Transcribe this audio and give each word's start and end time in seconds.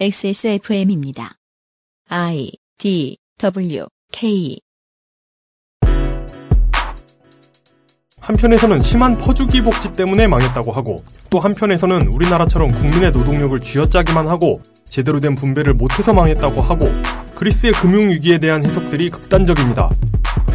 XSFM입니다. 0.00 1.36
I 2.08 2.50
D 2.78 3.16
W 3.38 3.86
K 4.10 4.58
한편에서는 8.18 8.82
심한 8.82 9.16
퍼주기 9.16 9.60
복지 9.60 9.92
때문에 9.92 10.26
망했다고 10.26 10.72
하고 10.72 10.96
또 11.30 11.38
한편에서는 11.38 12.08
우리나라처럼 12.08 12.72
국민의 12.72 13.12
노동력을 13.12 13.60
쥐어짜기만 13.60 14.26
하고 14.26 14.60
제대로 14.84 15.20
된 15.20 15.36
분배를 15.36 15.74
못해서 15.74 16.12
망했다고 16.12 16.60
하고 16.60 16.86
그리스의 17.36 17.72
금융위기에 17.74 18.38
대한 18.38 18.66
해석들이 18.66 19.10
극단적입니다. 19.10 19.90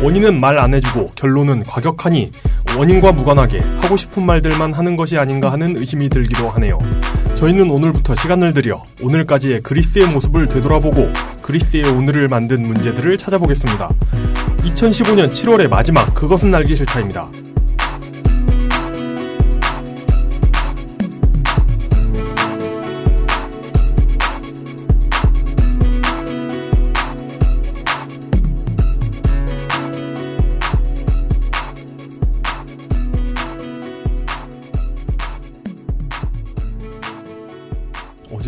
원인은 0.01 0.39
말 0.39 0.59
안 0.59 0.73
해주고 0.73 1.07
결론은 1.15 1.63
과격하니 1.63 2.31
원인과 2.77 3.11
무관하게 3.13 3.59
하고 3.81 3.95
싶은 3.97 4.25
말들만 4.25 4.73
하는 4.73 4.95
것이 4.95 5.17
아닌가 5.17 5.51
하는 5.51 5.77
의심이 5.77 6.09
들기도 6.09 6.49
하네요. 6.51 6.77
저희는 7.35 7.71
오늘부터 7.71 8.15
시간을 8.15 8.53
들여 8.53 8.83
오늘까지의 9.01 9.61
그리스의 9.61 10.07
모습을 10.07 10.47
되돌아보고 10.47 11.09
그리스의 11.41 11.83
오늘을 11.85 12.27
만든 12.27 12.61
문제들을 12.61 13.17
찾아보겠습니다. 13.17 13.89
2015년 14.65 15.31
7월의 15.31 15.69
마지막 15.69 16.13
그것은 16.13 16.53
알기 16.53 16.75
싫다입니다. 16.75 17.29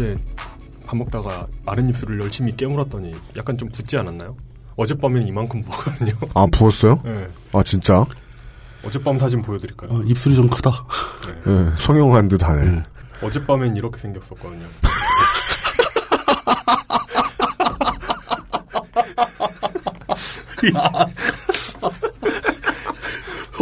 어제 0.01 0.17
밥 0.87 0.97
먹다가 0.97 1.45
아랫입술을 1.67 2.19
열심히 2.19 2.55
깨물었더니 2.57 3.13
약간 3.37 3.55
좀 3.55 3.69
붓지 3.69 3.99
않았나요? 3.99 4.35
어젯밤에는 4.75 5.27
이만큼 5.27 5.61
부었거든요. 5.61 6.13
아, 6.33 6.47
부었어요? 6.51 6.99
네. 7.05 7.27
아, 7.53 7.61
진짜? 7.61 8.03
어젯밤 8.83 9.19
사진 9.19 9.43
보여드릴까요? 9.43 9.91
어, 9.91 10.01
입술이 10.01 10.35
좀 10.35 10.49
크다. 10.49 10.71
네. 11.45 11.51
예, 11.51 11.71
성형한 11.77 12.29
듯 12.29 12.41
하네. 12.43 12.63
음. 12.63 12.83
어젯밤엔 13.21 13.75
이렇게 13.75 13.99
생겼었거든요. 13.99 14.65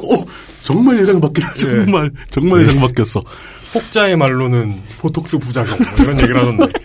어, 0.01 0.25
정말 0.63 0.99
예상 0.99 1.19
바뀌다. 1.19 1.53
정말, 1.55 2.09
정말 2.29 2.61
예상 2.61 2.79
바뀌었어. 2.79 3.21
혹자의 3.73 4.15
말로는 4.17 4.81
보톡스 4.99 5.37
부작용 5.37 5.77
뭐 5.77 5.87
이런 5.99 6.21
얘기를 6.21 6.37
하던데 6.37 6.65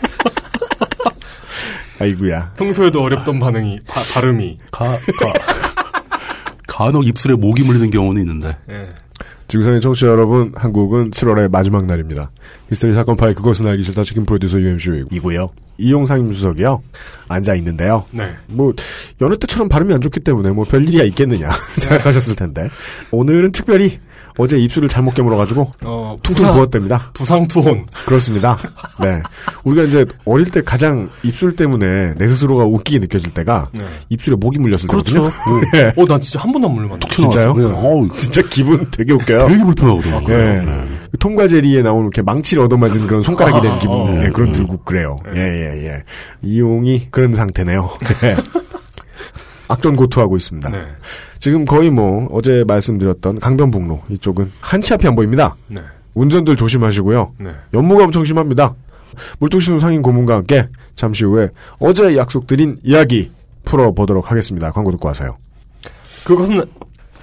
아이구야. 2.01 2.51
평소에도 2.57 3.03
어렵던 3.03 3.39
반응이 3.39 3.81
바, 3.87 4.03
발음이 4.15 4.59
가, 4.71 4.85
가. 4.85 5.33
간혹 6.67 7.07
입술에 7.07 7.35
모기 7.35 7.63
물리는 7.63 7.89
경우는 7.91 8.21
있는데. 8.23 8.57
예. 8.69 8.83
지구상의 9.47 9.81
청취자 9.81 10.09
여러분, 10.09 10.53
한국은 10.57 11.11
7월의 11.13 11.51
마지막 11.51 11.87
날입니다. 11.87 12.31
히스테리 12.71 12.95
사건 12.95 13.17
파일 13.17 13.35
그것은 13.35 13.67
알기 13.69 13.85
싫다 13.85 14.03
치킨 14.03 14.25
프로듀서 14.27 14.59
UMC이고요. 14.59 15.48
이용 15.79 16.07
상 16.07 16.19
임수석이요. 16.21 16.83
앉아 17.29 17.55
있는데요. 17.57 18.05
네. 18.11 18.35
뭐 18.47 18.73
여느 19.21 19.37
때처럼 19.39 19.69
발음이 19.69 19.95
안 19.95 20.01
좋기 20.01 20.21
때문에 20.21 20.51
뭐 20.51 20.65
별일이야 20.65 21.05
있겠느냐 21.05 21.48
생각하셨을 21.77 22.37
텐데 22.37 22.71
오늘은 23.11 23.53
특별히 23.53 23.98
어제 24.37 24.59
입술을 24.59 24.89
잘못 24.89 25.15
깨물어가지고 25.15 25.73
어, 25.83 26.17
퉁퉁 26.23 26.43
부상, 26.43 26.55
부었답니다. 26.55 27.11
부상 27.15 27.47
투혼 27.49 27.87
그렇습니다. 28.07 28.59
네. 29.01 29.23
우리가 29.65 29.85
이제 29.85 30.05
어릴 30.25 30.47
때 30.47 30.63
가장 30.63 31.11
입술 31.23 31.55
때문에 31.57 32.15
내 32.15 32.29
스스로가 32.29 32.65
웃기게 32.65 32.99
느껴질 33.01 33.33
때가 33.33 33.69
네. 33.73 33.85
입술에 34.09 34.37
모기 34.37 34.59
물렸을 34.59 34.89
그렇죠. 34.89 35.15
때거든요. 35.31 35.71
네. 35.73 35.93
어, 35.97 36.07
난 36.07 36.21
진짜 36.21 36.41
한 36.41 36.53
번도 36.53 36.69
안 36.69 36.75
물려봤는데 36.75 37.14
진짜요? 37.14 37.55
네. 37.55 37.64
어우, 37.64 38.08
진짜 38.17 38.42
기분 38.51 38.89
되게 38.91 39.13
웃겨요. 39.13 39.48
되게 39.48 39.63
불편하거든요. 39.64 40.20
네. 40.27 40.61
네. 40.64 40.85
톰과 41.20 41.47
제리에 41.48 41.83
나오는 41.83 42.05
이렇게 42.05 42.23
망치를 42.23 42.64
얻어맞은 42.64 43.07
그런 43.07 43.23
손가락이 43.23 43.61
된 43.61 43.70
아, 43.73 43.79
기분, 43.79 43.97
어. 43.97 44.25
예, 44.25 44.31
그런 44.31 44.48
음. 44.48 44.53
들고 44.53 44.79
그래요. 44.79 45.17
네. 45.33 45.41
예, 45.41 45.42
예, 45.42 45.87
예. 45.87 46.03
이용이 46.42 47.08
그런 47.11 47.35
상태네요. 47.37 47.89
네. 49.69 49.75
악전 49.75 49.97
고투하고 49.97 50.36
있습니다. 50.36 50.70
네. 50.70 50.86
지금 51.39 51.64
거의 51.64 51.91
뭐 51.91 52.29
어제 52.33 52.64
말씀드렸던 52.67 53.41
강변북로 53.41 54.02
이쪽은 54.11 54.51
한치 54.61 54.95
앞이 54.95 55.07
안 55.07 55.14
보입니다. 55.14 55.57
네. 55.69 55.80
운전들 56.14 56.57
조심하시고요. 56.57 57.33
네. 57.39 57.51
연무가 57.73 58.05
엄청 58.05 58.25
심합니다. 58.25 58.75
물뚝심송 59.39 59.79
상인 59.79 60.02
고문과 60.02 60.36
함께 60.36 60.69
잠시 60.95 61.25
후에 61.25 61.48
어제 61.79 62.17
약속드린 62.17 62.79
이야기 62.83 63.30
풀어보도록 63.64 64.30
하겠습니다. 64.30 64.70
광고 64.73 64.91
듣고 64.92 65.08
와서요. 65.08 65.36
그것은 66.25 66.63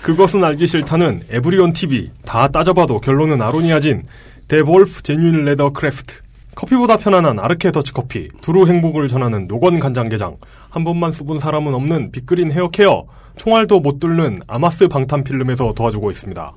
그것은 0.01 0.43
알기 0.43 0.65
싫다는 0.65 1.21
에브리온 1.29 1.73
TV 1.73 2.09
다 2.25 2.47
따져봐도 2.47 2.99
결론은 2.99 3.41
아로니아진 3.41 4.03
데볼프 4.47 5.03
genuine 5.03 5.45
leather 5.45 5.71
craft 5.73 6.15
커피보다 6.55 6.97
편안한 6.97 7.39
아르케 7.39 7.71
더치 7.71 7.93
커피 7.93 8.27
두루 8.41 8.67
행복을 8.67 9.07
전하는 9.07 9.47
노건 9.47 9.79
간장게장 9.79 10.37
한 10.69 10.83
번만 10.83 11.11
써본 11.11 11.39
사람은 11.39 11.73
없는 11.73 12.11
빅그린 12.11 12.51
헤어케어 12.51 13.05
총알도 13.37 13.79
못 13.79 13.99
뚫는 13.99 14.39
아마스 14.47 14.87
방탄 14.87 15.23
필름에서 15.23 15.73
도와주고 15.73 16.11
있습니다. 16.11 16.53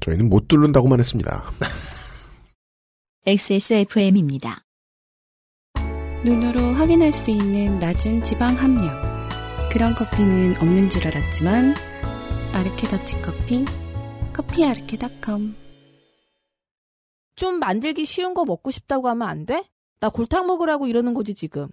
저희는 0.00 0.28
못 0.28 0.48
뚫는다고만 0.48 0.98
했습니다. 1.00 1.44
XSFM입니다. 3.26 4.62
눈으로 6.24 6.60
확인할 6.60 7.12
수 7.12 7.30
있는 7.30 7.78
낮은 7.78 8.22
지방 8.22 8.54
함량. 8.54 8.88
그런 9.70 9.94
커피는 9.94 10.56
없는 10.60 10.88
줄 10.88 11.06
알았지만 11.06 11.74
아르케 12.52 12.88
더치 12.88 13.20
커피, 13.20 13.66
커피 14.32 14.64
아르케닷컴. 14.64 15.54
좀 17.38 17.60
만들기 17.60 18.04
쉬운 18.04 18.34
거 18.34 18.44
먹고 18.44 18.72
싶다고 18.72 19.08
하면 19.10 19.28
안 19.28 19.46
돼? 19.46 19.64
나 20.00 20.08
골탕 20.08 20.48
먹으라고 20.48 20.88
이러는 20.88 21.14
거지 21.14 21.34
지금. 21.34 21.68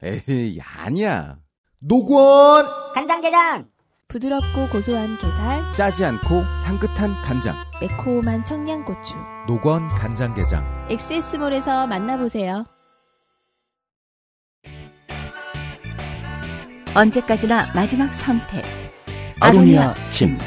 에이, 0.00 0.60
아니야. 0.60 1.38
노건! 1.80 2.64
간장게장 2.94 3.68
부드럽고 4.06 4.68
고소한 4.70 5.18
게살, 5.18 5.72
짜지 5.72 6.04
않고 6.04 6.36
향긋한 6.64 7.20
간장. 7.22 7.56
매콤한 7.80 8.44
청양고추. 8.44 9.16
노건 9.48 9.88
간장게장. 9.88 10.86
엑세스몰에서 10.90 11.88
만나보세요. 11.88 12.64
언제까지나 16.94 17.72
마지막 17.74 18.14
선택. 18.14 18.64
아로니아 19.40 19.94
침. 20.10 20.38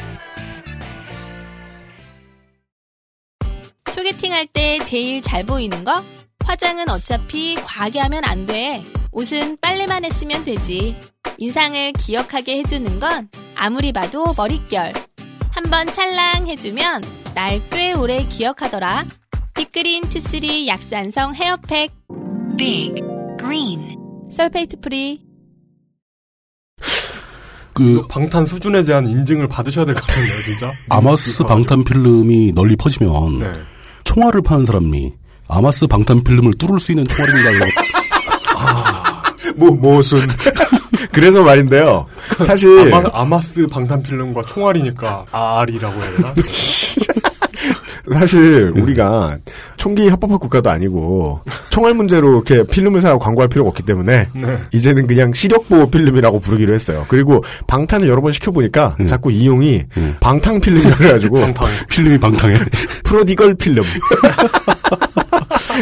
소개팅 4.21 4.33
할 4.33 4.45
때 4.53 4.77
제일 4.85 5.19
잘 5.21 5.43
보이는 5.43 5.83
거? 5.83 5.91
화장은 6.45 6.89
어차피 6.89 7.55
과하게 7.55 7.99
하면 8.01 8.23
안 8.23 8.45
돼. 8.45 8.83
옷은 9.11 9.57
빨래만 9.61 10.05
했으면 10.05 10.45
되지. 10.45 10.95
인상을 11.39 11.93
기억하게 11.93 12.59
해주는 12.59 12.99
건 12.99 13.29
아무리 13.55 13.91
봐도 13.91 14.33
머릿결. 14.37 14.93
한번 15.49 15.87
찰랑 15.87 16.47
해주면 16.47 17.01
날 17.33 17.59
꽤 17.71 17.93
오래 17.93 18.23
기억하더라. 18.23 19.05
빅그린 19.55 20.03
two 20.03 20.27
three 20.27 20.67
약산성 20.67 21.33
헤어팩. 21.33 21.91
Big 22.57 22.93
Green 23.39 23.97
sulfate 24.31 24.79
free. 24.81 25.21
그, 27.73 28.05
방탄 28.07 28.45
수준에 28.45 28.83
대한 28.83 29.07
인증을 29.07 29.47
받으셔야 29.47 29.85
될 29.85 29.95
것 29.95 30.05
같은데요, 30.05 30.41
진짜. 30.43 30.71
아마스 30.89 31.43
방탄 31.43 31.83
필름이 31.83 32.51
널리 32.53 32.75
퍼지면, 32.75 33.39
네. 33.39 33.51
총알을 34.11 34.41
파는 34.41 34.65
사람이 34.65 35.13
아마스 35.47 35.87
방탄 35.87 36.21
필름을 36.21 36.55
뚫을 36.55 36.79
수 36.81 36.91
있는 36.91 37.05
총알입니다. 37.05 37.81
뭐, 39.55 39.71
모순. 39.71 40.27
그래서 41.13 41.41
말인데요. 41.41 42.05
사실. 42.45 42.93
아마, 42.93 43.09
아마스 43.13 43.65
방탄 43.67 44.03
필름과 44.03 44.45
총알이니까 44.47 45.27
R이라고 45.31 46.01
해야 46.01 46.09
되나? 46.09 46.33
사실 48.11 48.71
우리가 48.75 49.37
총기 49.77 50.07
합법화 50.07 50.37
국가도 50.37 50.69
아니고 50.69 51.41
총알 51.69 51.93
문제로 51.93 52.31
이렇게 52.31 52.63
필름을 52.63 53.01
사라고 53.01 53.19
광고할 53.19 53.47
필요가 53.49 53.69
없기 53.69 53.83
때문에 53.83 54.27
네. 54.33 54.57
이제는 54.71 55.07
그냥 55.07 55.33
시력 55.33 55.67
보호 55.69 55.89
필름이라고 55.89 56.39
부르기로 56.39 56.73
했어요. 56.73 57.05
그리고 57.07 57.43
방탄을 57.67 58.07
여러 58.07 58.21
번 58.21 58.31
시켜 58.31 58.51
보니까 58.51 58.95
음. 58.99 59.07
자꾸 59.07 59.31
이용이 59.31 59.83
음. 59.97 60.15
방탕 60.19 60.61
필름이라고 60.61 61.03
해가지고 61.03 61.39
방탄. 61.41 61.67
필름이 61.89 62.19
방탕해. 62.19 62.57
프로디걸 63.03 63.55
필름. 63.55 63.83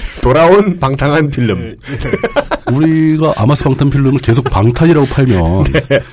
돌아온 0.22 0.80
방탕한 0.80 1.30
필름. 1.30 1.78
우리가 2.72 3.34
아마스 3.38 3.64
방탄 3.64 3.90
필름을 3.90 4.20
계속 4.20 4.44
방탄이라고 4.46 5.08
팔면 5.08 5.66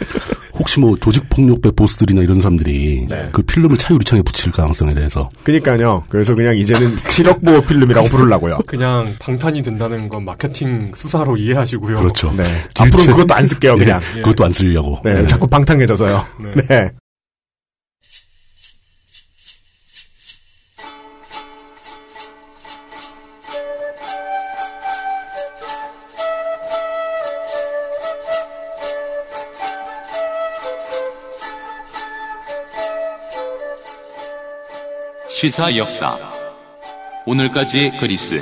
혹시 0.58 0.80
뭐 0.80 0.96
조직 0.96 1.28
폭력배 1.28 1.72
보스들이나 1.72 2.22
이런 2.22 2.40
사람들이 2.40 3.06
네. 3.08 3.28
그 3.32 3.42
필름을 3.42 3.76
차 3.76 3.92
유리창에 3.92 4.22
붙일 4.22 4.52
가능성에 4.52 4.94
대해서 4.94 5.28
그니까요. 5.44 6.04
그래서 6.08 6.34
그냥 6.34 6.56
이제는 6.56 6.96
7억 6.96 7.44
보호 7.44 7.60
필름이라고 7.60 8.08
부르려고요. 8.08 8.58
그냥 8.66 9.14
방탄이 9.18 9.62
된다는 9.62 10.08
건 10.08 10.24
마케팅 10.24 10.92
수사로 10.94 11.36
이해하시고요. 11.36 11.96
그렇죠. 11.96 12.32
네. 12.36 12.44
앞으로는 12.78 13.06
그것도 13.12 13.34
안 13.34 13.44
쓸게요, 13.44 13.76
그냥. 13.76 14.00
예, 14.16 14.22
그것도 14.22 14.46
안 14.46 14.52
쓰려고. 14.52 14.98
네, 15.04 15.14
네. 15.14 15.26
자꾸 15.26 15.46
방탕해져서요. 15.46 16.24
네. 16.68 16.90
시사 35.38 35.76
역사 35.76 36.16
오늘까지 37.26 37.98
그리스 38.00 38.36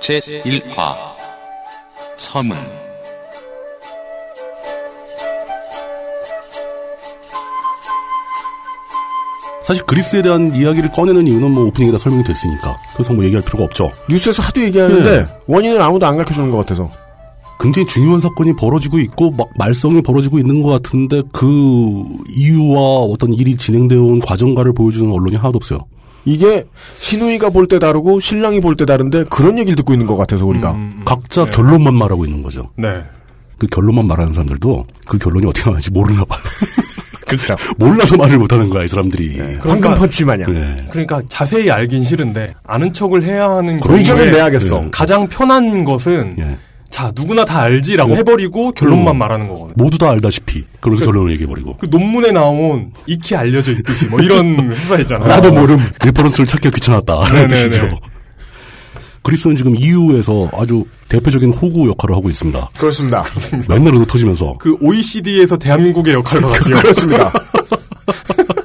제1화 0.00 0.96
서문 2.16 2.56
사실 9.62 9.84
그리스에 9.84 10.22
대한 10.22 10.52
이야기를 10.52 10.90
꺼내는 10.90 11.28
이유는 11.28 11.52
뭐 11.52 11.66
오프닝에 11.66 11.92
다 11.92 11.98
설명이 11.98 12.24
됐으니까 12.24 12.76
그 12.96 13.02
이상 13.02 13.14
뭐 13.14 13.24
얘기할 13.24 13.44
필요가 13.44 13.62
없죠. 13.62 13.92
뉴스에서 14.08 14.42
하도 14.42 14.60
얘기하는데 14.60 15.20
네. 15.20 15.26
원인을 15.46 15.80
아무도 15.80 16.04
안 16.04 16.16
가르쳐주는 16.16 16.50
것 16.50 16.56
같아서. 16.56 16.90
굉장히 17.60 17.86
중요한 17.86 18.20
사건이 18.20 18.54
벌어지고 18.56 18.98
있고 19.00 19.30
막 19.32 19.48
말썽이 19.58 20.00
벌어지고 20.02 20.38
있는 20.38 20.62
것 20.62 20.70
같은데 20.70 21.22
그 21.32 21.44
이유와 22.36 22.80
어떤 23.04 23.34
일이 23.34 23.54
진행되어 23.56 24.02
온 24.02 24.18
과정가를 24.20 24.72
보여주는 24.72 25.10
언론이 25.12 25.36
하나도 25.36 25.56
없어요. 25.56 25.80
이게 26.24 26.64
신우이가 26.96 27.50
볼 27.50 27.66
때 27.66 27.78
다르고 27.78 28.20
신랑이 28.20 28.60
볼 28.60 28.76
때 28.76 28.84
다른데 28.86 29.24
그런 29.30 29.58
얘기를 29.58 29.76
듣고 29.76 29.92
있는 29.92 30.06
것 30.06 30.16
같아서 30.16 30.46
우리가. 30.46 30.72
음, 30.72 31.02
각자 31.04 31.44
네. 31.44 31.50
결론만 31.50 31.94
말하고 31.94 32.24
있는 32.24 32.42
거죠. 32.42 32.70
네. 32.76 33.02
그 33.58 33.66
결론만 33.66 34.06
말하는 34.06 34.32
사람들도 34.32 34.86
그 35.06 35.18
결론이 35.18 35.46
어떻게 35.46 35.64
나왔는지 35.64 35.90
모르나 35.90 36.24
봐요. 36.24 36.40
그렇죠. 37.26 37.54
몰라서 37.78 38.16
말을 38.16 38.38
못하는 38.38 38.70
거야 38.70 38.84
이 38.84 38.88
사람들이. 38.88 39.38
황금 39.60 39.94
펀치 39.94 40.24
마냥. 40.24 40.52
네. 40.52 40.76
그러니까 40.90 41.22
자세히 41.28 41.70
알긴 41.70 42.02
싫은데 42.02 42.54
아는 42.66 42.92
척을 42.92 43.22
해야 43.22 43.50
하는 43.50 43.74
의견을 43.74 44.02
경우에 44.04 44.30
내야겠어. 44.30 44.80
네. 44.80 44.88
가장 44.90 45.28
편한 45.28 45.84
것은 45.84 46.36
예. 46.38 46.58
자 46.90 47.12
누구나 47.14 47.44
다 47.44 47.60
알지라고 47.62 48.12
어? 48.12 48.16
해버리고 48.16 48.72
결론만 48.72 49.14
음. 49.14 49.18
말하는 49.18 49.48
거거든요. 49.48 49.74
모두 49.76 49.96
다 49.96 50.10
알다시피 50.10 50.64
그러면서 50.80 51.04
결론을 51.06 51.30
얘기해버리고. 51.32 51.76
그 51.78 51.86
논문에 51.86 52.32
나온 52.32 52.92
익히 53.06 53.36
알려져 53.36 53.72
있듯이 53.72 54.06
뭐 54.06 54.20
이런 54.20 54.74
수사 54.74 54.98
있잖아요. 54.98 55.28
나도 55.28 55.52
모름 55.52 55.78
reference를 56.04 56.46
찾기가 56.46 56.74
귀찮았다. 56.74 57.14
라는 57.14 57.48
뜻이죠. 57.48 57.88
그리스는 59.22 59.54
지금 59.54 59.76
EU에서 59.76 60.50
아주 60.54 60.84
대표적인 61.08 61.52
호구 61.52 61.88
역할을 61.90 62.16
하고 62.16 62.28
있습니다. 62.30 62.70
그렇습니다. 62.78 63.24
맨날 63.68 63.94
얻어 63.94 64.04
터지면서. 64.06 64.56
그 64.58 64.76
OECD에서 64.80 65.58
대한민국의 65.58 66.14
역할을 66.14 66.44
하죠. 66.46 66.74
그렇습니다. 66.76 67.30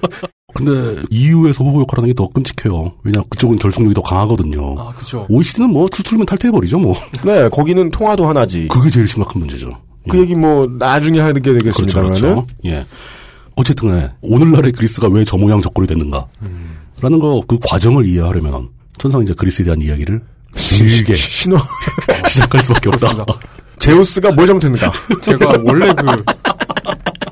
근데 0.55 1.01
EU에서 1.09 1.63
호구 1.63 1.81
역할하는 1.81 2.09
게 2.09 2.13
더 2.15 2.27
끔찍해요. 2.29 2.93
왜냐면 3.03 3.25
그쪽은 3.29 3.57
결속력이 3.59 3.93
더 3.93 4.01
강하거든요. 4.01 4.75
아 4.79 4.93
그죠. 4.95 5.25
OECD는 5.29 5.69
뭐 5.71 5.87
투툴면 5.89 6.25
탈퇴해버리죠 6.25 6.79
뭐. 6.79 6.95
네, 7.25 7.49
거기는 7.49 7.91
통화도 7.91 8.25
하나지. 8.27 8.67
그게 8.69 8.89
제일 8.89 9.07
심각한 9.07 9.39
문제죠. 9.41 9.77
그 10.09 10.17
얘기 10.19 10.33
뭐 10.35 10.67
나중에 10.79 11.19
하게 11.19 11.39
그렇죠, 11.41 11.57
되겠습니다만은 11.59 12.13
그렇죠. 12.19 12.47
예. 12.65 12.85
어쨌든 13.55 13.89
간에 13.89 14.11
오늘날의 14.21 14.71
그리스가 14.71 15.07
왜 15.09 15.23
저 15.25 15.35
모양 15.37 15.61
저 15.61 15.69
꼴이 15.69 15.87
됐는가. 15.87 16.25
라는 17.01 17.19
거 17.19 17.41
그 17.47 17.57
과정을 17.67 18.05
이해하려면 18.07 18.69
천상 18.97 19.21
이제 19.23 19.33
그리스에 19.33 19.65
대한 19.65 19.81
이야기를 19.81 20.21
길게 20.55 21.15
신호 21.15 21.57
시작할 22.29 22.61
수밖에 22.61 22.89
없다. 22.89 23.25
제우스가 23.79 24.31
뭘 24.31 24.47
잘못했는가? 24.47 24.91
제가 25.21 25.53
원래 25.65 25.93
그 25.93 26.23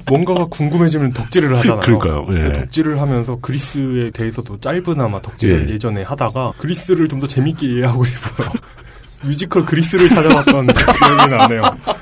뭔가가 0.05 0.43
궁금해지면 0.45 1.13
덕질을 1.13 1.57
하잖아요. 1.57 1.79
그러니까요. 1.81 2.27
예. 2.31 2.51
덕질을 2.51 2.99
하면서 3.01 3.37
그리스에 3.41 4.11
대해서도 4.11 4.59
짧으나마 4.59 5.21
덕질을 5.21 5.69
예. 5.69 5.73
예. 5.73 5.77
전에 5.77 6.03
하다가 6.03 6.53
그리스를 6.57 7.07
좀 7.07 7.19
더 7.23 7.27
재밌게 7.27 7.65
이해하고 7.67 8.03
싶어서 8.03 8.51
뮤지컬 9.23 9.65
그리스를 9.65 10.09
찾아봤던 10.09 10.67
기억이 10.67 11.29
나네요. 11.31 11.61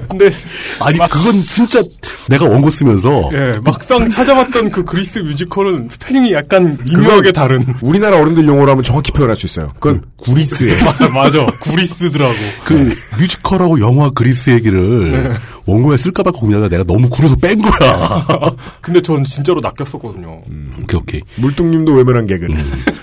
근데 0.09 0.31
아니 0.80 0.98
그건 0.98 1.44
진짜 1.44 1.83
내가 2.27 2.45
원고 2.45 2.71
쓰면서 2.71 3.30
예, 3.33 3.59
막상 3.63 4.09
찾아봤던 4.09 4.71
그 4.71 4.83
그리스 4.83 5.19
뮤지컬은 5.19 5.89
스펠링이 5.92 6.33
약간 6.33 6.80
미묘하게 6.83 7.31
다른. 7.33 7.63
우리나라 7.81 8.18
어른들 8.19 8.48
용어로 8.48 8.71
하면 8.71 8.83
정확히 8.83 9.12
표현할 9.12 9.36
수 9.36 9.45
있어요. 9.45 9.68
그건 9.80 10.01
구리스예요. 10.18 10.83
맞아, 11.13 11.45
구리스더라고. 11.62 12.33
그 12.63 12.95
뮤지컬하고 13.19 13.80
영화 13.80 14.09
그리스 14.09 14.50
얘기를 14.50 15.12
네. 15.12 15.33
원고에 15.65 15.97
쓸까봐 15.97 16.31
고민하다 16.31 16.69
내가 16.69 16.83
너무 16.83 17.09
구려서 17.09 17.35
뺀 17.35 17.61
거야. 17.61 18.25
근데 18.81 19.01
전 19.01 19.23
진짜로 19.23 19.61
낚였었거든요. 19.61 20.41
오케이 20.83 20.99
오케이. 20.99 21.21
물뚝님도 21.35 21.93
외면한 21.93 22.27
개그는. 22.27 22.57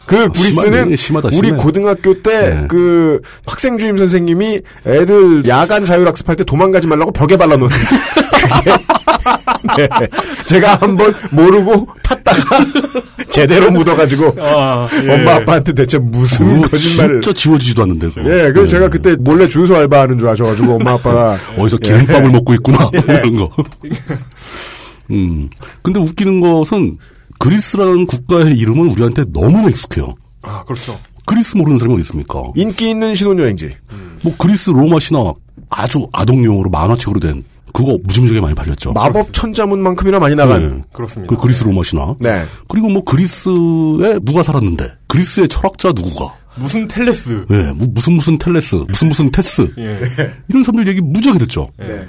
그 0.07 0.29
구리스는 0.31 0.73
심하네, 0.73 0.97
심하다, 0.97 1.29
우리 1.35 1.49
심해. 1.49 1.63
고등학교 1.63 2.23
때 2.23 2.55
네. 2.55 2.67
그 2.69 3.21
학생 3.47 3.79
주임 3.79 3.97
선생님이 3.97 4.61
애들 4.87 5.47
야간 5.47 5.85
자율학습할 5.85 6.37
때 6.37 6.45
도망가지 6.45 6.87
말라고 6.87 7.13
벽에 7.13 7.37
발라놓는. 7.37 7.69
그게 8.41 9.89
네. 10.01 10.09
제가 10.47 10.77
한번 10.77 11.15
모르고 11.31 11.89
탔다가 12.03 12.65
제대로 13.31 13.71
묻어가지고 13.71 14.35
아, 14.41 14.89
예. 15.05 15.15
엄마 15.15 15.35
아빠한테 15.37 15.73
대체 15.73 15.99
무슨 15.99 16.61
그거 16.63 16.69
거짓말을. 16.71 17.21
진짜 17.21 17.33
지워지지도 17.39 17.83
않는데. 17.83 18.07
예, 18.19 18.23
그래서 18.53 18.63
네. 18.63 18.67
제가 18.69 18.89
그때 18.89 19.17
몰래 19.17 19.49
주유소 19.49 19.77
알바하는 19.77 20.19
줄 20.19 20.29
아셔가지고 20.29 20.77
엄마 20.77 20.93
아빠가 20.93 21.37
어디서 21.59 21.77
기름밥을 21.79 22.31
먹고 22.31 22.55
있구나 22.55 22.91
이런 22.95 23.37
거. 23.37 23.51
음. 25.11 25.49
근데 25.83 26.01
웃기는 26.01 26.41
것은 26.41 26.99
그리스라는 27.39 28.07
국가의 28.07 28.57
이름은 28.57 28.89
우리한테 28.91 29.25
너무나 29.33 29.69
익숙해요. 29.69 30.15
아, 30.43 30.65
그렇죠. 30.65 30.99
그리스 31.27 31.57
모르는 31.57 31.79
사람이 31.79 31.95
어디 31.95 32.03
있습니까? 32.03 32.43
인기 32.57 32.91
있는 32.91 33.15
신혼여행지. 33.15 33.77
뭐 34.23 34.35
그리스 34.39 34.71
로마 34.71 34.99
신화 34.99 35.33
아주 35.69 36.07
아동용으로 36.13 36.71
만화책으로 36.71 37.21
된 37.21 37.45
그거 37.79 37.97
무지무지하게 38.03 38.41
많이 38.41 38.57
팔렸죠. 38.57 38.93
마법 38.93 39.33
천자문만큼이나 39.33 40.19
많이 40.19 40.35
나간. 40.35 40.79
네. 40.79 40.85
그렇습니다. 40.93 41.33
그 41.33 41.41
그리스 41.41 41.63
로마 41.63 41.85
신화. 41.85 42.13
네. 42.19 42.43
그리고 42.67 42.89
뭐 42.89 43.05
그리스에 43.05 44.19
누가 44.25 44.43
살았는데 44.43 44.95
그리스의 45.07 45.47
철학자 45.47 45.93
누구가 45.93 46.35
무슨 46.57 46.89
텔레스. 46.89 47.47
예, 47.53 47.73
뭐 47.73 47.87
무슨 47.89 48.15
무슨 48.15 48.37
텔레스 48.37 48.75
무슨 48.89 49.09
무슨 49.09 49.31
테스 49.31 49.73
예. 49.79 50.01
이런 50.49 50.65
사람들 50.65 50.89
얘기 50.89 51.01
무지하게 51.01 51.39
듣죠. 51.39 51.71
예. 51.87 52.09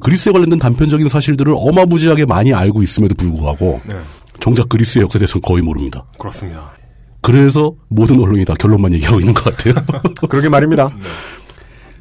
그리스에 0.00 0.32
관련된 0.32 0.58
단편적인 0.58 1.08
사실들을 1.08 1.54
어마무지하게 1.56 2.26
많이 2.26 2.52
알고 2.52 2.82
있음에도 2.82 3.14
불구하고 3.14 3.80
네. 3.86 3.94
정작 4.40 4.68
그리스의 4.68 5.04
역사에 5.04 5.20
대해서는 5.20 5.42
거의 5.42 5.62
모릅니다. 5.62 6.04
그렇습니다. 6.18 6.72
그래서 7.20 7.72
모든 7.88 8.18
언론이 8.18 8.44
다 8.44 8.54
결론만 8.58 8.94
얘기하고 8.94 9.20
있는 9.20 9.32
것 9.32 9.44
같아요. 9.44 9.74
그러게 10.28 10.48
말입니다. 10.48 10.90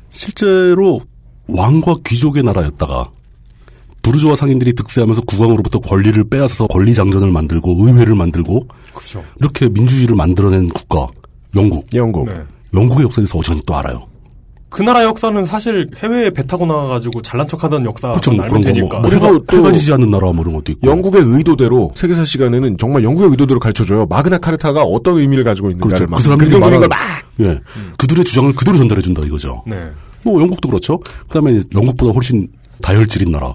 실제로 0.09 1.01
왕과 1.55 1.95
귀족의 2.05 2.43
나라였다가 2.43 3.09
부르주아 4.01 4.35
상인들이 4.35 4.73
득세하면서 4.73 5.21
국왕으로부터 5.23 5.79
권리를 5.79 6.23
빼앗아서 6.23 6.67
권리 6.67 6.93
장전을 6.93 7.29
만들고 7.31 7.75
의회를 7.87 8.15
만들고 8.15 8.67
그렇죠. 8.93 9.23
이렇게 9.39 9.69
민주주의를 9.69 10.15
만들어낸 10.15 10.69
국가 10.69 11.07
영국. 11.55 11.85
영국. 11.93 12.25
네. 12.27 12.33
영국의 12.73 13.03
역사에 13.03 13.23
대해서 13.23 13.37
어지간히 13.37 13.61
또 13.65 13.75
알아요. 13.75 14.07
그 14.69 14.81
나라 14.81 15.03
역사는 15.03 15.43
사실 15.45 15.89
해외에 15.97 16.29
배 16.29 16.47
타고 16.47 16.65
나가지고 16.65 17.21
잘난 17.21 17.45
척하던 17.47 17.83
역사 17.85 18.07
그렇죠. 18.13 18.31
뭐 18.31 18.43
알면 18.45 18.61
그런 18.61 18.61
거 18.61 18.79
되니까. 18.79 18.99
뭐, 18.99 19.01
뭐 19.01 19.11
해가, 19.11 19.27
그리고 19.31 19.45
또 19.45 19.57
해가 19.57 19.71
지지 19.73 19.91
않는 19.93 20.09
나라 20.09 20.31
뭐 20.31 20.41
이런 20.43 20.53
것도 20.55 20.71
있고. 20.71 20.87
영국의 20.89 21.21
의도대로 21.25 21.91
세계사 21.93 22.23
시간에는 22.23 22.77
정말 22.77 23.03
영국의 23.03 23.29
의도대로 23.31 23.59
가르쳐줘요. 23.59 24.05
마그나 24.07 24.37
카르타가 24.37 24.81
어떤 24.83 25.17
의미를 25.17 25.43
가지고 25.43 25.67
있는가를 25.67 26.07
그렇죠. 26.07 26.09
막 26.09 26.17
그 26.17 26.23
사람들이 26.23 26.49
긍정적인 26.51 26.79
걸 26.79 26.87
말하는- 26.87 26.89
막. 26.89 27.23
예. 27.41 27.59
그들의 27.97 28.23
주장을 28.23 28.51
그대로 28.55 28.77
전달해준다 28.77 29.23
이거죠. 29.25 29.61
네. 29.67 29.89
뭐 30.23 30.41
영국도 30.41 30.69
그렇죠. 30.69 30.99
그다음에 31.27 31.61
영국보다 31.73 32.13
훨씬 32.13 32.47
다혈질인 32.81 33.31
나라. 33.31 33.53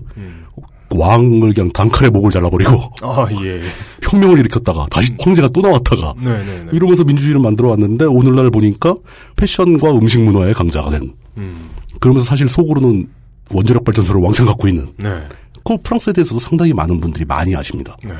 왕을 0.94 1.52
그냥 1.52 1.73
단칼에 1.73 2.11
목을 2.11 2.30
잘라버리고 2.30 2.70
아, 3.02 3.26
예. 3.42 3.61
혁명을 4.02 4.38
일으켰다가 4.38 4.87
다시 4.90 5.12
황제가 5.20 5.49
또 5.49 5.61
나왔다가 5.61 6.14
네 6.16 6.30
네 6.44 6.44
네. 6.44 6.66
이러면서 6.73 7.02
민주주의를 7.02 7.40
만들어 7.40 7.70
왔는데 7.70 8.04
오늘날 8.04 8.50
보니까 8.50 8.94
패션과 9.35 9.90
음식 9.92 10.23
문화의 10.23 10.54
강자가 10.54 10.90
된. 10.90 11.12
음. 11.38 11.70
그러면서 11.99 12.25
사실 12.26 12.49
속으로는 12.49 13.08
원자력 13.52 13.85
발전소를 13.85 14.20
왕창 14.20 14.46
갖고 14.46 14.68
있는. 14.68 14.92
네. 14.96 15.23
그 15.64 15.76
프랑스에 15.82 16.12
대해서도 16.12 16.38
상당히 16.38 16.73
많은 16.73 17.00
분들이 17.00 17.25
많이 17.25 17.54
아십니다. 17.56 17.96
네. 18.04 18.14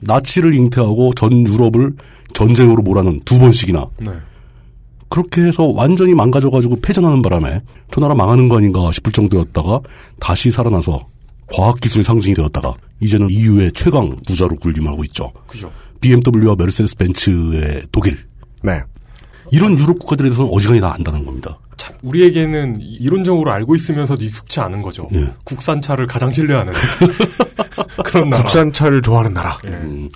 나치를 0.00 0.54
잉태하고 0.54 1.12
전 1.14 1.46
유럽을 1.46 1.94
전쟁으로 2.34 2.82
몰아넣은 2.82 3.20
두 3.24 3.38
번씩이나 3.38 3.86
네. 4.00 4.10
그렇게 5.10 5.42
해서 5.42 5.64
완전히 5.66 6.14
망가져가지고 6.14 6.80
패전하는 6.80 7.20
바람에 7.20 7.60
저 7.92 8.00
나라 8.00 8.14
망하는 8.14 8.48
거 8.48 8.56
아닌가 8.58 8.90
싶을 8.92 9.12
정도였다가 9.12 9.80
다시 10.20 10.50
살아나서 10.50 11.04
과학기술의 11.52 12.04
상징이 12.04 12.34
되었다가 12.36 12.74
이제는 13.00 13.28
EU의 13.28 13.72
최강 13.72 14.16
부자로 14.26 14.54
군림하고 14.56 15.04
있죠. 15.04 15.32
그죠. 15.48 15.70
BMW와 16.00 16.54
메르세데스 16.56 16.96
벤츠의 16.96 17.82
독일. 17.92 18.18
네. 18.62 18.80
이런 19.50 19.76
유럽 19.78 19.98
국가들에 19.98 20.28
대해서는 20.28 20.48
어지간히 20.52 20.80
다 20.80 20.94
안다는 20.94 21.24
겁니다. 21.26 21.58
참 21.76 21.96
우리에게는 22.02 22.76
이론적으로 22.80 23.50
알고 23.52 23.74
있으면서도 23.74 24.24
익숙치 24.24 24.60
않은 24.60 24.80
거죠. 24.82 25.08
예. 25.14 25.32
국산차를 25.44 26.06
가장 26.06 26.32
신뢰하는 26.32 26.72
그런 28.04 28.30
나라. 28.30 28.42
국산차를 28.44 29.02
좋아하는 29.02 29.32
나라. 29.32 29.58
예. 29.66 29.70
음, 29.70 30.08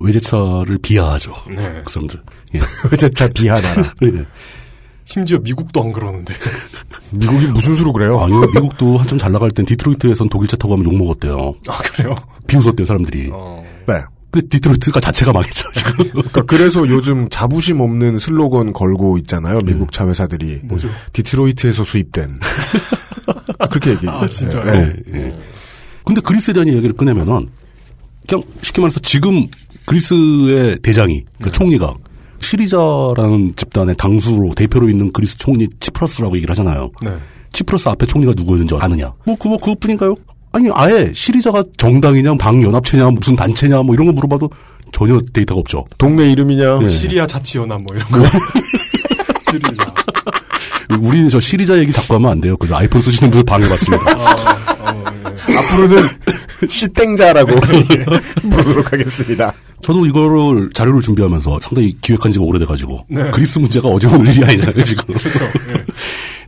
외제차를 0.00 0.78
비하하죠. 0.78 1.34
네. 1.54 1.82
그 1.84 1.92
사람들. 1.92 2.20
예. 2.54 2.60
외제차 2.90 3.28
비하 3.28 3.60
나라. 3.60 3.82
예. 4.02 4.24
심지어 5.04 5.38
미국도 5.38 5.82
안 5.82 5.92
그러는데. 5.92 6.34
미국이 7.10 7.46
무슨 7.46 7.74
수로 7.74 7.92
그래요? 7.92 8.18
아니요, 8.20 8.40
미국도 8.54 8.98
한참 8.98 9.18
잘 9.18 9.32
나갈 9.32 9.50
땐 9.50 9.66
디트로이트에선 9.66 10.28
독일차 10.28 10.56
타고 10.56 10.76
가면 10.76 10.92
욕먹었대요. 10.92 11.54
아 11.68 11.78
그래요? 11.78 12.12
비웃었대요, 12.46 12.84
사람들이. 12.86 13.30
어. 13.32 13.64
네. 13.86 13.94
근데 14.30 14.46
디트로이트가 14.48 15.00
자체가 15.00 15.32
망했죠, 15.32 15.72
지금. 15.72 15.92
그러니까 16.10 16.42
그래서 16.42 16.86
요즘 16.88 17.28
자부심 17.28 17.80
없는 17.80 18.18
슬로건 18.18 18.72
걸고 18.72 19.18
있잖아요. 19.18 19.58
미국 19.64 19.90
차 19.90 20.06
회사들이. 20.06 20.60
뭐죠? 20.62 20.88
디트로이트에서 21.12 21.82
수입된. 21.82 22.38
그렇게 23.70 23.90
얘기해요. 23.90 24.16
아, 24.18 24.26
진짜요? 24.28 24.64
네. 24.64 24.94
예. 25.14 25.38
근데 26.04 26.20
그리스에 26.20 26.54
대한 26.54 26.68
이야기를 26.68 26.96
꺼내면은, 26.96 27.48
그냥 28.28 28.44
쉽게 28.62 28.80
말해서 28.80 29.00
지금 29.00 29.48
그리스의 29.90 30.78
대장이, 30.82 31.24
그러니까 31.38 31.50
총리가, 31.50 31.94
시리자라는 32.38 33.54
집단의 33.56 33.96
당수로 33.96 34.54
대표로 34.54 34.88
있는 34.88 35.12
그리스 35.12 35.36
총리 35.36 35.68
치프러스라고 35.80 36.36
얘기를 36.36 36.52
하잖아요. 36.52 36.90
네. 37.04 37.10
치프러스 37.52 37.88
앞에 37.88 38.06
총리가 38.06 38.32
누구였는지 38.36 38.76
아느냐? 38.80 39.12
뭐, 39.24 39.36
그, 39.36 39.48
뭐, 39.48 39.58
그것뿐인가요? 39.58 40.14
아니, 40.52 40.68
아예 40.72 41.10
시리자가 41.12 41.64
정당이냐, 41.76 42.36
당연합체냐, 42.36 43.10
무슨 43.10 43.34
단체냐, 43.34 43.82
뭐 43.82 43.94
이런 43.94 44.06
거 44.06 44.12
물어봐도 44.12 44.50
전혀 44.92 45.18
데이터가 45.32 45.60
없죠. 45.60 45.84
동네 45.98 46.30
이름이냐? 46.30 46.80
예. 46.82 46.88
시리아 46.88 47.26
자치연합 47.26 47.82
뭐 47.82 47.96
이런 47.96 48.08
거. 48.08 48.28
시리자. 49.50 49.94
우리는 51.00 51.28
저 51.28 51.38
시리자 51.38 51.78
얘기 51.78 51.92
자꾸 51.92 52.14
하면 52.14 52.32
안 52.32 52.40
돼요. 52.40 52.56
그래서 52.56 52.76
아이폰 52.76 53.00
쓰시는 53.00 53.30
분들 53.30 53.44
방해받습니다. 53.44 54.79
앞으로는 55.48 56.08
시땡자라고 56.68 57.54
부르도록 58.42 58.92
하겠습니다. 58.92 59.52
저도 59.82 60.04
이거를 60.06 60.70
자료를 60.70 61.00
준비하면서 61.00 61.60
상당히 61.60 61.96
기획한 62.00 62.30
지가 62.32 62.44
오래돼가지고 62.44 63.06
네. 63.08 63.30
그리스 63.30 63.58
문제가 63.58 63.88
어제 63.88 64.06
오늘 64.08 64.28
일이 64.28 64.44
아니잖아요 64.44 64.84
지금 64.84 65.14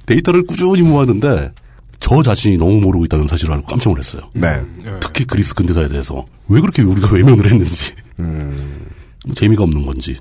데이터를 0.04 0.42
꾸준히 0.44 0.82
모았는데 0.82 1.52
저 1.99 2.22
자신이 2.22 2.58
너무 2.58 2.80
모르고 2.80 3.04
있다는 3.06 3.26
사실을 3.26 3.54
알고 3.54 3.66
깜짝 3.66 3.90
놀랐어요. 3.90 4.22
네. 4.34 4.61
예. 4.84 4.90
특히 5.00 5.25
그리스 5.25 5.54
근대사에 5.54 5.88
대해서 5.88 6.25
왜 6.49 6.61
그렇게 6.61 6.82
우리가 6.82 7.08
외면을 7.11 7.50
했는지 7.50 7.92
뭐 8.16 9.34
재미가 9.34 9.62
없는 9.62 9.87
건지 9.87 10.16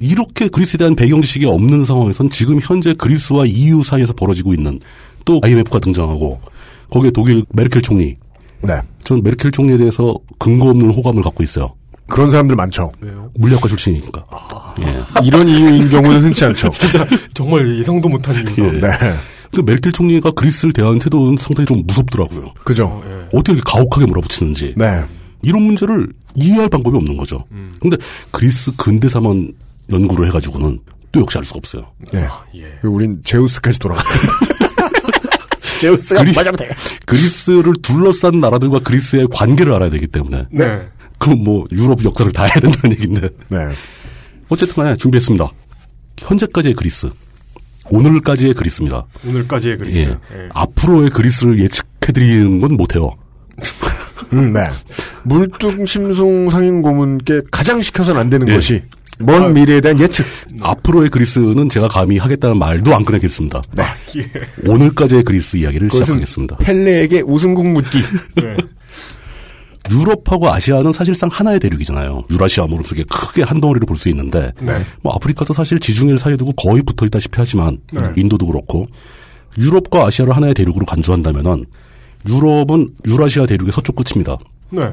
이렇게 0.00 0.48
그리스에 0.48 0.78
대한 0.78 0.94
배경 0.94 1.20
지식이 1.20 1.46
없는 1.46 1.84
상황에선 1.84 2.30
지금 2.30 2.60
현재 2.62 2.94
그리스와 2.94 3.44
EU 3.46 3.82
사이에서 3.82 4.12
벌어지고 4.12 4.54
있는 4.54 4.80
또 5.24 5.40
IMF가 5.42 5.80
등장하고 5.80 6.40
거기에 6.90 7.10
독일 7.10 7.42
메르켈 7.50 7.82
총리 7.82 8.16
네. 8.62 8.80
전 9.00 9.22
메르켈 9.22 9.52
총리에 9.52 9.76
대해서 9.76 10.14
근거 10.38 10.70
없는 10.70 10.90
호감을 10.90 11.22
갖고 11.22 11.42
있어요. 11.42 11.74
그런 12.08 12.30
사람들 12.30 12.54
많죠. 12.56 12.92
왜요? 13.00 13.30
물리학과 13.34 13.68
출신이니까. 13.68 14.24
예. 14.80 15.24
이런 15.24 15.48
이유인 15.48 15.88
경우는 15.88 16.22
흔치 16.22 16.44
않죠. 16.44 16.68
진짜 16.70 17.06
정말 17.34 17.78
예상도 17.78 18.08
못한 18.08 18.36
이유다. 18.36 18.64
예. 18.64 18.70
네. 18.80 19.14
근데 19.50 19.62
메르켈 19.62 19.92
총리가 19.92 20.30
그리스를 20.32 20.72
대하는 20.72 20.98
태도는 20.98 21.36
상당히 21.36 21.66
좀 21.66 21.82
무섭더라고요. 21.86 22.52
그죠. 22.64 22.86
어, 22.86 23.02
예. 23.06 23.26
어떻게 23.36 23.52
이렇게 23.52 23.62
가혹하게 23.70 24.06
몰아붙이는지. 24.06 24.74
네. 24.76 25.04
이런 25.42 25.62
문제를 25.62 26.08
이해할 26.34 26.68
방법이 26.68 26.96
없는 26.96 27.16
거죠. 27.16 27.44
근데 27.80 27.96
그리스 28.30 28.74
근대사만 28.76 29.52
연구를 29.90 30.26
해가지고는 30.28 30.78
또 31.12 31.20
역시 31.20 31.38
알 31.38 31.44
수가 31.44 31.58
없어요. 31.58 31.86
네. 32.12 32.26
예. 32.56 32.78
그 32.82 32.88
우린 32.88 33.20
제우스까지 33.24 33.78
돌아갔어요. 33.78 34.22
제우스가 35.80 36.22
그리- 36.22 36.32
맞으면 36.32 36.56
돼. 36.56 36.68
그리스를 37.04 37.72
둘러싼 37.82 38.40
나라들과 38.40 38.80
그리스의 38.80 39.26
관계를 39.30 39.72
알아야 39.74 39.90
되기 39.90 40.06
때문에. 40.06 40.46
네. 40.50 40.80
그럼 41.18 41.42
뭐 41.44 41.64
유럽 41.72 42.04
역사를 42.04 42.30
다 42.32 42.44
해야 42.44 42.54
된다는 42.54 42.92
얘기인데. 42.92 43.28
네. 43.48 43.58
어쨌든 44.48 44.74
간에 44.76 44.96
준비했습니다. 44.96 45.48
현재까지의 46.20 46.74
그리스. 46.74 47.08
오늘까지의 47.88 48.54
그리스입니다. 48.54 49.04
오늘까지의 49.26 49.78
그리스. 49.78 49.98
예. 49.98 50.02
예. 50.02 50.16
앞으로의 50.52 51.10
그리스를 51.10 51.58
예측해드리는 51.60 52.60
건 52.60 52.76
못해요. 52.76 53.16
음, 54.32 54.52
네. 54.52 54.68
물뚱심송 55.22 56.50
상인 56.50 56.82
고문께 56.82 57.42
가장 57.50 57.80
시켜서는 57.82 58.20
안 58.20 58.30
되는 58.30 58.48
예. 58.48 58.54
것이 58.54 58.82
먼 59.18 59.54
미래에 59.54 59.80
대한 59.80 59.98
예측. 59.98 60.26
앞으로의 60.60 61.08
그리스는 61.08 61.68
제가 61.68 61.88
감히 61.88 62.18
하겠다는 62.18 62.58
말도 62.58 62.94
안 62.94 63.04
꺼내겠습니다. 63.04 63.62
네. 63.72 63.82
예. 64.16 64.70
오늘까지의 64.70 65.22
그리스 65.22 65.56
이야기를 65.56 65.90
시작하겠습니다. 65.90 66.56
펠레에게 66.58 67.22
우승국 67.22 67.66
묻기. 67.66 67.98
네. 68.36 68.56
유럽하고 69.90 70.50
아시아는 70.50 70.92
사실상 70.92 71.28
하나의 71.32 71.60
대륙이잖아요. 71.60 72.24
유라시아 72.30 72.66
모르게 72.66 73.04
크게 73.04 73.42
한 73.42 73.60
덩어리를 73.60 73.86
볼수 73.86 74.08
있는데, 74.08 74.52
네. 74.60 74.84
뭐 75.02 75.14
아프리카도 75.14 75.54
사실 75.54 75.78
지중해를 75.78 76.18
사이에 76.18 76.36
두고 76.36 76.52
거의 76.52 76.82
붙어 76.82 77.06
있다시피 77.06 77.34
하지만, 77.36 77.78
네. 77.92 78.02
인도도 78.16 78.46
그렇고, 78.46 78.86
유럽과 79.58 80.06
아시아를 80.06 80.34
하나의 80.34 80.54
대륙으로 80.54 80.84
간주한다면은, 80.86 81.66
유럽은 82.28 82.90
유라시아 83.06 83.46
대륙의 83.46 83.72
서쪽 83.72 83.94
끝입니다. 83.94 84.36
네. 84.70 84.90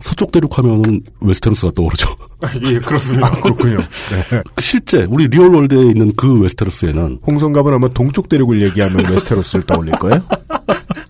서쪽 0.00 0.30
대륙 0.32 0.56
하면은 0.58 1.02
웨스테로스가 1.20 1.72
떠오르죠. 1.74 2.08
아, 2.42 2.48
예, 2.66 2.78
그렇습니다. 2.78 3.30
그렇군요. 3.40 3.78
네. 3.78 4.42
실제 4.58 5.04
우리 5.08 5.26
real 5.26 5.52
world에 5.54 5.78
있는 5.86 6.12
그 6.16 6.40
웨스테로스에는 6.40 7.18
홍성갑은 7.26 7.72
아마 7.74 7.88
동쪽 7.88 8.28
대륙을 8.28 8.62
얘기하면 8.62 9.10
웨스테로스를 9.10 9.66
떠올릴 9.66 9.92
거예요. 9.94 10.22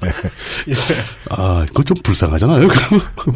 아, 1.30 1.64
그거 1.68 1.82
좀 1.82 1.96
불쌍하잖아요. 2.02 2.68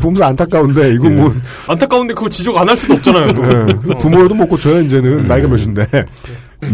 보면서 0.01 0.25
안타까운데 0.25 0.95
이거 0.95 1.11
뭐 1.11 1.35
안타까운데 1.69 2.15
그거 2.15 2.29
지적 2.29 2.57
안 2.57 2.69
할 2.69 2.77
수도 2.77 2.95
없잖아요. 2.95 3.33
또. 3.35 3.43
예, 3.45 3.49
그래서 3.49 3.99
부모여도 3.99 4.35
못 4.35 4.47
고쳐요 4.47 4.81
이제는 4.83 5.27
나이가 5.27 5.49
몇인데. 5.49 5.87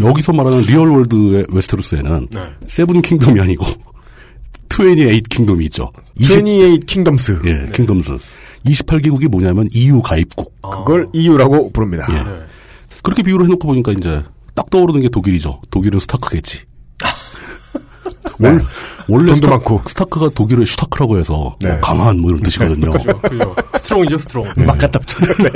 여기서 0.01 0.31
말하는 0.33 0.61
real 0.61 0.87
world의 0.89 1.47
웨스테로스에는 1.49 2.27
네. 2.31 2.41
Seven 2.67 3.01
Kingdom이 3.01 3.39
아니고 3.41 3.65
28 4.71 5.21
Kingdom이 5.29 5.65
있죠. 5.65 5.91
28 6.15 6.79
Kingdoms. 6.85 7.41
예, 7.45 7.67
Kingdoms. 7.73 8.17
28개국이 8.65 9.27
뭐냐면 9.27 9.67
EU 9.71 10.01
가입국. 10.01 10.53
그걸 10.61 11.07
EU라고 11.13 11.71
부릅니다. 11.71 12.05
예. 12.09 12.23
네. 12.23 12.41
그렇게 13.01 13.23
비유를 13.23 13.45
해놓고 13.45 13.67
보니까 13.67 13.91
이제 13.93 14.23
딱 14.55 14.69
떠오르는 14.69 15.01
게 15.01 15.09
독일이죠. 15.09 15.61
독일은 15.71 15.99
스타크겠지. 15.99 16.61
원, 18.39 18.65
원래 19.07 19.25
돈도 19.25 19.35
스타, 19.35 19.49
많고. 19.49 19.81
스타크가 19.85 20.29
독일의 20.29 20.65
stark라고 20.65 21.17
해서 21.17 21.55
네. 21.61 21.71
뭐 21.71 21.79
강한 21.81 22.19
뭐 22.19 22.31
이런 22.31 22.43
뜻이거든요. 22.43 22.91
그죠. 22.91 23.21
그죠. 23.21 23.55
strong이죠, 23.75 24.17
strong. 24.17 24.43
막 24.65 24.77
갖다 24.77 24.99
붙여. 24.99 25.25
네. 25.43 25.49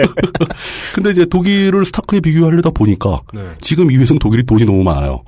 근데 0.96 1.12
이제 1.12 1.26
독일을 1.26 1.86
스타크에 1.86 2.20
비교하려다 2.20 2.72
보니까 2.72 3.20
네. 3.34 3.42
지금 3.60 3.92
EU에서는 3.92 4.20
독일이 4.20 4.44
돈이 4.44 4.66
너무 4.66 4.84
많아요. 4.84 5.24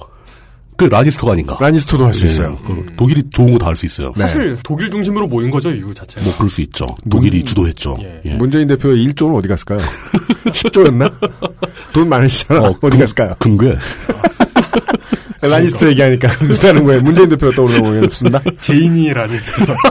그 0.78 0.86
라니스터가 0.86 1.34
아닌가. 1.34 1.58
라니스터도 1.60 2.06
할수 2.06 2.26
예, 2.26 2.30
있어요. 2.30 2.58
그 2.66 2.86
독일이 2.98 3.24
좋은 3.32 3.52
거 3.52 3.58
다 3.58 3.68
할 3.68 3.76
수 3.76 3.86
있어요. 3.86 4.12
네. 4.16 4.24
사실 4.24 4.58
독일 4.64 4.92
중심으로 4.92 5.28
모인 5.28 5.50
거죠, 5.50 5.72
EU 5.72 5.94
자체가. 5.94 6.26
뭐 6.26 6.36
그럴 6.36 6.50
수 6.50 6.62
있죠. 6.62 6.86
독일이 7.10 7.44
주도했죠. 7.44 7.98
예. 8.02 8.22
예. 8.26 8.34
문재인 8.36 8.68
대표의 8.68 9.08
1조는 9.08 9.36
어디 9.38 9.48
갔을까요? 9.48 9.80
10조였나? 10.48 11.12
돈 11.94 12.10
많으시잖아. 12.10 12.60
어, 12.62 12.74
디 12.74 12.80
금- 12.90 13.00
갔을까요? 13.00 13.36
금괴. 13.40 13.76
라니스터 15.42 15.88
얘기하니까 15.90 16.30
그렇다는 16.30 16.84
거예요. 16.86 17.02
문재인 17.02 17.30
대표가 17.30 17.56
떠오르는 17.56 18.00
거 18.02 18.06
없습니다. 18.08 18.42
재인이라는. 18.62 19.40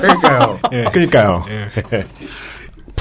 그러니까요. 0.01 0.61
예. 0.73 0.85
그러니까요. 0.93 1.45
예. 1.49 2.05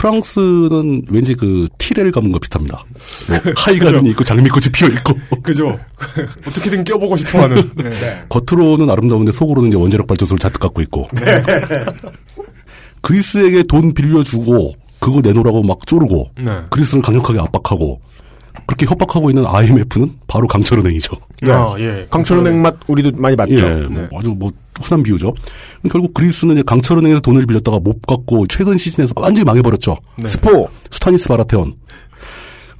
프랑스는 0.03 1.03
왠지 1.09 1.33
그 1.33 1.65
티레를 1.77 2.11
감은 2.11 2.33
것 2.33 2.41
비슷합니다. 2.41 2.83
뭐 3.29 3.53
하이가든이 3.55 4.09
있고 4.09 4.25
장미꽃이 4.25 4.65
피어 4.73 4.89
있고 4.89 5.13
그죠. 5.41 5.79
어떻게든 6.45 6.83
껴보고 6.83 7.15
싶어 7.15 7.43
하는. 7.43 7.71
네. 7.81 8.25
겉으로는 8.27 8.89
아름다운데 8.89 9.31
속으로는 9.31 9.69
이제 9.69 9.77
원자력 9.77 10.07
발전소를 10.07 10.39
잔뜩 10.39 10.59
갖고 10.59 10.81
있고 10.81 11.07
그리스에게 13.01 13.63
돈 13.63 13.93
빌려주고 13.93 14.73
그거 14.99 15.21
내놓으라고 15.21 15.63
막 15.63 15.87
쪼르고 15.87 16.31
네. 16.37 16.51
그리스를 16.69 17.01
강력하게 17.01 17.39
압박하고 17.39 18.01
그렇게 18.65 18.85
협박하고 18.85 19.29
있는 19.29 19.45
IMF는 19.45 20.13
바로 20.27 20.47
강철은행이죠. 20.47 21.15
아, 21.43 21.75
예. 21.79 22.07
강철은행 22.09 22.61
맛 22.61 22.75
우리도 22.87 23.11
많이 23.15 23.35
봤죠. 23.35 23.53
예, 23.53 23.87
뭐 23.87 24.07
아주 24.17 24.29
뭐 24.29 24.51
흔한 24.81 25.03
비유죠. 25.03 25.33
결국 25.91 26.13
그리스는 26.13 26.55
이제 26.55 26.63
강철은행에서 26.65 27.21
돈을 27.21 27.45
빌렸다가 27.45 27.79
못 27.79 28.01
갚고 28.01 28.47
최근 28.47 28.77
시즌에서 28.77 29.13
완전히 29.15 29.43
망해버렸죠. 29.45 29.95
네. 30.17 30.27
스포. 30.27 30.69
스타니스 30.89 31.27
바라테온. 31.27 31.75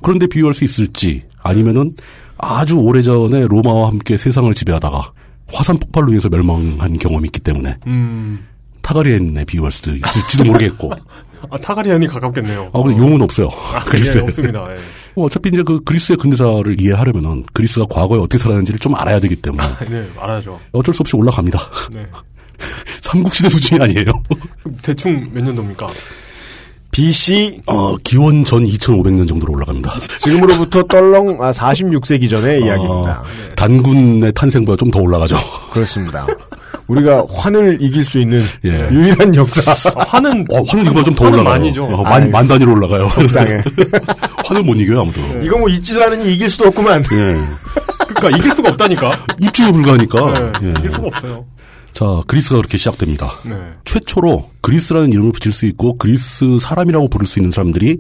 그런데 0.02 0.28
비유할 0.28 0.54
수 0.54 0.64
있을지 0.64 1.24
아니면은 1.42 1.96
아주 2.38 2.78
오래전에 2.78 3.48
로마와 3.48 3.90
함께 3.90 4.18
세상을 4.18 4.54
지배하다가 4.54 5.12
화산 5.52 5.78
폭발로 5.78 6.10
인해서 6.10 6.30
멸망한 6.30 6.98
경험이 6.98 7.28
있기 7.28 7.40
때문에 7.40 7.78
음. 7.88 8.46
타가리엔에 8.84 9.46
비유할 9.46 9.72
수도 9.72 9.92
있을지도 9.96 10.44
모르겠고. 10.46 10.92
아, 11.50 11.58
타가리안이 11.58 12.08
가깝겠네요. 12.08 12.70
아, 12.74 12.82
근데 12.84 12.98
용은 12.98 13.22
없어요. 13.22 13.50
아, 13.74 13.84
그리스에. 13.84 14.22
예, 14.22 14.24
없습니다. 14.24 14.66
예. 14.72 14.76
뭐 15.16 15.26
어차피 15.26 15.50
이제 15.50 15.62
그 15.64 15.80
그리스의 15.84 16.18
근대사를 16.18 16.80
이해하려면은 16.80 17.44
그리스가 17.54 17.86
과거에 17.90 18.20
어떻게 18.20 18.38
살았는지를 18.38 18.80
좀 18.80 18.96
알아야 18.96 19.20
되기 19.20 19.36
때문에 19.36 19.64
네, 19.90 20.08
알아야죠. 20.20 20.60
어쩔 20.72 20.94
수 20.94 21.02
없이 21.02 21.16
올라갑니다. 21.16 21.60
네. 21.94 22.06
삼국시대 23.02 23.50
수준이 23.50 23.82
아니에요. 23.82 24.06
대충 24.82 25.24
몇 25.34 25.44
년도입니까? 25.44 25.88
BC 26.92 27.62
어, 27.66 27.98
기원 27.98 28.46
전 28.46 28.64
2500년 28.66 29.28
정도로 29.28 29.54
올라갑니다. 29.54 29.98
지금으로부터 30.20 30.84
떨렁 30.84 31.42
아, 31.44 31.52
46세기 31.52 32.30
전의 32.30 32.62
이야기입니다. 32.64 33.22
어, 33.22 33.24
단군의 33.56 34.32
탄생보다 34.34 34.78
좀 34.78 34.92
더 34.92 35.00
올라가죠. 35.00 35.36
그렇습니다. 35.72 36.26
우리가 36.88 37.26
환을 37.30 37.78
이길 37.82 38.04
수 38.04 38.20
있는 38.20 38.44
예. 38.66 38.70
유일한 38.92 39.36
역사. 39.36 39.72
아, 39.96 40.04
화는 40.06 40.46
어, 40.52 40.62
화는 40.68 40.86
이거보다 40.86 41.04
좀더 41.04 41.26
화는 41.26 41.40
올라가요. 41.40 41.60
많이죠. 41.60 41.86
어, 41.86 42.04
만. 42.04 42.32
만 42.32 42.48
단위로 42.48 42.74
올라가요. 42.74 43.08
속상해. 43.10 43.62
화는 44.46 44.66
못 44.66 44.74
이겨요, 44.76 45.02
아무도. 45.02 45.22
이거 45.42 45.58
뭐 45.58 45.70
있지도 45.70 46.04
않으니 46.04 46.34
이길 46.34 46.50
수도 46.50 46.68
없구만. 46.68 47.04
예. 47.04 47.38
그러니까 48.16 48.38
이길 48.38 48.52
수가 48.52 48.70
없다니까. 48.70 49.26
입주에 49.42 49.72
불과하니까. 49.72 50.34
네, 50.34 50.68
예. 50.68 50.70
이길 50.80 50.92
수가 50.92 51.08
없어요. 51.08 51.46
자, 51.94 52.22
그리스가 52.28 52.58
그렇게 52.58 52.78
시작됩니다. 52.78 53.32
네. 53.46 53.56
최초로 53.86 54.50
그리스라는 54.62 55.14
이름을 55.14 55.32
붙일 55.32 55.52
수 55.52 55.68
있고 55.68 55.98
그리스 55.98 56.58
사람이라고 56.60 57.08
부를 57.08 57.28
수 57.28 57.38
있는 57.40 57.52
사람들이 57.52 58.00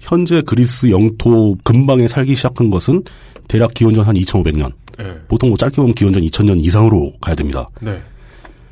현재 0.00 0.42
그리스 0.42 0.90
영토 0.90 1.56
근방에 1.62 2.08
살기 2.08 2.34
시작한 2.34 2.68
것은 2.68 3.04
대략 3.46 3.74
기원전 3.74 4.04
한 4.04 4.16
2500년. 4.16 4.72
네. 4.98 5.04
보통 5.28 5.50
뭐 5.50 5.56
짧게 5.56 5.76
보면 5.76 5.94
기원전 5.94 6.22
2000년 6.24 6.60
이상으로 6.64 7.12
가야 7.20 7.36
됩니다. 7.36 7.68
네. 7.80 8.02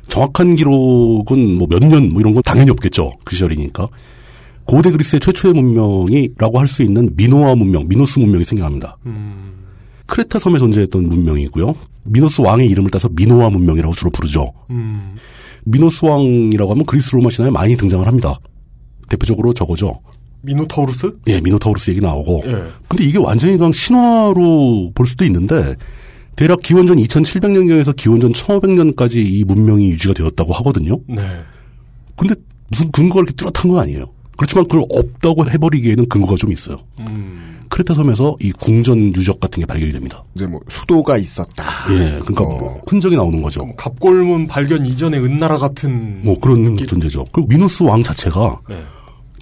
정확한 0.07 0.55
기록은 0.55 1.57
뭐 1.57 1.67
몇 1.67 1.83
년 1.83 2.09
뭐 2.09 2.19
이런 2.21 2.33
건 2.33 2.41
당연히 2.43 2.71
없겠죠. 2.71 3.11
그 3.23 3.35
시절이니까. 3.35 3.87
고대 4.65 4.91
그리스의 4.91 5.19
최초의 5.21 5.53
문명이라고 5.53 6.59
할 6.59 6.67
수 6.67 6.83
있는 6.83 7.11
미노아 7.15 7.55
문명, 7.55 7.87
미노스 7.87 8.19
문명이 8.19 8.43
생겨납니다. 8.43 8.97
음. 9.05 9.53
크레타 10.07 10.39
섬에 10.39 10.57
존재했던 10.57 11.07
문명이고요. 11.07 11.73
미노스 12.03 12.41
왕의 12.41 12.67
이름을 12.69 12.89
따서 12.89 13.09
미노아 13.11 13.49
문명이라고 13.49 13.93
주로 13.93 14.09
부르죠. 14.11 14.51
음. 14.69 15.15
미노스 15.65 16.05
왕이라고 16.05 16.71
하면 16.71 16.85
그리스 16.85 17.15
로마 17.15 17.29
신화에 17.29 17.51
많이 17.51 17.75
등장을 17.77 18.05
합니다. 18.05 18.35
대표적으로 19.09 19.53
저거죠. 19.53 19.99
미노타우루스? 20.41 21.17
예, 21.27 21.41
미노타우루스 21.41 21.91
얘기 21.91 21.99
나오고. 22.01 22.43
예. 22.45 22.63
근데 22.87 23.03
이게 23.05 23.17
완전히 23.17 23.57
그냥 23.57 23.71
신화로 23.71 24.91
볼 24.95 25.05
수도 25.07 25.25
있는데 25.25 25.75
대략 26.37 26.61
기원전 26.61 26.97
2700년경에서 26.97 27.95
기원전 27.95 28.31
1500년까지 28.31 29.17
이 29.17 29.43
문명이 29.43 29.89
유지가 29.89 30.13
되었다고 30.13 30.53
하거든요. 30.53 30.99
네. 31.07 31.41
근데 32.15 32.35
무슨 32.69 32.91
근거가 32.91 33.21
이렇게 33.21 33.33
뚜렷한 33.33 33.71
건 33.71 33.79
아니에요. 33.79 34.05
그렇지만 34.37 34.65
그걸 34.65 34.85
없다고 34.89 35.49
해버리기에는 35.49 36.07
근거가 36.07 36.35
좀 36.35 36.51
있어요. 36.51 36.77
음. 36.99 37.65
크레타 37.69 37.95
섬에서 37.95 38.37
이 38.39 38.51
궁전 38.51 39.13
유적 39.15 39.39
같은 39.39 39.61
게 39.61 39.65
발견이 39.65 39.91
됩니다. 39.91 40.23
이제 40.35 40.45
뭐 40.45 40.61
수도가 40.69 41.17
있었다. 41.17 41.63
예, 41.91 42.19
그러니까 42.23 42.43
어. 42.43 42.81
흔적이 42.87 43.15
나오는 43.15 43.41
거죠. 43.41 43.65
뭐 43.65 43.75
갑골문 43.75 44.47
발견 44.47 44.85
이전의 44.85 45.19
은나라 45.23 45.57
같은 45.57 46.23
뭐 46.23 46.39
그런 46.39 46.77
존재죠. 46.77 47.25
그리고 47.31 47.47
미누스 47.49 47.83
왕 47.83 48.03
자체가 48.03 48.61
네. 48.69 48.83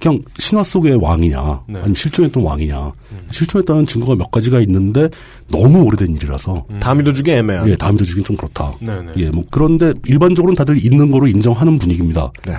그냥 0.00 0.20
신화 0.38 0.62
속의 0.62 0.96
왕이냐, 0.96 1.62
네. 1.68 1.78
아니면 1.78 1.94
실존했던 1.94 2.42
왕이냐, 2.42 2.92
실존했다는 3.30 3.86
증거가 3.86 4.14
몇 4.14 4.30
가지가 4.30 4.60
있는데 4.60 5.08
너무 5.48 5.82
오래된 5.84 6.16
일이라서 6.16 6.66
다 6.80 6.94
믿어주기 6.94 7.30
애매한. 7.30 7.68
예, 7.68 7.76
다음 7.76 7.94
믿어주긴 7.94 8.24
좀 8.24 8.36
그렇다. 8.36 8.74
네네. 8.80 9.12
예, 9.16 9.30
뭐 9.30 9.44
그런데 9.50 9.92
일반적으로는 10.06 10.56
다들 10.56 10.84
있는 10.84 11.10
거로 11.10 11.26
인정하는 11.26 11.78
분위기입니다. 11.78 12.30
네. 12.46 12.54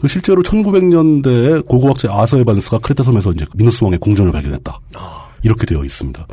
그 0.00 0.08
실제로 0.08 0.42
1900년대에 0.42 1.66
고고학자 1.66 2.12
아서 2.12 2.36
에반스가 2.38 2.78
크레타 2.78 3.04
섬에서 3.04 3.30
이제 3.32 3.44
미노스 3.54 3.84
왕의 3.84 4.00
궁전을 4.00 4.32
발견했다. 4.32 4.80
이렇게 5.44 5.66
되어 5.66 5.84
있습니다. 5.84 6.26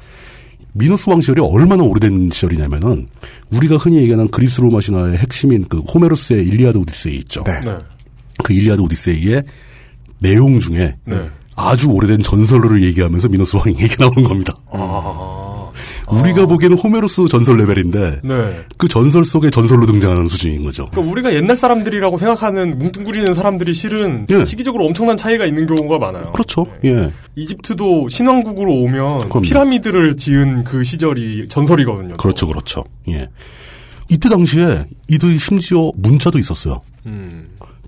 미노스 0.73 1.09
왕 1.09 1.21
시절이 1.21 1.41
얼마나 1.41 1.83
오래된 1.83 2.29
시절이냐면은 2.31 3.07
우리가 3.51 3.77
흔히 3.77 3.97
얘기하는 3.97 4.27
그리스 4.29 4.61
로마 4.61 4.79
신화의 4.79 5.17
핵심인 5.17 5.65
그 5.67 5.79
호메로스의 5.79 6.45
일리아드 6.47 6.77
오디세이 6.77 7.15
있죠. 7.17 7.43
네. 7.43 7.59
네. 7.61 7.77
그 8.43 8.53
일리아드 8.53 8.81
오디세이의 8.81 9.43
내용 10.19 10.59
중에 10.59 10.95
네. 11.05 11.29
아주 11.55 11.89
오래된 11.89 12.23
전설로를 12.23 12.83
얘기하면서 12.83 13.27
미노스 13.29 13.57
왕이 13.57 13.77
얘기 13.79 13.95
나오는 13.99 14.23
겁니다. 14.23 14.53
아. 14.71 15.69
우리가 16.09 16.45
보기에는 16.47 16.77
호메로스 16.77 17.27
전설 17.29 17.57
레벨인데 17.57 18.21
네. 18.23 18.65
그 18.77 18.87
전설 18.87 19.23
속의 19.23 19.51
전설로 19.51 19.85
등장하는 19.85 20.27
수준인 20.27 20.63
거죠. 20.63 20.89
그러니까 20.91 21.11
우리가 21.11 21.33
옛날 21.35 21.55
사람들이라고 21.55 22.17
생각하는 22.17 22.79
뭉뚱그리는 22.79 23.33
사람들이 23.33 23.73
실은 23.73 24.25
예. 24.29 24.43
시기적으로 24.43 24.85
엄청난 24.87 25.17
차이가 25.17 25.45
있는 25.45 25.67
경우가 25.67 25.99
많아요. 25.99 26.31
그렇죠. 26.31 26.65
예. 26.85 27.11
이집트도 27.35 28.09
신왕국으로 28.09 28.73
오면 28.73 29.19
그럼요. 29.29 29.41
피라미드를 29.41 30.17
지은 30.17 30.63
그 30.63 30.83
시절이 30.83 31.47
전설이거든요. 31.47 32.15
그렇죠, 32.17 32.47
그렇죠. 32.47 32.83
예. 33.09 33.29
이때 34.09 34.29
당시에 34.29 34.85
이들이 35.09 35.37
심지어 35.37 35.91
문자도 35.95 36.39
있었어요. 36.39 36.81
음. 37.05 37.29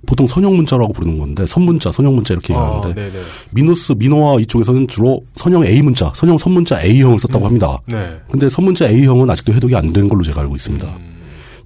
보통 0.08 0.26
선형 0.28 0.56
문자라고 0.56 0.94
부르는 0.94 1.20
건데 1.20 1.46
선문자, 1.46 1.92
선형 1.92 2.16
문자 2.16 2.34
이렇게 2.34 2.54
아, 2.54 2.58
얘기하는데 2.58 2.94
네네. 3.12 3.24
미누스, 3.52 3.94
미노아 3.98 4.40
이쪽에서는 4.42 4.88
주로 4.88 5.22
선형 5.36 5.66
A 5.66 5.82
문자, 5.82 6.12
선형 6.16 6.38
선문자 6.38 6.82
A형을 6.84 7.20
썼다고 7.20 7.46
합니다. 7.46 7.78
네. 7.88 8.18
근데 8.30 8.50
선문자 8.50 8.88
A형은 8.90 9.30
아직도 9.30 9.54
해독이 9.54 9.76
안 9.76 9.94
된 9.94 10.10
걸로 10.10 10.24
제가 10.24 10.42
알고 10.42 10.56
있습니다. 10.56 10.88
음. 10.88 11.12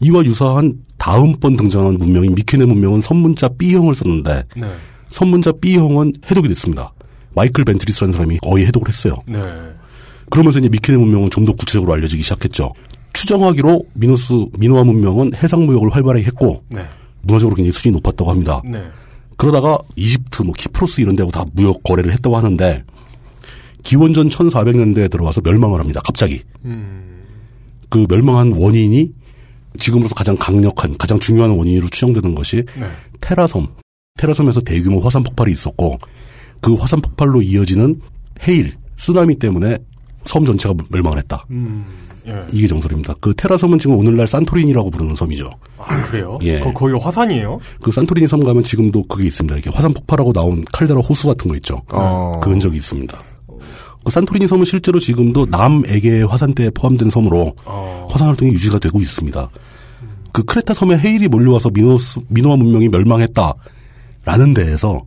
이와 0.02 0.24
유사한 0.26 0.74
다음번 0.98 1.56
등장한 1.56 1.98
문명인 1.98 2.36
미케네 2.36 2.66
문명은 2.66 3.02
선문자 3.02 3.50
B형을 3.58 3.96
썼는데 3.96 4.44
네. 4.58 4.68
선문자 5.08 5.54
B형은 5.62 6.14
해독이 6.30 6.48
됐습니다. 6.50 6.92
마이클 7.36 7.64
벤트리스라는 7.64 8.12
사람이 8.14 8.40
거의 8.42 8.66
해독을 8.66 8.88
했어요. 8.90 9.16
네. 9.28 9.42
그러면서 10.30 10.60
이제 10.60 10.68
미케네 10.70 10.98
문명은 10.98 11.30
좀 11.30 11.46
더 11.46 11.54
구체적으로 11.54 11.94
알려지기 11.94 12.24
시작했죠. 12.24 12.74
추정하기로 13.14 13.86
미누스 13.94 14.34
미노아 14.58 14.84
문명은 14.84 15.34
해상 15.36 15.66
무역을 15.66 15.94
활발하게 15.94 16.26
했고 16.26 16.64
네. 16.70 16.86
문화적으로 17.26 17.56
굉장히 17.56 17.74
수준이 17.74 17.94
높았다고 17.94 18.30
합니다. 18.30 18.62
네. 18.64 18.84
그러다가 19.38 19.78
이집트, 19.96 20.44
뭐 20.44 20.54
키프로스 20.54 21.02
이런 21.02 21.16
데하고 21.16 21.32
다 21.32 21.44
무역 21.54 21.84
거래를 21.84 22.14
했다고 22.14 22.38
하는데 22.38 22.84
기원전 23.84 24.30
1400년대에 24.30 25.10
들어와서 25.12 25.42
멸망을 25.42 25.80
합니다. 25.80 26.02
갑자기. 26.04 26.42
음. 26.64 27.24
그 27.90 28.06
멸망한 28.10 28.54
원인이 28.54 29.12
지금으로서 29.78 30.16
가장 30.16 30.36
강력한, 30.38 30.98
가장 30.98 31.20
중요한 31.20 31.52
원인으로 31.52 31.88
추정되는 31.90 32.34
것이 32.36 32.64
네. 32.78 32.90
테라섬. 33.22 33.68
테라섬에서 34.18 34.62
대규모 34.62 35.02
화산 35.02 35.24
폭발이 35.24 35.52
있었고 35.52 36.00
그 36.62 36.76
화산 36.76 37.02
폭발로 37.02 37.42
이어지는 37.42 38.00
해일, 38.48 38.74
쓰나미 38.98 39.38
때문에 39.38 39.78
섬 40.26 40.46
전체가 40.46 40.76
멸망을 40.90 41.18
했다. 41.20 41.46
음. 41.52 41.86
예. 42.28 42.44
이게 42.52 42.68
정설입니다. 42.68 43.16
그 43.20 43.34
테라 43.36 43.58
섬은 43.58 43.80
지금 43.80 43.98
오늘날 43.98 44.28
산토리니라고 44.28 44.90
부르는 44.90 45.16
섬이죠. 45.16 45.50
아, 45.78 46.04
그래요? 46.06 46.40
예. 46.42 46.60
거, 46.60 46.74
거기 46.74 46.94
화산이에요? 46.94 47.60
그 47.82 47.92
산토리니 47.92 48.28
섬 48.28 48.44
가면 48.44 48.64
지금도 48.64 49.04
그게 49.04 49.26
있습니다. 49.26 49.56
이렇게 49.56 49.70
화산 49.70 49.94
폭발하고 49.94 50.34
나온 50.34 50.66
칼데라 50.72 51.00
호수 51.02 51.28
같은 51.28 51.50
거 51.50 51.56
있죠. 51.58 51.82
어. 51.92 52.40
그 52.44 52.50
흔적이 52.50 52.78
있습니다. 52.78 53.18
그 54.04 54.12
산토리니 54.12 54.48
섬은 54.48 54.66
실제로 54.66 55.00
지금도 55.00 55.48
남에게 55.50 56.24
화산대에 56.24 56.72
포함된 56.72 57.10
섬으로 57.10 57.56
어. 57.66 58.08
화산 58.10 58.28
활동이 58.28 58.52
유지가 58.52 58.80
되고 58.80 59.00
있습니다. 59.00 59.50
그 60.32 60.44
크레타 60.44 60.74
섬에 60.74 60.98
헤일이 60.98 61.28
몰려와서 61.28 61.70
미노스, 61.70 62.20
미노아 62.28 62.56
문명이 62.56 62.90
멸망했다라는 62.90 64.54
데에서 64.56 65.02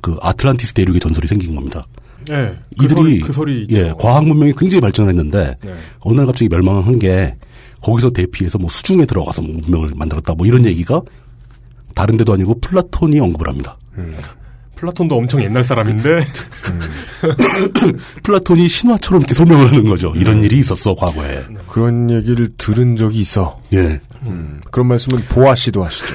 그 0.00 0.16
아틀란티스 0.22 0.74
대륙의 0.74 1.00
전설이 1.00 1.26
생긴 1.26 1.54
겁니다. 1.54 1.86
예. 2.30 2.58
그 2.78 2.84
이들이 2.84 3.00
소리, 3.00 3.20
그 3.20 3.32
소리. 3.32 3.66
예, 3.70 3.92
과학 3.98 4.26
문명이 4.26 4.54
굉장히 4.56 4.80
발전을 4.80 5.10
했는데 5.10 5.56
네. 5.64 5.74
어느 6.00 6.16
날 6.16 6.26
갑자기 6.26 6.48
멸망한 6.48 6.98
게 6.98 7.34
거기서 7.82 8.10
대피해서 8.10 8.58
뭐 8.58 8.68
수중에 8.68 9.06
들어가서 9.06 9.42
뭐 9.42 9.56
문명을 9.62 9.92
만들었다 9.94 10.34
뭐 10.34 10.46
이런 10.46 10.64
얘기가 10.66 11.00
다른 11.94 12.16
데도 12.16 12.34
아니고 12.34 12.60
플라톤이 12.60 13.18
언급을 13.20 13.48
합니다. 13.48 13.76
플라톤도 14.76 15.16
엄청 15.16 15.42
옛날 15.42 15.62
사람인데 15.62 16.20
플라톤이 18.22 18.66
신화처럼 18.66 19.20
이렇게 19.20 19.34
설명을 19.34 19.68
하는 19.68 19.86
거죠. 19.86 20.12
이런 20.16 20.42
일이 20.42 20.58
있었어 20.58 20.94
과거에. 20.94 21.44
그런 21.66 22.10
얘기를 22.10 22.48
들은 22.56 22.96
적이 22.96 23.20
있어. 23.20 23.60
예. 23.74 24.00
음, 24.22 24.60
그런 24.70 24.86
말씀은 24.88 25.22
보아 25.28 25.54
씨도 25.54 25.84
하시죠. 25.84 26.14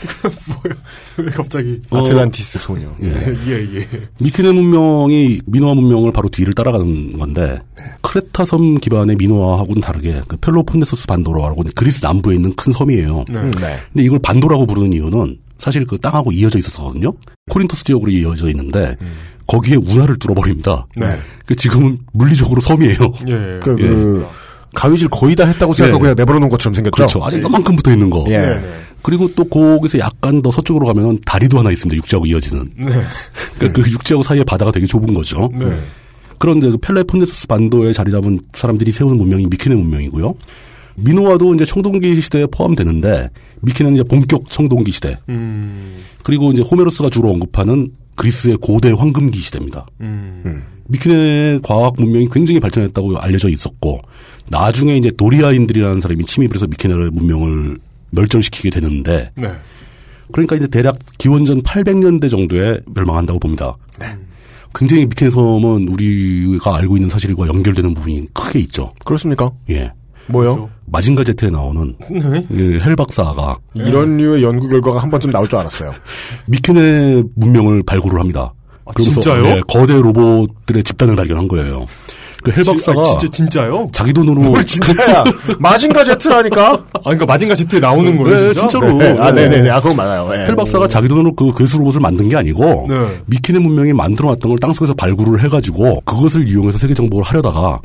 왜 1.18 1.26
갑자기 1.30 1.80
어, 1.90 1.98
아틀란티스 1.98 2.58
소녀. 2.58 2.88
예. 3.02 3.08
예, 3.46 3.76
예. 3.76 3.88
미케네 4.18 4.52
문명이 4.52 5.40
미노아 5.46 5.74
문명을 5.74 6.12
바로 6.12 6.28
뒤를 6.28 6.54
따라가는 6.54 7.18
건데 7.18 7.58
크레타 8.02 8.44
섬 8.44 8.78
기반의 8.78 9.16
미노아하고는 9.16 9.80
다르게 9.80 10.22
그 10.28 10.36
펠로폰네소스 10.38 11.06
반도라고 11.06 11.64
그리스 11.74 12.00
남부에 12.02 12.36
있는 12.36 12.52
큰 12.54 12.72
섬이에요. 12.72 13.24
네. 13.28 13.38
음, 13.38 13.50
네. 13.52 13.80
근데 13.92 14.04
이걸 14.04 14.18
반도라고 14.20 14.66
부르는 14.66 14.92
이유는 14.92 15.38
사실 15.58 15.86
그 15.86 15.98
땅하고 15.98 16.32
이어져 16.32 16.58
있었거든요. 16.58 17.12
코린토스 17.50 17.84
지역으로 17.84 18.10
이어져 18.10 18.48
있는데 18.48 18.96
거기에 19.46 19.76
운하를 19.76 20.18
뚫어버립니다. 20.18 20.86
네. 20.96 21.18
그 21.44 21.54
지금은 21.54 21.98
물리적으로 22.12 22.60
섬이에요. 22.60 23.12
예. 23.28 23.60
그, 23.62 23.76
예. 23.80 24.26
그 24.74 24.82
가위질 24.82 25.08
거의 25.08 25.36
다 25.36 25.44
했다고 25.46 25.74
생각하고 25.74 25.98
네. 25.98 26.02
그냥 26.02 26.14
내버려 26.16 26.38
놓은 26.38 26.48
것처럼 26.48 26.74
생겼죠. 26.74 26.90
그렇죠. 26.92 27.24
아직 27.24 27.44
이만큼 27.44 27.76
붙어 27.76 27.90
있는 27.90 28.10
거. 28.10 28.24
예. 28.28 28.38
네. 28.38 28.62
그리고 29.02 29.32
또 29.34 29.44
거기서 29.44 29.98
약간 29.98 30.42
더 30.42 30.50
서쪽으로 30.50 30.86
가면 30.86 31.20
다리도 31.24 31.58
하나 31.58 31.70
있습니다. 31.70 31.96
육지하고 31.96 32.26
이어지는. 32.26 32.70
네. 32.76 33.02
그러니까 33.58 33.82
그 33.82 33.90
육지하고 33.90 34.22
사이의 34.22 34.44
바다가 34.44 34.70
되게 34.70 34.86
좁은 34.86 35.14
거죠. 35.14 35.50
네. 35.58 35.66
그런데 36.38 36.70
그 36.70 36.78
펠레폰네소스 36.78 37.46
반도에 37.46 37.92
자리 37.92 38.10
잡은 38.10 38.40
사람들이 38.54 38.92
세우는 38.92 39.16
문명이 39.18 39.46
미케네 39.46 39.76
문명이고요. 39.76 40.34
미노아도 40.96 41.54
이제 41.54 41.64
청동기 41.64 42.20
시대에 42.20 42.46
포함되는데 42.46 43.28
미케네는 43.60 43.98
이제 43.98 44.04
본격 44.04 44.50
청동기 44.50 44.92
시대. 44.92 45.18
음. 45.28 46.02
그리고 46.22 46.50
이제 46.52 46.62
호메로스가 46.62 47.10
주로 47.10 47.30
언급하는 47.30 47.90
그리스의 48.16 48.56
고대 48.56 48.90
황금기 48.90 49.38
시대입니다. 49.38 49.86
음. 50.00 50.62
미케네 50.88 51.60
과학 51.62 51.94
문명이 51.98 52.28
굉장히 52.30 52.60
발전했다고 52.60 53.18
알려져 53.18 53.48
있었고 53.48 54.00
나중에 54.50 54.96
이제 54.96 55.10
도리아인들이라는 55.16 56.00
사람이 56.00 56.24
침입을 56.24 56.54
해서 56.54 56.66
미케네 56.66 56.94
문명을 57.12 57.78
멸절시키게 58.10 58.70
되는데 58.70 59.30
네. 59.36 59.48
그러니까 60.32 60.56
이제 60.56 60.66
대략 60.66 60.98
기원전 61.18 61.62
800년대 61.62 62.30
정도에 62.30 62.80
멸망한다고 62.94 63.38
봅니다. 63.38 63.76
굉장히 64.74 65.06
미케네 65.06 65.30
섬은 65.30 65.88
우리가 65.88 66.76
알고 66.76 66.96
있는 66.96 67.08
사실과 67.08 67.46
연결되는 67.46 67.94
부분이 67.94 68.26
크게 68.32 68.60
있죠. 68.60 68.90
그렇습니까? 69.04 69.50
예. 69.70 69.92
뭐요? 70.26 70.70
마징가 70.86 71.24
제트에 71.24 71.50
나오는 71.50 71.96
네. 72.08 72.44
그헬 72.46 72.94
박사가 72.94 73.58
이런 73.74 74.16
류의 74.16 74.44
연구 74.44 74.68
결과가 74.68 75.02
한 75.02 75.10
번쯤 75.10 75.32
나올 75.32 75.48
줄 75.48 75.58
알았어요. 75.58 75.92
미케네 76.46 77.24
문명을 77.34 77.82
발굴을 77.82 78.20
합니다. 78.20 78.52
아, 78.84 78.92
진짜요? 79.00 79.44
예, 79.46 79.60
거대 79.68 79.94
로봇들의 79.94 80.82
집단을 80.84 81.16
발견한 81.16 81.48
거예요. 81.48 81.86
그 82.42 82.50
헬 82.50 82.64
박사가 82.64 83.00
아, 83.00 83.04
진짜 83.04 83.28
진짜요? 83.28 83.86
자기 83.92 84.12
돈으로 84.12 84.40
뭘 84.40 84.64
진짜야? 84.64 85.24
마징가 85.58 86.04
제트라니까? 86.04 86.72
아, 86.94 87.00
그러니까 87.02 87.26
마징가 87.26 87.54
제트에 87.54 87.80
나오는 87.80 88.16
거예요, 88.16 88.48
네, 88.48 88.52
진짜? 88.54 88.68
진짜로. 88.68 88.96
네. 88.98 89.16
아, 89.18 89.30
네네네. 89.30 89.70
아, 89.70 89.80
그건 89.80 89.96
맞아요. 89.96 90.30
예. 90.34 90.46
헬 90.46 90.56
박사가 90.56 90.88
자기 90.88 91.08
돈으로 91.08 91.34
그 91.34 91.52
괴수 91.56 91.78
로봇을 91.78 92.00
만든 92.00 92.28
게 92.28 92.36
아니고 92.36 92.86
네. 92.88 92.96
미케네 93.26 93.58
문명이 93.58 93.92
만들어놨던 93.92 94.48
걸 94.50 94.58
땅속에서 94.58 94.94
발굴을 94.94 95.42
해가지고 95.44 96.00
그것을 96.04 96.48
이용해서 96.48 96.78
세계 96.78 96.94
정복을 96.94 97.24
하려다가 97.24 97.80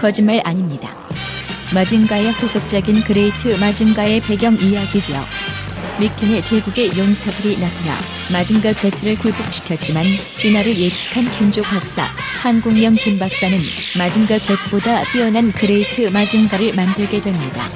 거짓말 0.00 0.40
아닙니다. 0.44 0.90
마징가의 1.74 2.32
후속작인 2.32 3.02
그레이트 3.02 3.56
마징가의 3.58 4.20
배경 4.20 4.54
이야기지요. 4.56 5.20
미케네 5.98 6.42
제국의 6.42 6.96
용사들이 6.96 7.58
나타나 7.58 7.94
마징가 8.30 8.74
제트를 8.74 9.16
굴복시켰지만 9.16 10.04
이날을 10.44 10.78
예측한 10.78 11.30
켄조 11.30 11.62
박사, 11.62 12.04
한국명 12.42 12.94
김 12.96 13.18
박사는 13.18 13.58
마징가 13.96 14.38
제트보다 14.38 15.04
뛰어난 15.12 15.50
그레이트 15.52 16.02
마징가를 16.08 16.74
만들게 16.74 17.20
됩니다. 17.20 17.70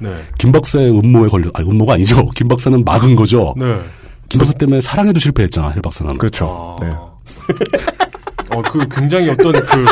네. 0.00 0.24
김 0.38 0.52
박사의 0.52 0.90
음모에 0.96 1.26
걸려 1.26 1.50
아니 1.54 1.68
음모가 1.68 1.94
아니죠. 1.94 2.28
김 2.36 2.46
박사는 2.46 2.84
막은 2.84 3.16
거죠. 3.16 3.54
네. 3.56 3.80
김 4.28 4.38
박사 4.38 4.52
때문에 4.52 4.80
사랑에도 4.80 5.18
실패했잖아. 5.18 5.70
헬 5.70 5.82
박사는. 5.82 6.16
그렇죠. 6.18 6.76
아. 6.80 6.84
네. 6.84 6.92
어, 8.54 8.62
그 8.62 8.86
굉장히 8.88 9.30
어떤 9.30 9.52
그 9.52 9.86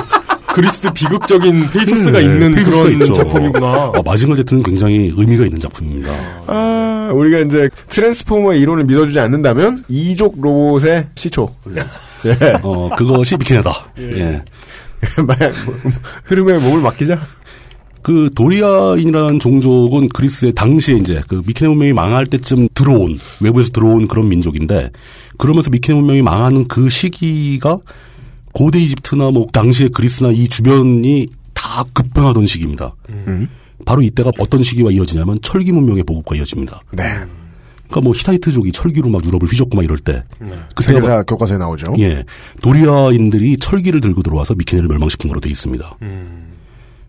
그리스 0.56 0.90
비극적인 0.90 1.68
페이소스가 1.70 2.18
네, 2.18 2.24
있는 2.24 2.54
페이소스가 2.54 2.84
그런 2.84 3.00
있죠. 3.02 3.12
작품이구나. 3.12 3.66
아, 3.94 4.02
마징가 4.02 4.34
제트는 4.36 4.62
굉장히 4.62 5.12
의미가 5.14 5.44
있는 5.44 5.58
작품입니다. 5.58 6.10
아, 6.46 7.10
우리가 7.12 7.40
이제 7.40 7.68
트랜스포머의 7.88 8.58
이론을 8.62 8.84
믿어주지 8.84 9.20
않는다면 9.20 9.84
이족 9.88 10.40
로봇의 10.40 11.08
시초. 11.14 11.54
예. 12.24 12.56
어 12.62 12.88
그것이 12.96 13.36
미케네다. 13.36 13.70
예. 13.98 14.42
말- 15.26 15.52
뭐, 15.66 15.74
흐름에 16.24 16.56
몸을 16.58 16.80
맡기자. 16.80 17.20
그 18.00 18.30
도리아인이라는 18.34 19.38
종족은 19.40 20.08
그리스의 20.10 20.52
당시에 20.54 20.94
이제 20.96 21.20
그 21.28 21.42
미케네 21.46 21.68
문명이 21.68 21.92
망할 21.92 22.24
때쯤 22.24 22.68
들어온 22.72 23.18
외부에서 23.40 23.70
들어온 23.72 24.08
그런 24.08 24.28
민족인데 24.28 24.90
그러면서 25.38 25.68
미케네 25.70 25.98
문명이 25.98 26.22
망하는 26.22 26.66
그 26.68 26.88
시기가 26.88 27.78
고대 28.56 28.78
이집트나 28.78 29.32
뭐 29.32 29.46
당시의 29.52 29.90
그리스나 29.90 30.30
이 30.30 30.48
주변이 30.48 31.26
다 31.52 31.84
급변하던 31.92 32.46
시기입니다. 32.46 32.94
음. 33.10 33.50
바로 33.84 34.00
이때가 34.00 34.32
어떤 34.38 34.62
시기와 34.62 34.90
이어지냐면 34.92 35.38
철기 35.42 35.72
문명의 35.72 36.04
보급과 36.04 36.36
이어집니다. 36.36 36.80
네. 36.92 37.04
그러니까 37.04 38.00
뭐 38.02 38.14
히타이트족이 38.14 38.72
철기로 38.72 39.10
막 39.10 39.22
유럽을 39.26 39.46
휘젓고 39.46 39.76
막 39.76 39.84
이럴 39.84 39.98
때 39.98 40.24
그때가 40.74 41.00
세계사 41.00 41.22
교과서에 41.24 41.58
나오죠. 41.58 41.96
예 41.98 42.24
도리아인들이 42.62 43.58
철기를 43.58 44.00
들고 44.00 44.22
들어와서 44.22 44.54
미케네를 44.54 44.88
멸망시킨 44.88 45.28
거로 45.28 45.38
돼 45.38 45.50
있습니다. 45.50 45.98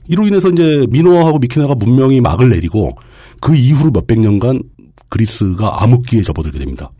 이로 0.10 0.28
인해서 0.28 0.50
이제 0.50 0.86
미노아하고 0.90 1.40
미케네가 1.40 1.76
문명이 1.76 2.20
막을 2.20 2.50
내리고 2.50 2.98
그 3.40 3.56
이후로 3.56 3.92
몇백 3.92 4.20
년간 4.20 4.64
그리스가 5.08 5.82
암흑기에 5.84 6.24
접어들게 6.24 6.60
됩니다. 6.60 6.92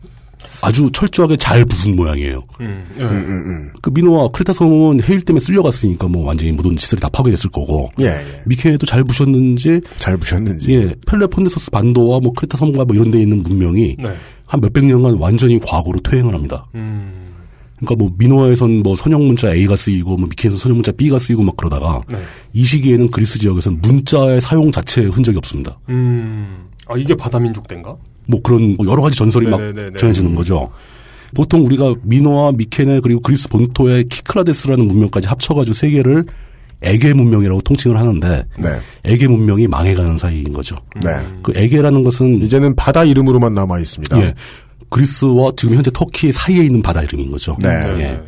아주 0.62 0.90
철저하게 0.92 1.36
잘 1.36 1.64
부순 1.64 1.96
모양이에요. 1.96 2.44
음, 2.60 2.86
예. 2.98 3.04
음, 3.04 3.10
음. 3.10 3.72
그 3.80 3.90
미노아 3.90 4.28
크레타 4.28 4.52
섬은 4.52 5.02
해일 5.02 5.22
때문에 5.22 5.40
쓸려갔으니까 5.40 6.08
뭐 6.08 6.24
완전히 6.26 6.52
모든 6.52 6.76
시설이 6.76 7.00
다 7.00 7.08
파괴됐을 7.08 7.50
거고 7.50 7.90
예, 8.00 8.06
예. 8.06 8.42
미케네도 8.46 8.86
잘 8.86 9.04
부셨는지 9.04 9.80
잘 9.96 10.16
부셨는지. 10.16 10.74
예 10.74 10.94
펠레폰네소스 11.06 11.70
반도와 11.70 12.20
뭐 12.20 12.32
크레타 12.32 12.56
섬과 12.56 12.84
뭐 12.84 12.96
이런 12.96 13.10
데 13.10 13.20
있는 13.20 13.42
문명이 13.42 13.96
네. 13.98 14.14
한 14.46 14.60
몇백 14.60 14.84
년간 14.84 15.14
완전히 15.14 15.58
과거로 15.60 16.00
퇴행을 16.00 16.34
합니다. 16.34 16.66
음. 16.74 17.12
그러니까 17.76 17.94
뭐 17.96 18.12
민호에선 18.18 18.82
뭐 18.82 18.96
선형 18.96 19.26
문자 19.26 19.54
A가 19.54 19.76
쓰이고 19.76 20.16
뭐 20.16 20.28
미케에서 20.28 20.56
선형 20.56 20.78
문자 20.78 20.90
B가 20.90 21.18
쓰이고 21.18 21.42
막 21.44 21.56
그러다가 21.56 22.02
네. 22.08 22.18
이 22.52 22.64
시기에는 22.64 23.08
그리스 23.10 23.38
지역에서는 23.38 23.80
문자의 23.80 24.40
사용 24.40 24.72
자체에 24.72 25.04
흔적이 25.04 25.38
없습니다. 25.38 25.78
음. 25.88 26.66
아, 26.88 26.94
이게 26.96 27.14
바다 27.14 27.38
민족 27.38 27.68
때인가? 27.68 27.94
뭐 28.28 28.40
그런 28.42 28.76
뭐 28.76 28.86
여러 28.86 29.02
가지 29.02 29.16
전설이 29.16 29.46
막 29.46 29.58
네네네네. 29.58 29.96
전해지는 29.96 30.34
거죠. 30.34 30.70
보통 31.34 31.64
우리가 31.64 31.94
미노와 32.02 32.52
미케네 32.52 33.00
그리고 33.00 33.20
그리스 33.20 33.48
본토의 33.48 34.04
키클라데스라는 34.04 34.86
문명까지 34.86 35.26
합쳐가지고 35.26 35.74
세 35.74 35.90
개를 35.90 36.24
에게 36.80 37.12
문명이라고 37.12 37.60
통칭을 37.62 37.98
하는데 37.98 38.44
네. 38.58 38.80
에게 39.04 39.26
문명이 39.26 39.66
망해가는 39.66 40.16
사이인 40.16 40.52
거죠. 40.52 40.76
네. 41.02 41.10
그 41.42 41.52
에게라는 41.56 42.04
것은 42.04 42.40
이제는 42.42 42.76
바다 42.76 43.02
이름으로만 43.02 43.52
남아 43.52 43.80
있습니다. 43.80 44.20
예 44.22 44.34
그리스와 44.90 45.52
지금 45.56 45.74
현재 45.74 45.90
터키 45.92 46.30
사이에 46.32 46.64
있는 46.64 46.82
바다 46.82 47.02
이름인 47.02 47.30
거죠. 47.30 47.56
네. 47.60 47.68
예. 47.68 48.20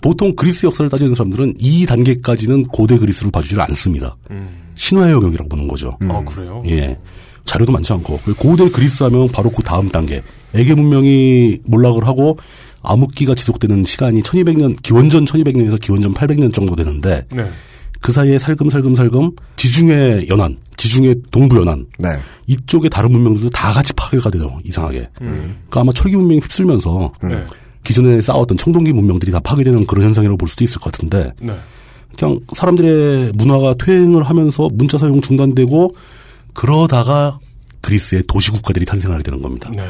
보통 0.00 0.34
그리스 0.34 0.66
역사를 0.66 0.90
따지는 0.90 1.14
사람들은 1.14 1.54
이 1.58 1.86
단계까지는 1.86 2.64
고대 2.64 2.98
그리스를 2.98 3.30
봐주질 3.30 3.60
않습니다. 3.60 4.16
음. 4.30 4.48
신화의 4.74 5.12
영역이라고 5.12 5.48
보는 5.48 5.68
거죠. 5.68 5.96
아, 6.08 6.22
그래요? 6.24 6.62
예. 6.66 6.98
자료도 7.44 7.72
많지 7.72 7.92
않고 7.92 8.20
그 8.24 8.34
고대 8.34 8.68
그리스 8.68 9.02
하면 9.04 9.28
바로 9.28 9.50
그 9.50 9.62
다음 9.62 9.88
단계 9.88 10.22
에게 10.54 10.74
문명이 10.74 11.60
몰락을 11.64 12.06
하고 12.06 12.38
암흑기가 12.82 13.34
지속되는 13.34 13.84
시간이 13.84 14.22
1200년 14.22 14.80
기원전 14.82 15.24
1200년에서 15.24 15.80
기원전 15.80 16.14
800년 16.14 16.52
정도 16.52 16.74
되는데 16.74 17.24
네. 17.30 17.48
그 18.00 18.10
사이에 18.10 18.38
살금살금살금 18.38 19.30
지중해 19.56 20.26
연안, 20.28 20.58
지중해 20.76 21.14
동부 21.30 21.56
연안 21.58 21.86
네. 21.98 22.18
이쪽의 22.48 22.90
다른 22.90 23.12
문명들도 23.12 23.50
다 23.50 23.72
같이 23.72 23.92
파괴가 23.92 24.30
돼요. 24.30 24.58
이상하게. 24.64 25.08
음. 25.20 25.56
그러니까 25.68 25.80
아마 25.80 25.92
철기 25.92 26.16
문명이 26.16 26.40
휩쓸면서 26.40 27.12
네. 27.22 27.44
기존에 27.84 28.20
쌓았던 28.20 28.58
청동기 28.58 28.92
문명들이 28.92 29.30
다 29.30 29.38
파괴되는 29.40 29.86
그런 29.86 30.04
현상이라고 30.06 30.36
볼 30.36 30.48
수도 30.48 30.64
있을 30.64 30.80
것 30.80 30.92
같은데 30.92 31.32
네. 31.40 31.56
그냥 32.18 32.40
사람들의 32.52 33.32
문화가 33.36 33.74
퇴행을 33.74 34.24
하면서 34.24 34.68
문자 34.72 34.98
사용 34.98 35.20
중단되고 35.20 35.94
그러다가 36.52 37.38
그리스의 37.80 38.22
도시국가들이 38.26 38.84
탄생하게 38.84 39.22
되는 39.22 39.42
겁니다. 39.42 39.70
네. 39.74 39.84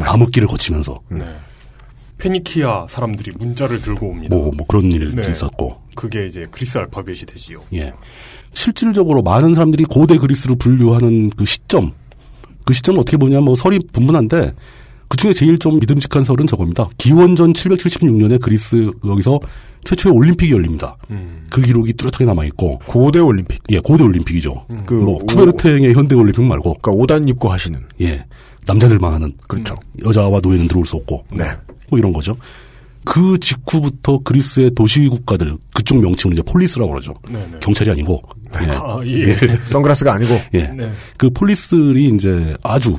암흑기를 0.00 0.48
거치면서 0.48 1.00
네. 1.08 1.24
페니키아 2.18 2.86
사람들이 2.88 3.32
문자를 3.36 3.82
들고 3.82 4.08
옵니다. 4.08 4.34
뭐, 4.34 4.50
뭐 4.56 4.66
그런 4.66 4.90
일도 4.90 5.22
네. 5.22 5.30
있었고 5.30 5.80
그게 5.94 6.26
이제 6.26 6.44
그리스 6.50 6.78
알파벳이 6.78 7.20
되지요. 7.26 7.58
예. 7.74 7.92
실질적으로 8.52 9.22
많은 9.22 9.54
사람들이 9.54 9.84
고대 9.84 10.16
그리스를 10.16 10.56
분류하는 10.56 11.30
그 11.30 11.44
시점 11.44 11.92
그 12.64 12.72
시점 12.72 12.98
어떻게 12.98 13.16
보냐 13.16 13.40
뭐 13.40 13.54
설이 13.54 13.80
분분한데 13.92 14.52
그 15.14 15.16
중에 15.16 15.32
제일 15.32 15.56
좀 15.60 15.78
믿음직한 15.78 16.24
설은 16.24 16.48
저겁니다. 16.48 16.88
기원전 16.98 17.52
776년에 17.52 18.40
그리스 18.40 18.90
여기서 19.06 19.38
최초의 19.84 20.12
올림픽이 20.12 20.52
열립니다. 20.52 20.96
음. 21.10 21.46
그 21.50 21.60
기록이 21.60 21.92
뚜렷하게 21.92 22.24
남아 22.24 22.44
있고 22.46 22.80
고대 22.84 23.20
올림픽. 23.20 23.62
예 23.70 23.78
고대 23.78 24.02
올림픽이죠. 24.02 24.66
그뭐 24.86 25.14
오- 25.14 25.18
쿠베르탱의 25.20 25.94
현대 25.94 26.16
올림픽 26.16 26.42
말고 26.42 26.78
그러니까 26.82 26.90
옷안 26.90 27.28
입고 27.28 27.48
하시는. 27.48 27.78
예 28.00 28.24
남자들만 28.66 29.12
하는 29.12 29.32
그렇죠. 29.46 29.76
여자와 30.04 30.40
노예는 30.42 30.66
들어올 30.66 30.84
수 30.84 30.96
없고 30.96 31.24
네. 31.30 31.44
뭐 31.90 31.98
이런 31.98 32.12
거죠. 32.12 32.36
그 33.04 33.38
직후부터 33.38 34.18
그리스의 34.24 34.72
도시 34.74 35.06
국가들 35.06 35.56
그쪽 35.74 36.00
명칭은 36.00 36.32
이제 36.34 36.42
폴리스라고 36.42 36.90
그러죠. 36.90 37.14
네네. 37.30 37.58
경찰이 37.60 37.88
아니고. 37.92 38.20
예. 38.62 38.66
아, 38.70 38.98
예. 39.04 39.36
선글라스가 39.66 40.14
아니고. 40.14 40.40
예. 40.54 40.62
네. 40.68 40.90
그 41.18 41.30
폴리스들이 41.30 42.06
이제 42.16 42.56
아주 42.64 42.96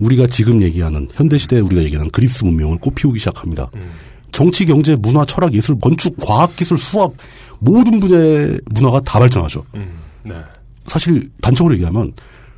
우리가 0.00 0.26
지금 0.26 0.62
얘기하는 0.62 1.08
현대 1.12 1.38
시대에 1.38 1.60
우리가 1.60 1.82
얘기하는 1.84 2.10
그리스 2.10 2.44
문명을 2.44 2.78
꽃피우기 2.78 3.18
시작합니다. 3.18 3.70
음. 3.74 3.90
정치, 4.32 4.66
경제, 4.66 4.96
문화, 4.96 5.24
철학, 5.24 5.54
예술, 5.54 5.78
건축, 5.78 6.16
과학, 6.18 6.54
기술, 6.56 6.76
수학 6.76 7.12
모든 7.58 8.00
분야의 8.00 8.60
문화가 8.66 9.00
다 9.00 9.18
발전하죠. 9.18 9.64
음, 9.74 9.98
네. 10.24 10.34
사실 10.84 11.30
단적으로 11.40 11.74
얘기하면 11.74 12.12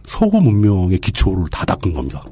서구 0.04 0.40
문명의 0.40 0.98
기초를 0.98 1.44
다 1.50 1.64
닦은 1.64 1.94
겁니다. 1.94 2.24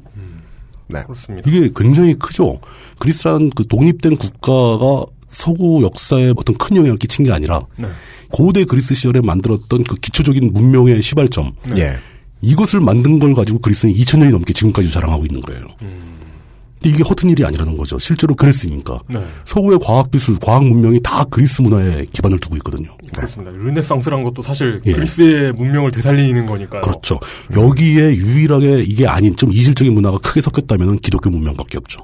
네. 0.88 1.02
그렇습니다. 1.02 1.48
이게 1.48 1.70
굉장히 1.74 2.14
크죠. 2.14 2.60
그리스라는 2.98 3.50
그 3.50 3.66
독립된 3.66 4.16
국가가 4.16 5.04
서구 5.28 5.82
역사에 5.82 6.32
어떤 6.36 6.56
큰 6.56 6.76
영향을 6.76 6.96
끼친 6.96 7.24
게 7.24 7.32
아니라 7.32 7.60
네. 7.76 7.88
고대 8.30 8.64
그리스 8.64 8.94
시절에 8.94 9.20
만들었던 9.20 9.84
그 9.84 9.94
기초적인 9.96 10.52
문명의 10.52 11.02
시발점 11.02 11.52
예. 11.76 11.98
이것을 12.42 12.80
만든 12.80 13.18
걸 13.18 13.34
가지고 13.34 13.58
그리스는 13.58 13.94
2000년이 13.94 14.30
넘게 14.30 14.52
지금까지 14.52 14.90
자랑하고 14.90 15.24
있는 15.26 15.40
거예요. 15.42 15.66
근데 15.78 16.90
이게 16.90 17.02
허튼 17.02 17.30
일이 17.30 17.44
아니라는 17.44 17.76
거죠. 17.76 17.98
실제로 17.98 18.34
그랬으니까. 18.34 19.00
네. 19.08 19.24
서구의 19.46 19.78
과학기술, 19.82 20.38
과학 20.38 20.64
문명이 20.64 21.00
다 21.02 21.24
그리스 21.30 21.62
문화에 21.62 22.04
기반을 22.12 22.38
두고 22.38 22.56
있거든요. 22.56 22.94
그렇습니다. 23.14 23.50
르네상스란 23.52 24.22
것도 24.24 24.42
사실 24.42 24.80
예. 24.86 24.92
그리스의 24.92 25.52
문명을 25.52 25.90
되살리는 25.90 26.44
거니까요. 26.46 26.82
그렇죠. 26.82 27.18
여기에 27.56 28.16
유일하게 28.16 28.82
이게 28.82 29.06
아닌 29.06 29.34
좀 29.36 29.50
이질적인 29.52 29.94
문화가 29.94 30.18
크게 30.18 30.42
섞였다면 30.42 30.98
기독교 30.98 31.30
문명밖에 31.30 31.78
없죠. 31.78 32.02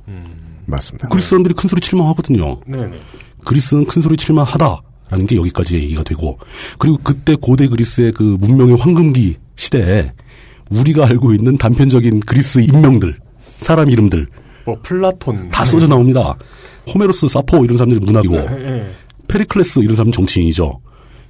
맞습니다. 0.65 1.09
그리스 1.09 1.31
사람들이 1.31 1.55
큰 1.55 1.69
소리 1.69 1.81
칠만 1.81 2.07
하거든요. 2.09 2.59
네네. 2.67 2.99
그리스는 3.45 3.85
큰 3.85 4.01
소리 4.01 4.17
칠만 4.17 4.47
하다라는 4.47 5.27
게 5.29 5.37
여기까지 5.37 5.75
얘기가 5.75 6.03
되고 6.03 6.39
그리고 6.79 6.99
그때 7.03 7.35
고대 7.35 7.69
그리스의 7.69 8.13
그 8.13 8.23
문명의 8.41 8.77
황금기 8.77 9.37
시대에 9.67 10.11
우리가 10.71 11.07
알고 11.07 11.35
있는 11.35 11.57
단편적인 11.57 12.21
그리스 12.21 12.59
인명들, 12.61 13.17
사람 13.59 13.91
이름들 13.91 14.27
뭐 14.67 14.77
플라톤 14.83 15.49
다 15.51 15.65
써져 15.65 15.87
나옵니다. 15.87 16.35
호메로스, 16.93 17.29
사포 17.29 17.65
이런 17.65 17.77
사람들이 17.77 18.01
문학이고 18.05 18.35
네, 18.35 18.47
예. 18.59 18.91
페리클레스 19.29 19.81
이런 19.81 19.95
사람은 19.97 20.13
정치인이죠. 20.13 20.81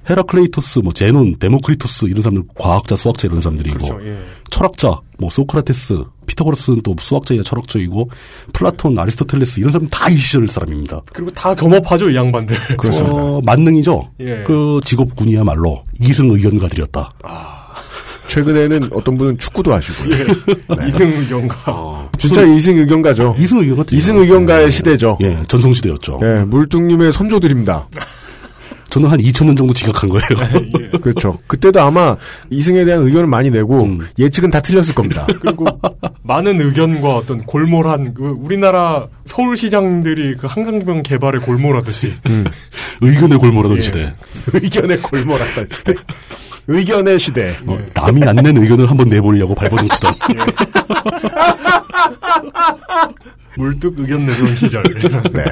헤라클레이토스, 0.09 0.79
뭐 0.79 0.91
제논, 0.91 1.37
데모크리토스 1.39 2.05
이런 2.05 2.21
사람들 2.21 2.43
과학자, 2.55 2.95
수학자 2.95 3.27
이런 3.27 3.39
사람들이고 3.39 3.77
그렇죠. 3.77 4.05
예. 4.05 4.17
철학자, 4.49 4.99
뭐 5.19 5.29
소크라테스, 5.29 6.03
피타고라스는 6.25 6.81
또 6.83 6.95
수학자이자 6.99 7.43
철학자이고 7.43 8.09
플라톤, 8.51 8.97
아리스토텔레스 8.99 9.59
이런 9.61 9.71
사람 9.71 9.87
다 9.89 10.09
이 10.09 10.17
시절 10.17 10.47
사람입니다. 10.47 11.01
그리고 11.13 11.31
다 11.31 11.53
겸업하죠 11.55 12.09
이 12.09 12.15
양반들. 12.15 12.55
어, 13.03 13.39
만능이죠. 13.45 14.09
예. 14.23 14.43
그 14.45 14.81
직업군이야말로 14.83 15.83
이승 16.01 16.29
의견가들이었다. 16.31 17.13
최근에는 18.27 18.89
어떤 18.93 19.17
분은 19.17 19.37
축구도 19.37 19.73
하시고. 19.73 20.11
예. 20.11 20.87
이승 20.87 21.11
의견가. 21.11 22.09
진짜 22.17 22.41
이승 22.43 22.77
의견가죠. 22.77 23.35
이승 23.37 23.59
의견가 23.59 23.85
이승 23.91 24.17
의견가의 24.17 24.71
시대죠. 24.71 25.17
예, 25.21 25.41
전성 25.47 25.73
시대였죠. 25.73 26.19
예, 26.23 26.43
물뚱님의 26.45 27.13
선조들입니다. 27.13 27.87
저는 28.89 29.09
한 29.09 29.17
2000년 29.17 29.57
정도 29.57 29.73
지각한 29.73 30.07
거예요. 30.07 30.27
예. 30.93 30.97
그렇죠. 30.99 31.39
그때도 31.47 31.81
아마 31.81 32.15
이승에 32.51 32.85
대한 32.85 33.01
의견을 33.01 33.25
많이 33.25 33.49
내고 33.49 33.85
음. 33.85 34.07
예측은 34.19 34.51
다 34.51 34.61
틀렸을 34.61 34.93
겁니다. 34.93 35.25
그리고 35.41 35.65
많은 36.21 36.61
의견과 36.61 37.15
어떤 37.15 37.43
골몰한 37.43 38.13
그 38.13 38.37
우리나라 38.39 39.07
서울시장들이 39.25 40.35
그 40.35 40.45
한강변 40.45 41.01
개발에 41.01 41.39
골몰하듯이 41.39 42.13
의견의 43.01 43.39
골몰하던 43.39 43.77
예. 43.77 43.81
시대. 43.81 44.13
의견에 44.53 44.97
골몰했던 44.97 45.67
시대. 45.71 45.93
의견의 46.67 47.19
시대. 47.19 47.57
어, 47.65 47.77
남이 47.93 48.23
안 48.23 48.35
낸 48.37 48.55
의견을 48.57 48.89
한번 48.89 49.09
내보려고 49.09 49.53
발버둥 49.55 49.87
치던. 49.89 50.13
물뚝 53.57 53.99
의견 53.99 54.25
내던 54.25 54.55
시절. 54.55 54.83
네. 55.33 55.43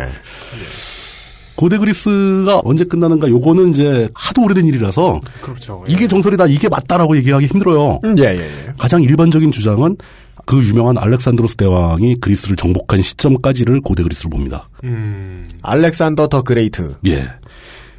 고대 1.55 1.77
그리스가 1.77 2.61
언제 2.63 2.83
끝나는가 2.83 3.29
요거는 3.29 3.69
이제 3.69 4.09
하도 4.15 4.43
오래된 4.43 4.65
일이라서 4.65 5.19
그렇죠. 5.41 5.83
예. 5.87 5.93
이게 5.93 6.07
정설이다 6.07 6.47
이게 6.47 6.67
맞다라고 6.69 7.15
얘기하기 7.17 7.45
힘들어요. 7.45 7.99
음, 8.03 8.17
예, 8.17 8.23
예, 8.23 8.39
예. 8.39 8.73
가장 8.79 9.03
일반적인 9.03 9.51
주장은 9.51 9.97
그 10.45 10.57
유명한 10.65 10.97
알렉산드로스 10.97 11.57
대왕이 11.57 12.15
그리스를 12.15 12.55
정복한 12.55 13.03
시점까지를 13.03 13.81
고대 13.81 14.01
그리스로 14.01 14.31
봅니다. 14.31 14.69
음. 14.83 15.45
Alexander 15.61 16.29
the 16.29 16.41
Great. 16.41 16.95
예. 17.05 17.29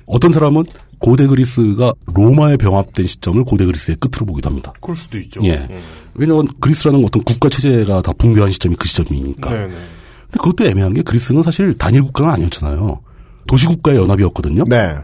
어떤 0.06 0.32
사람은 0.32 0.64
고대 1.02 1.26
그리스가 1.26 1.92
로마에 2.14 2.56
병합된 2.56 3.06
시점을 3.06 3.42
고대 3.44 3.66
그리스의 3.66 3.96
끝으로 3.98 4.24
보기도 4.24 4.48
합니다. 4.48 4.72
그럴 4.80 4.96
수도 4.96 5.18
있죠. 5.18 5.40
예. 5.44 5.66
음. 5.68 5.80
왜냐하면 6.14 6.46
그리스라는 6.60 7.04
어떤 7.04 7.22
국가 7.24 7.48
체제가 7.48 8.02
다 8.02 8.12
붕괴한 8.16 8.50
시점이 8.52 8.76
그 8.76 8.86
시점이니까. 8.86 9.50
네네. 9.50 9.66
근데 9.66 10.38
그것도 10.40 10.64
애매한 10.64 10.94
게 10.94 11.02
그리스는 11.02 11.42
사실 11.42 11.76
단일 11.76 12.02
국가가 12.02 12.34
아니었잖아요. 12.34 13.00
도시 13.48 13.66
국가의 13.66 13.98
연합이었거든요. 13.98 14.64
네. 14.68 14.94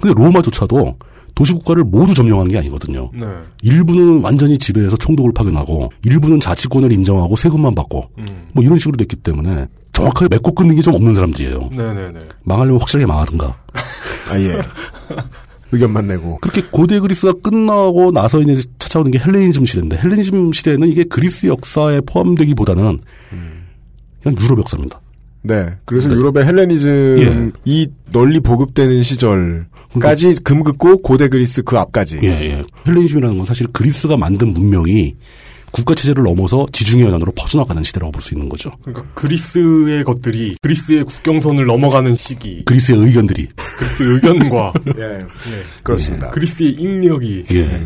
근데 0.00 0.14
로마조차도 0.20 0.96
도시 1.34 1.52
국가를 1.52 1.84
모두 1.84 2.14
점령한 2.14 2.48
게 2.48 2.56
아니거든요. 2.56 3.10
네. 3.12 3.26
일부는 3.62 4.22
완전히 4.22 4.56
지배해서 4.56 4.96
총독을 4.96 5.32
파견하고 5.34 5.90
일부는 6.04 6.40
자치권을 6.40 6.90
인정하고 6.92 7.36
세금만 7.36 7.74
받고 7.74 8.06
음. 8.18 8.46
뭐 8.54 8.64
이런 8.64 8.78
식으로 8.78 8.96
됐기 8.96 9.16
때문에 9.16 9.66
정확하게 9.92 10.28
맺고 10.30 10.54
끊는 10.54 10.74
게 10.76 10.82
좀 10.82 10.94
없는 10.94 11.14
사람들이에요. 11.14 11.70
네네네. 11.76 12.20
망하려면 12.44 12.80
확실하게 12.80 13.06
망하든가. 13.06 13.54
아, 14.28 14.40
예. 14.40 14.58
의견만 15.72 16.06
내고. 16.06 16.38
그렇게 16.40 16.62
고대 16.70 17.00
그리스가 17.00 17.32
끝나고 17.42 18.12
나서 18.12 18.40
이제 18.40 18.62
찾아오는 18.78 19.10
게 19.10 19.18
헬레니즘 19.18 19.66
시대인데 19.66 19.98
헬레니즘 19.98 20.52
시대는 20.52 20.88
이게 20.88 21.04
그리스 21.04 21.46
역사에 21.48 22.00
포함되기보다는 22.06 23.00
그냥 24.22 24.38
유럽 24.40 24.60
역사입니다. 24.60 25.00
네. 25.42 25.66
그래서 25.84 26.08
네. 26.08 26.14
유럽의 26.14 26.44
헬레니즘이 26.44 27.86
널리 28.12 28.40
보급되는 28.40 29.02
시절까지 29.02 30.36
금 30.42 30.62
긋고 30.62 30.98
고대 30.98 31.28
그리스 31.28 31.62
그 31.62 31.78
앞까지. 31.78 32.18
예, 32.22 32.28
예. 32.28 32.64
헬레니즘이라는 32.86 33.36
건 33.36 33.44
사실 33.44 33.66
그리스가 33.68 34.16
만든 34.16 34.52
문명이 34.52 35.14
국가 35.76 35.94
체제를 35.94 36.24
넘어서 36.24 36.66
지중해 36.72 37.04
연안으로 37.04 37.32
퍼져나가는 37.32 37.82
시대라고 37.82 38.10
볼 38.12 38.22
수 38.22 38.32
있는 38.34 38.48
거죠. 38.48 38.70
그러니까 38.82 39.06
그리스의 39.14 40.02
것들이 40.04 40.56
그리스의 40.62 41.04
국경선을 41.04 41.66
넘어가는 41.66 42.14
시기. 42.14 42.64
그리스의 42.64 42.98
의견들이 42.98 43.46
그리스 43.78 44.02
의견과 44.02 44.72
예. 44.96 45.02
예. 45.02 45.62
그렇습니다. 45.82 46.30
그리스의 46.30 46.70
인력이 46.72 47.44
예. 47.52 47.80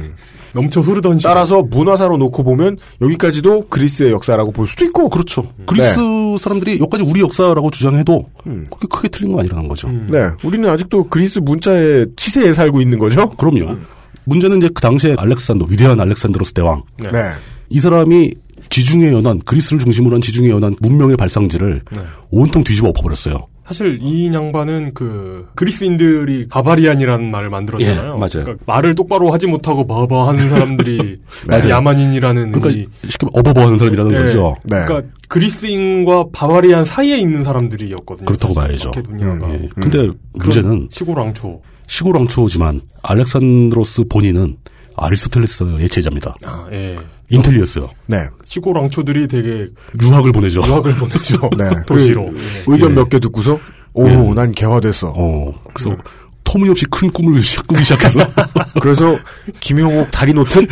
넘쳐 0.53 0.81
흐르던 0.81 1.19
시기. 1.19 1.25
따라서 1.25 1.63
문화사로 1.63 2.17
놓고 2.17 2.45
보면 2.45 2.79
여기까지도 3.01 3.67
그리스의 3.69 4.13
역사라고 4.13 4.53
볼 4.53 4.67
수도 4.69 4.85
있고. 4.85 5.09
그렇죠. 5.11 5.53
그리스 5.67 5.97
사람들이 6.41 6.79
여기까지 6.81 7.03
우리 7.03 7.21
역사라고 7.21 7.71
주장해도 7.71 8.27
음. 8.47 8.67
그렇게 8.71 8.87
크게 8.89 9.09
틀린 9.09 9.33
거 9.33 9.41
아니라는 9.41 9.67
거죠. 9.69 9.89
음. 9.89 10.09
네. 10.11 10.29
우리는 10.45 10.69
아직도 10.71 11.09
그리스 11.09 11.41
문자의 11.41 12.07
치세에 12.17 12.53
살고 12.53 12.81
있는 12.81 12.99
거죠? 13.01 13.29
그럼요. 13.31 13.77
문제는 14.25 14.59
이제 14.59 14.69
그 14.73 14.81
당시에 14.81 15.17
알렉산더 15.19 15.67
위대한 15.69 15.99
알렉산드로스 16.01 16.53
대왕 16.53 16.83
네. 16.99 17.11
네. 17.11 17.31
이 17.71 17.81
사람이 17.81 18.33
지중해 18.69 19.13
연안 19.13 19.39
그리스를 19.41 19.79
중심으로 19.79 20.17
한 20.17 20.21
지중해 20.21 20.51
연안 20.51 20.77
문명의 20.81 21.17
발상지를 21.17 21.81
네. 21.91 22.01
온통 22.31 22.63
뒤집어 22.63 22.89
엎어버렸어요. 22.89 23.47
사실 23.65 24.01
이 24.03 24.27
양반은 24.35 24.95
그 24.95 25.47
그리스인들이 25.55 26.49
바바리안이라는 26.49 27.31
말을 27.31 27.51
만들었잖아요. 27.51 28.03
예, 28.03 28.19
맞아요. 28.19 28.45
그러니까 28.45 28.57
말을 28.67 28.97
똑바로 28.97 29.33
하지 29.33 29.47
못하고 29.47 29.87
바바 29.87 30.27
하는 30.29 30.49
사람들이 30.51 31.21
맞아요. 31.47 31.71
야만인이라는 31.71 32.51
그러니까 32.51 32.69
의미. 32.71 32.87
쉽게 33.09 33.27
말하면 33.27 33.41
어버버 33.41 33.61
하는 33.67 33.79
사람이라는 33.79 34.13
예. 34.13 34.17
거죠. 34.17 34.57
네. 34.65 34.85
그러니까 34.85 35.09
그리스인과 35.29 36.27
바바리안 36.33 36.85
사이에 36.85 37.19
있는 37.19 37.45
사람들이었거든요. 37.45 38.27
그렇다고 38.27 38.55
사실 38.55 38.69
봐야죠. 38.69 38.89
마케도니아가. 38.91 39.55
예. 39.55 39.69
근데 39.77 40.11
문제는 40.33 40.89
시골 40.91 41.19
왕초. 41.21 41.63
시골 41.87 42.17
왕초지만 42.17 42.81
알렉산드로스 43.05 44.05
본인은 44.09 44.57
아리스토텔레스의 44.97 45.89
제자입니다. 45.89 46.35
아, 46.45 46.67
예. 46.73 46.99
인텔리였어요. 47.31 47.89
네. 48.07 48.27
시골 48.45 48.77
왕초들이 48.77 49.29
되게 49.29 49.69
유학을 50.03 50.33
보내죠. 50.33 50.63
유학을 50.67 50.95
보내죠. 50.97 51.37
네. 51.57 51.71
도시로. 51.87 52.27
그 52.67 52.75
의견 52.75 52.95
몇 52.95 53.09
개 53.09 53.19
듣고서, 53.19 53.59
오, 53.93 54.09
예. 54.09 54.15
난 54.35 54.53
개화됐어. 54.53 55.13
어, 55.17 55.55
그래서 55.73 55.97
터무니없이 56.45 56.85
큰 56.87 57.11
꿈을 57.11 57.39
시- 57.41 57.59
꾸기 57.67 57.83
시작해서 57.85 58.21
그래서 58.81 59.17
김용옥 59.61 60.11
다리 60.11 60.33
놓듯 60.33 60.69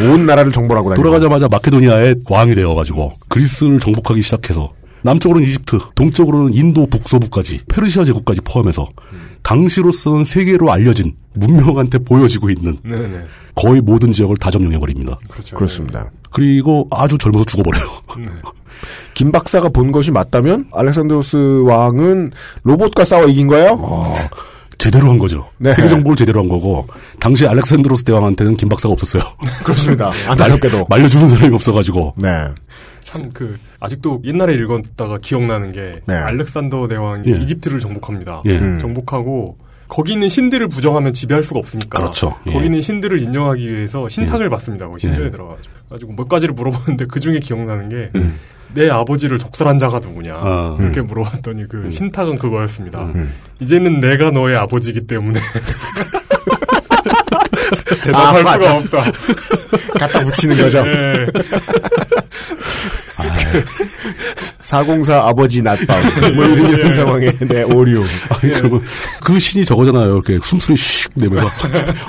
온 0.00 0.24
나라를 0.26 0.52
정벌하고 0.52 0.88
다니고. 0.90 1.02
돌아가자마자 1.02 1.48
마케도니아의 1.50 2.16
왕이 2.28 2.54
되어가지고 2.54 3.12
그리스를 3.28 3.80
정복하기 3.80 4.22
시작해서 4.22 4.72
남쪽으로는 5.04 5.46
이집트, 5.46 5.78
동쪽으로는 5.94 6.54
인도 6.54 6.86
북서부까지 6.86 7.60
페르시아 7.68 8.04
제국까지 8.04 8.40
포함해서 8.40 8.88
당시로서는 9.42 10.24
세계로 10.24 10.72
알려진 10.72 11.14
문명한테 11.34 11.98
보여지고 11.98 12.48
있는 12.48 12.78
네네. 12.82 13.24
거의 13.54 13.80
모든 13.82 14.12
지역을 14.12 14.36
다 14.38 14.50
점령해 14.50 14.78
버립니다. 14.78 15.18
그렇죠. 15.28 15.56
그렇습니다. 15.56 16.10
그리고 16.30 16.88
아주 16.90 17.18
젊어서 17.18 17.44
죽어버려요. 17.44 17.86
네. 18.18 18.26
김 19.14 19.30
박사가 19.30 19.68
본 19.68 19.92
것이 19.92 20.10
맞다면 20.10 20.66
알렉산드로스 20.72 21.62
왕은 21.66 22.32
로봇과 22.64 23.04
싸워 23.04 23.26
이긴 23.26 23.46
거예요? 23.46 23.78
아, 23.82 24.14
제대로 24.78 25.08
한 25.08 25.18
거죠. 25.18 25.48
네. 25.58 25.72
세계 25.72 25.88
정복을 25.88 26.16
제대로 26.16 26.40
한 26.40 26.48
거고 26.48 26.86
당시 27.20 27.46
알렉산드로스 27.46 28.04
대왕한테는 28.04 28.56
김 28.56 28.68
박사가 28.68 28.92
없었어요. 28.92 29.22
그렇습니다. 29.62 30.10
안타깝게도. 30.28 30.86
말려주는 30.88 31.28
사람이 31.28 31.54
없어가지고. 31.54 32.14
네. 32.16 32.46
참 33.04 33.30
그 33.32 33.56
아직도 33.80 34.22
옛날에 34.24 34.54
읽었다가 34.54 35.18
기억나는 35.22 35.72
게 35.72 36.00
네. 36.06 36.14
알렉산더 36.14 36.88
대왕이 36.88 37.32
예. 37.32 37.38
이집트를 37.38 37.78
정복합니다. 37.80 38.42
예. 38.46 38.58
음. 38.58 38.78
정복하고 38.80 39.58
거기 39.88 40.12
있는 40.12 40.28
신들을 40.28 40.66
부정하면 40.68 41.12
지배할 41.12 41.42
수가 41.42 41.58
없으니까 41.60 41.98
그렇죠. 42.00 42.34
예. 42.46 42.52
거기 42.52 42.64
있는 42.66 42.80
신들을 42.80 43.20
인정하기 43.20 43.70
위해서 43.72 44.08
신탁을 44.08 44.48
받습니다. 44.48 44.88
거기 44.88 45.00
신전에 45.00 45.26
예. 45.26 45.30
들어가가지고 45.30 45.74
가지고 45.90 46.12
몇 46.14 46.28
가지를 46.28 46.54
물어보는데 46.54 47.04
그 47.06 47.20
중에 47.20 47.38
기억나는 47.40 47.88
게내 47.90 48.14
음. 48.16 48.90
아버지를 48.90 49.38
독살한 49.38 49.78
자가 49.78 49.98
누구냐 49.98 50.34
아, 50.34 50.76
이렇게 50.80 51.02
물어봤더니 51.02 51.68
그 51.68 51.90
신탁은 51.90 52.38
그거였습니다. 52.38 53.04
음. 53.14 53.32
이제는 53.60 54.00
내가 54.00 54.30
너의 54.30 54.56
아버지이기 54.56 55.06
때문에 55.06 55.38
대답할 58.02 58.46
아, 58.46 58.52
수가. 58.52 58.74
없다. 58.76 59.12
갖다 59.98 60.24
붙이는 60.24 60.56
거죠. 60.56 60.84
예. 60.86 61.26
404 64.62 65.28
아버지 65.28 65.62
낮밤. 65.62 66.02
뭐 66.34 66.44
이런 66.44 66.80
예. 66.80 66.92
상황에, 66.92 67.30
네, 67.40 67.62
오류. 67.62 68.02
아니, 68.28 68.52
그러면 68.52 68.82
그 69.22 69.38
신이 69.38 69.64
저거잖아요. 69.64 70.14
이렇게 70.14 70.38
숨소리 70.42 70.74
슉 70.76 71.10
내면서 71.14 71.46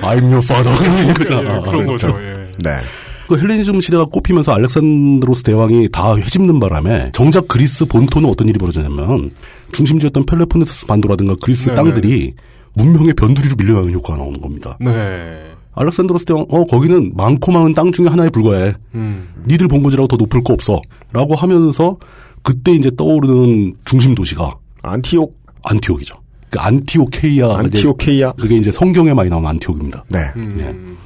I'm 0.01 0.23
your 0.23 0.37
father 0.37 0.77
그런 0.77 1.09
예, 1.09 1.13
거잖아. 1.13 1.61
그런 1.61 1.85
거죠. 1.85 2.13
그렇죠. 2.13 2.21
예. 2.21 2.47
네. 2.59 2.81
그 3.27 3.39
헬레니즘 3.39 3.81
시대가 3.81 4.05
꽃피면서 4.05 4.53
알렉산드로스 4.53 5.43
대왕이 5.43 5.89
다 5.91 6.15
휘젓는 6.15 6.59
바람에 6.59 7.09
정작 7.11 7.47
그리스 7.47 7.85
본토는 7.85 8.29
어떤 8.29 8.47
일이 8.47 8.59
벌어지냐면 8.59 9.31
중심지였던 9.71 10.27
펠로폰네소스 10.27 10.85
반도라든가 10.85 11.33
그리스 11.41 11.69
네네. 11.69 11.75
땅들이 11.75 12.33
문명의 12.73 13.13
변두리로 13.15 13.55
밀려나는 13.55 13.93
효과가 13.93 14.19
나오는 14.19 14.39
겁니다. 14.39 14.77
네. 14.79 15.54
알렉산드로스 15.75 16.25
대왕, 16.25 16.45
어, 16.49 16.65
거기는 16.65 17.11
많고 17.15 17.51
많은 17.51 17.73
땅 17.73 17.91
중에 17.91 18.07
하나에 18.07 18.29
불과해. 18.29 18.73
음. 18.95 19.27
니들 19.45 19.67
본거지라고 19.67 20.07
더 20.07 20.15
높을 20.15 20.43
거 20.43 20.53
없어. 20.53 20.81
라고 21.11 21.35
하면서 21.35 21.97
그때 22.41 22.71
이제 22.71 22.91
떠오르는 22.95 23.73
중심 23.85 24.15
도시가 24.15 24.55
안티옥, 24.81 25.35
안티옥이죠. 25.63 26.15
그 26.49 26.59
안티오케이아. 26.59 27.57
안티오케이아. 27.57 28.33
그게 28.33 28.55
이제 28.55 28.71
성경에 28.71 29.13
많이 29.13 29.29
나오는 29.29 29.47
안티옥입니다. 29.49 30.05
네. 30.09 30.31
음. 30.37 30.97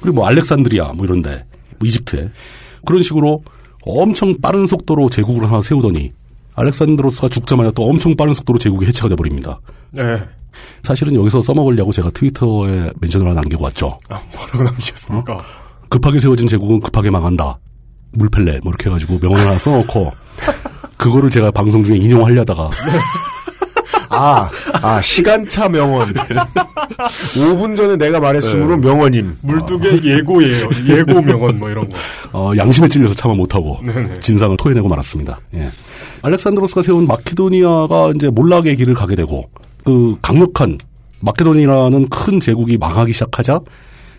그리고 0.00 0.16
뭐 0.16 0.26
알렉산드리아 0.26 0.92
뭐 0.92 1.04
이런데 1.04 1.44
뭐 1.78 1.86
이집트에 1.86 2.28
그런 2.84 3.02
식으로 3.02 3.42
엄청 3.82 4.34
빠른 4.42 4.66
속도로 4.66 5.08
제국을 5.08 5.46
하나 5.46 5.62
세우더니 5.62 6.12
알렉산드로스가 6.54 7.28
죽자마자 7.28 7.70
또 7.70 7.84
엄청 7.88 8.16
빠른 8.16 8.34
속도로 8.34 8.58
제국이 8.58 8.84
해체가 8.86 9.08
돼버립니다. 9.08 9.60
네. 9.92 10.22
사실은 10.82 11.14
여기서 11.14 11.42
써먹으려고 11.42 11.92
제가 11.92 12.10
트위터에 12.10 12.90
멘션을 13.00 13.26
하나 13.28 13.40
남기고 13.40 13.64
왔죠. 13.64 13.98
아, 14.08 14.20
뭐라고 14.34 14.62
남기셨습니까? 14.64 15.38
급하게 15.88 16.20
세워진 16.20 16.46
제국은 16.46 16.80
급하게 16.80 17.10
망한다. 17.10 17.58
물펠레 18.12 18.60
뭐 18.62 18.70
이렇게 18.72 18.88
해가지고 18.88 19.18
명언 19.20 19.38
하나 19.38 19.56
써놓고 19.58 20.12
그거를 20.96 21.30
제가 21.30 21.50
방송 21.50 21.82
중에 21.84 21.96
인용하려다가 21.96 22.70
아, 24.12 24.50
아, 24.82 25.00
시간차 25.00 25.68
명언. 25.68 26.12
5분 27.34 27.76
전에 27.76 27.96
내가 27.96 28.18
말했으므로 28.18 28.76
명언임. 28.76 29.36
물두개 29.40 30.00
예고예요. 30.02 30.68
예고 30.88 31.22
명언 31.22 31.60
뭐 31.60 31.70
이런 31.70 31.88
거. 31.88 31.96
어, 32.32 32.52
양심에 32.56 32.88
찔려서 32.88 33.14
참아 33.14 33.34
못하고 33.34 33.78
네네. 33.84 34.18
진상을 34.18 34.56
토해내고 34.56 34.88
말았습니다. 34.88 35.38
예. 35.54 35.70
알렉산드로스가 36.22 36.82
세운 36.82 37.06
마케도니아가 37.06 38.12
이제 38.16 38.28
몰락의 38.30 38.76
길을 38.76 38.94
가게 38.94 39.14
되고 39.14 39.48
그 39.90 40.16
강력한 40.22 40.78
마케도니아라는 41.18 42.08
큰 42.10 42.38
제국이 42.38 42.78
망하기 42.78 43.12
시작하자 43.12 43.58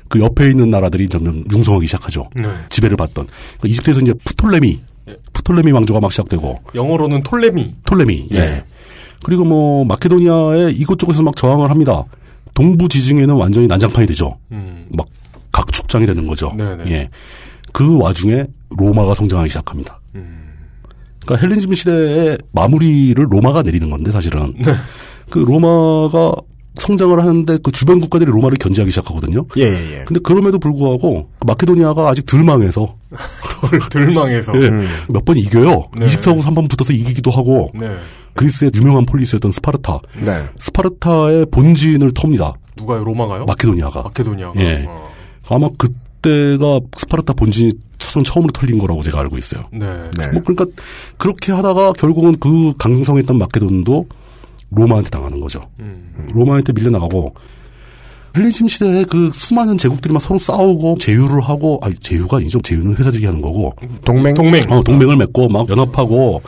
그 0.09 0.19
옆에 0.19 0.49
있는 0.49 0.69
나라들이 0.69 1.07
점점 1.07 1.45
융성하기 1.49 1.85
시작하죠. 1.85 2.29
네. 2.35 2.43
지배를 2.67 2.97
받던 2.97 3.25
그러니까 3.25 3.67
이집트에서 3.69 4.01
이제 4.01 4.13
프톨레미 4.25 4.81
예. 5.07 5.15
프톨레미 5.31 5.71
왕조가 5.71 6.01
막 6.01 6.11
시작되고 6.11 6.59
영어로는 6.75 7.23
톨레미. 7.23 7.73
톨레미 7.85 8.27
예. 8.31 8.35
네. 8.35 8.63
그리고 9.23 9.45
뭐 9.45 9.85
마케도니아의 9.85 10.75
이곳저곳에서 10.75 11.23
막 11.23 11.37
저항을 11.37 11.69
합니다. 11.69 12.03
동부 12.53 12.89
지중해는 12.89 13.33
완전히 13.33 13.67
난장판이 13.67 14.07
되죠. 14.07 14.37
음. 14.51 14.87
막 14.91 15.07
각축장이 15.53 16.05
되는 16.05 16.27
거죠. 16.27 16.51
네네. 16.57 16.91
예. 16.91 17.09
그 17.71 17.97
와중에 17.97 18.45
로마가 18.77 19.13
성장하기 19.13 19.47
시작합니다. 19.47 20.01
음. 20.15 20.49
그러니까 21.25 21.47
헬레니즘 21.47 21.73
시대의 21.73 22.37
마무리를 22.51 23.25
로마가 23.29 23.61
내리는 23.61 23.89
건데 23.89 24.11
사실은 24.11 24.53
네. 24.57 24.73
그 25.29 25.39
로마가 25.39 26.35
성장을 26.75 27.19
하는데 27.19 27.57
그 27.61 27.71
주변 27.71 27.99
국가들이 27.99 28.31
로마를 28.31 28.57
견제하기 28.57 28.91
시작하거든요. 28.91 29.45
예, 29.57 29.63
예, 29.63 29.99
예. 29.99 30.03
근데 30.05 30.19
그럼에도 30.23 30.57
불구하고 30.57 31.29
그 31.39 31.45
마케도니아가 31.45 32.09
아직 32.09 32.25
덜 32.25 32.43
망해서 32.43 32.95
덜 33.89 34.06
망해서. 34.06 34.53
예, 34.61 34.67
음. 34.69 34.87
몇번 35.09 35.37
이겨요. 35.37 35.89
네. 35.97 36.05
이집트하고 36.05 36.41
한번 36.41 36.67
붙어서 36.67 36.93
이기기도 36.93 37.29
하고 37.29 37.71
네. 37.73 37.97
그리스의 38.35 38.71
유명한 38.75 39.05
폴리스였던 39.05 39.51
스파르타. 39.51 39.99
네. 40.23 40.45
스파르타의 40.57 41.47
본진을 41.51 42.13
텁니다. 42.13 42.53
누가요? 42.77 43.03
로마가요? 43.03 43.45
마케도니아가. 43.45 44.03
마케도니아가. 44.03 44.59
예. 44.61 44.85
어. 44.87 45.09
아마 45.49 45.69
그때가 45.77 46.79
스파르타 46.95 47.33
본진이 47.33 47.73
사상 47.99 48.23
처음으로 48.23 48.51
털린 48.53 48.79
거라고 48.79 49.01
제가 49.01 49.19
알고 49.19 49.37
있어요. 49.37 49.65
네. 49.73 50.09
네. 50.17 50.31
뭐 50.31 50.41
그러니까 50.43 50.65
그렇게 51.17 51.51
하다가 51.51 51.93
결국은 51.93 52.35
그 52.39 52.73
강성했던 52.77 53.37
마케돈도 53.37 54.07
로마한테 54.71 55.09
당하는 55.09 55.39
거죠. 55.39 55.61
음. 55.79 56.27
로마한테 56.33 56.73
밀려나가고 56.73 57.33
헬레니즘 58.35 58.67
시대에 58.67 59.03
그 59.03 59.29
수많은 59.31 59.77
제국들이 59.77 60.13
막 60.13 60.21
서로 60.21 60.39
싸우고 60.39 60.97
제휴를 60.99 61.41
하고 61.41 61.79
아니 61.81 61.93
제휴가 61.95 62.37
아니죠. 62.37 62.61
제휴는 62.61 62.95
회사들이 62.95 63.25
하는 63.25 63.41
거고 63.41 63.73
동맹. 64.05 64.33
동맹. 64.33 64.61
어, 64.69 64.81
동맹을 64.83 65.17
맺고 65.17 65.49
막 65.49 65.69
연합하고 65.69 66.41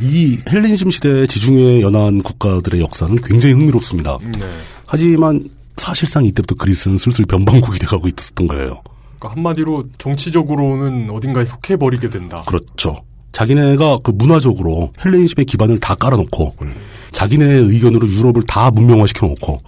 이 0.00 0.38
헬레니즘 0.48 0.90
시대의 0.90 1.28
지중해 1.28 1.82
연안 1.82 2.18
국가들의 2.18 2.80
역사는 2.80 3.16
굉장히 3.22 3.54
흥미롭습니다. 3.54 4.18
네. 4.22 4.46
하지만 4.86 5.44
사실상 5.76 6.24
이때부터 6.24 6.56
그리스는 6.56 6.98
슬슬 6.98 7.24
변방국이 7.24 7.78
돼가고 7.78 8.08
있었던 8.08 8.46
거예요. 8.48 8.82
그러니까 9.18 9.36
한마디로 9.36 9.84
정치적으로는 9.98 11.10
어딘가에 11.10 11.44
속해버리게 11.44 12.10
된다. 12.10 12.42
그렇죠. 12.46 13.02
자기네가 13.38 13.98
그 14.02 14.10
문화적으로 14.10 14.92
헬레니즘의 15.04 15.46
기반을 15.46 15.78
다 15.78 15.94
깔아놓고 15.94 16.56
자기네의 17.12 17.68
의견으로 17.68 18.08
유럽을 18.08 18.42
다 18.48 18.68
문명화시켜 18.72 19.28
놓고 19.28 19.62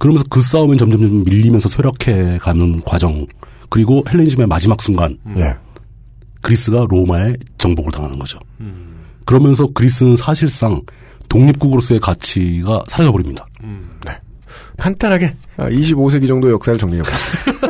그러면서 0.00 0.24
그 0.28 0.42
싸움은 0.42 0.76
점점 0.76 1.00
점 1.00 1.22
밀리면서 1.22 1.68
쇠락해 1.68 2.38
가는 2.38 2.82
과정 2.84 3.24
그리고 3.70 4.02
헬레니즘의 4.08 4.48
마지막 4.48 4.82
순간 4.82 5.16
예. 5.36 5.54
그리스가 6.42 6.86
로마에 6.90 7.34
정복을 7.56 7.92
당하는 7.92 8.18
거죠. 8.18 8.40
그러면서 9.24 9.68
그리스는 9.68 10.16
사실상 10.16 10.82
독립국으로서의 11.28 12.00
가치가 12.00 12.82
사라져 12.88 13.12
버립니다. 13.12 13.46
간단하게 14.76 15.36
25세기 15.56 16.26
정도 16.26 16.50
역사를 16.50 16.76
정리해보겠습니다. 16.76 17.64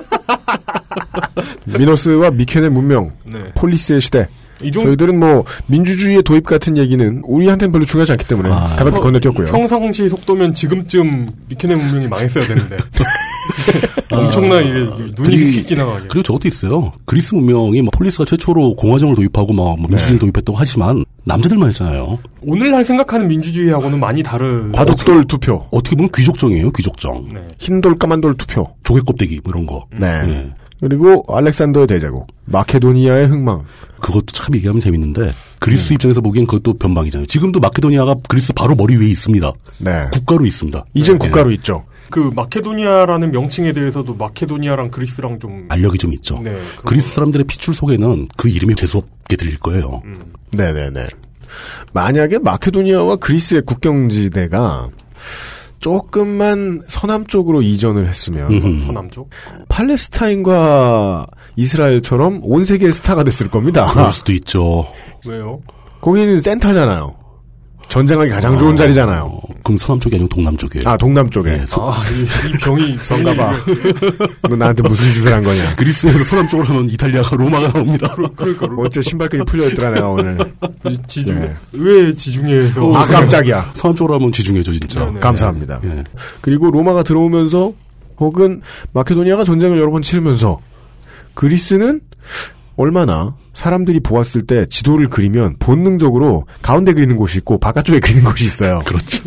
미노스와 1.79 2.31
미케네 2.31 2.71
문명, 2.71 3.13
네. 3.27 3.53
폴리스의 3.55 4.01
시대. 4.01 4.27
이 4.63 4.71
정- 4.71 4.85
저희들은 4.85 5.19
뭐 5.19 5.45
민주주의의 5.67 6.23
도입 6.23 6.45
같은 6.47 6.77
얘기는 6.77 7.23
우리한테는 7.25 7.73
별로 7.73 7.85
중요하지 7.85 8.13
않기 8.13 8.27
때문에 8.27 8.51
아. 8.51 8.77
가볍게 8.77 9.01
건너뛰었고요. 9.01 9.49
평상시 9.49 10.09
속도면 10.09 10.55
지금쯤 10.55 11.29
미케네 11.49 11.75
문명이 11.75 12.07
망했어야 12.09 12.47
되는데. 12.47 12.77
엄청나게 14.11 14.69
이게 14.69 14.79
눈이 14.81 15.13
그리- 15.37 15.51
휙 15.53 15.67
지나가게. 15.67 16.07
그리고 16.09 16.23
저것도 16.23 16.49
있어요. 16.49 16.93
그리스 17.05 17.35
문명이 17.35 17.83
뭐 17.83 17.91
폴리스가 17.93 18.25
최초로 18.25 18.77
공화정을 18.77 19.15
도입하고 19.17 19.53
막 19.53 19.65
뭐 19.65 19.77
민주주의를 19.89 20.19
도입했다고 20.21 20.57
하지만 20.57 21.05
남자들만 21.25 21.69
했잖아요. 21.71 22.19
오늘날 22.43 22.85
생각하는 22.85 23.27
민주주의하고는 23.29 23.99
많이 23.99 24.23
다른. 24.23 24.71
과독돌 24.73 25.27
투표, 25.27 25.67
어떻게 25.73 25.97
보면 25.97 26.11
귀족정이에요, 26.15 26.71
귀족정. 26.73 27.29
네. 27.33 27.41
흰돌 27.59 27.99
까만돌 27.99 28.37
투표. 28.37 28.69
조개 28.85 29.01
껍데기 29.07 29.41
뭐 29.43 29.53
이런 29.53 29.67
거. 29.67 29.87
네. 29.99 30.07
예. 30.29 30.51
그리고 30.85 31.25
알렉산더 31.29 31.87
대제국, 31.87 32.27
마케도니아의 32.45 33.29
흥망. 33.29 33.65
그것도 34.01 34.27
참 34.35 34.55
얘기하면 34.55 34.81
재밌는데 34.81 35.33
그리스 35.59 35.95
입장에서 35.95 36.21
보기엔 36.21 36.47
그것도 36.47 36.75
변방이잖아요. 36.75 37.25
지금도 37.25 37.59
마케도니아가 37.59 38.17
그리스 38.29 38.53
바로 38.53 38.75
머리 38.75 38.95
위에 38.99 39.09
있습니다. 39.09 39.51
네. 39.79 40.09
국가로 40.13 40.45
있습니다. 40.45 40.85
이젠 40.93 41.15
예. 41.15 41.19
국가로 41.19 41.53
있죠. 41.53 41.87
그 42.11 42.31
마케도니아라는 42.37 43.31
명칭에 43.31 43.73
대해서도 43.73 44.15
마케도니아랑 44.17 44.91
그리스랑 44.91 45.39
좀. 45.39 45.65
알력이 45.71 45.97
좀 45.97 46.13
있죠. 46.13 46.39
네. 46.45 46.55
그리스 46.85 47.15
사람들의 47.15 47.47
피출 47.47 47.75
속에는 47.75 48.29
그 48.37 48.51
이름이 48.51 48.75
재수없게 48.75 49.37
들릴 49.37 49.59
거예요. 49.61 50.03
음. 50.05 50.35
네네네. 50.53 51.07
만약에 51.95 52.41
마케도니아와 52.41 53.17
그리스의 53.17 53.63
국경지대가 53.63 54.91
조금만 55.85 56.81
서남 56.89 57.27
쪽으로 57.27 57.61
이전을 57.61 58.09
했으면 58.09 58.51
음. 58.51 58.85
서남 58.87 59.11
쪽. 59.11 59.29
팔레스타인과 59.69 61.27
이스라엘처럼 61.57 62.41
온 62.43 62.65
세계의 62.65 62.91
스타가 62.91 63.23
됐을 63.23 63.49
겁니다. 63.49 63.85
그럴 63.93 64.11
수도 64.11 64.33
있죠. 64.33 64.87
왜요? 65.27 65.61
거기는 66.01 66.41
센터잖아요. 66.41 67.13
전쟁하기 67.95 68.29
가장 68.33 68.59
좋은 68.59 68.77
자리잖아요. 68.77 69.23
어, 69.23 69.41
그럼 69.63 69.79
서남 69.79 70.01
쪽이 70.01 70.17
아니고 70.17 70.29
동남 70.29 70.57
쪽이에요. 70.57 70.89
아 70.89 70.97
동남 70.97 71.31
쪽에. 71.31 71.53
예, 71.53 71.65
서- 71.65 71.93
아, 71.93 72.03
이, 72.11 72.49
이 72.49 72.53
병이 72.59 72.97
그런가 72.99 73.35
봐. 73.37 73.57
너 74.51 74.57
나한테 74.57 74.83
무슨 74.83 75.09
짓을 75.13 75.33
한 75.33 75.45
거냐. 75.45 75.77
그리스에서 75.77 76.25
서남 76.25 76.49
쪽으로 76.49 76.67
하면 76.71 76.89
이탈리아가 76.89 77.37
로마가 77.37 77.69
나옵니다. 77.73 78.13
그러니까 78.35 78.67
어째 78.77 79.01
신발끈이 79.01 79.45
풀려 79.45 79.69
있더라 79.69 79.91
내가 79.91 80.09
오늘. 80.09 80.37
이 80.89 80.99
지중 81.07 81.41
예. 81.41 81.55
왜 81.71 82.13
지중해에서 82.13 82.97
아 82.97 83.05
깜짝이야. 83.05 83.71
서남 83.75 83.95
쪽으로 83.95 84.15
하면 84.17 84.33
지중해죠, 84.33 84.73
진짜. 84.73 84.99
네네. 85.05 85.21
감사합니다. 85.21 85.79
예. 85.85 86.03
그리고 86.41 86.73
로마가 86.73 87.05
들어오면서 87.05 87.73
혹은 88.19 88.61
마케도니아가 88.93 89.45
전쟁을 89.45 89.79
여러 89.79 89.93
번 89.93 90.03
치르면서 90.03 90.59
그리스는 91.35 92.01
얼마나 92.77 93.37
사람들이 93.55 94.01
보았을 94.01 94.47
때 94.47 94.67
지도를 94.67 95.09
그리면 95.09 95.57
본능적으로 95.59 96.47
가운데 96.63 96.93
그리는 96.93 97.17
곳이 97.17 97.39
있고 97.39 97.59
바깥쪽에 97.59 98.01
그리는 98.01 98.25
곳이 98.25 98.45
있어요. 98.45 98.81
그렇죠. 98.85 99.23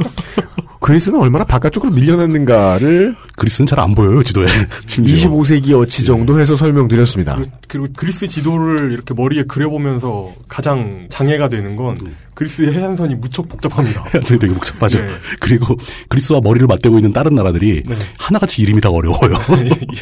그리스는 0.80 1.20
얼마나 1.20 1.44
바깥쪽으로 1.46 1.92
밀려났는가를 1.94 3.16
그리스는 3.36 3.66
잘 3.66 3.78
안 3.80 3.94
보여요, 3.94 4.24
지도에. 4.24 4.48
심지어. 4.88 5.30
25세기 5.30 5.72
어치 5.80 6.04
정도 6.06 6.40
해서 6.40 6.56
설명드렸습니다. 6.56 7.36
그리고, 7.36 7.52
그리고 7.68 7.88
그리스 7.96 8.28
지도를 8.28 8.92
이렇게 8.92 9.14
머리에 9.14 9.44
그려보면서 9.44 10.34
가장 10.48 11.08
장애가 11.10 11.48
되는 11.50 11.76
건 11.76 11.96
그리스의 12.34 12.74
해안선이 12.74 13.16
무척 13.16 13.48
복잡합니다. 13.50 14.04
해안선이 14.14 14.40
되게 14.40 14.54
복잡하죠. 14.54 15.00
네. 15.00 15.08
그리고 15.40 15.76
그리스와 16.10 16.42
머리를 16.44 16.68
맞대고 16.68 16.98
있는 16.98 17.14
다른 17.14 17.36
나라들이 17.36 17.84
네. 17.86 17.96
하나같이 18.18 18.62
이름이 18.64 18.82
다 18.82 18.90
어려워요. 18.90 19.34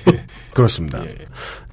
예. 0.08 0.26
그렇습니다. 0.54 1.04
예. 1.06 1.14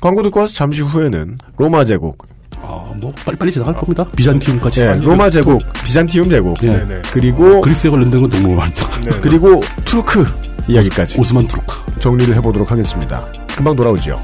광고 0.00 0.22
듣고 0.24 0.40
와서 0.40 0.52
잠시 0.52 0.82
후에는 0.82 1.38
로마 1.56 1.84
제국, 1.84 2.26
아, 2.62 2.84
뭐 2.96 3.12
빨리빨리 3.24 3.52
지나갈 3.52 3.74
겁니다. 3.74 4.04
비잔티움까지. 4.16 4.80
예, 4.80 4.92
로마 5.02 5.28
제국, 5.28 5.62
비잔티움 5.84 6.30
제국, 6.30 6.62
예. 6.62 6.68
네네. 6.68 7.02
그리고 7.12 7.60
그리스에 7.60 7.90
관련된 7.90 8.20
건 8.22 8.30
너무 8.30 8.54
많다. 8.54 8.88
네. 9.00 9.10
그리고 9.20 9.60
투르크 9.84 10.24
이야기까지 10.68 11.18
오스만 11.20 11.46
투르크. 11.46 11.82
정리를 11.98 12.34
해보도록 12.36 12.70
하겠습니다. 12.70 13.24
금방 13.54 13.76
돌아오지요. 13.76 14.18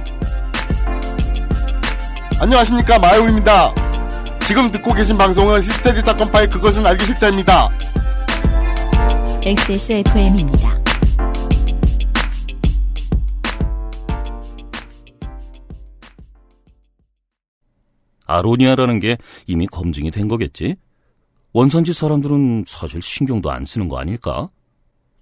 안녕하십니까 2.40 2.98
마요입니다. 2.98 3.72
지금 4.46 4.70
듣고 4.70 4.94
계신 4.94 5.18
방송은 5.18 5.60
히스테리 5.60 6.00
사건 6.00 6.30
파일 6.30 6.48
그것은 6.48 6.86
알기 6.86 7.04
싫다입니다. 7.04 7.68
XSFM입니다. 9.42 10.78
아로니아라는 18.28 19.00
게 19.00 19.16
이미 19.46 19.66
검증이 19.66 20.12
된 20.12 20.28
거겠지? 20.28 20.76
원산지 21.52 21.92
사람들은 21.92 22.64
사실 22.66 23.02
신경도 23.02 23.50
안 23.50 23.64
쓰는 23.64 23.88
거 23.88 23.98
아닐까? 23.98 24.50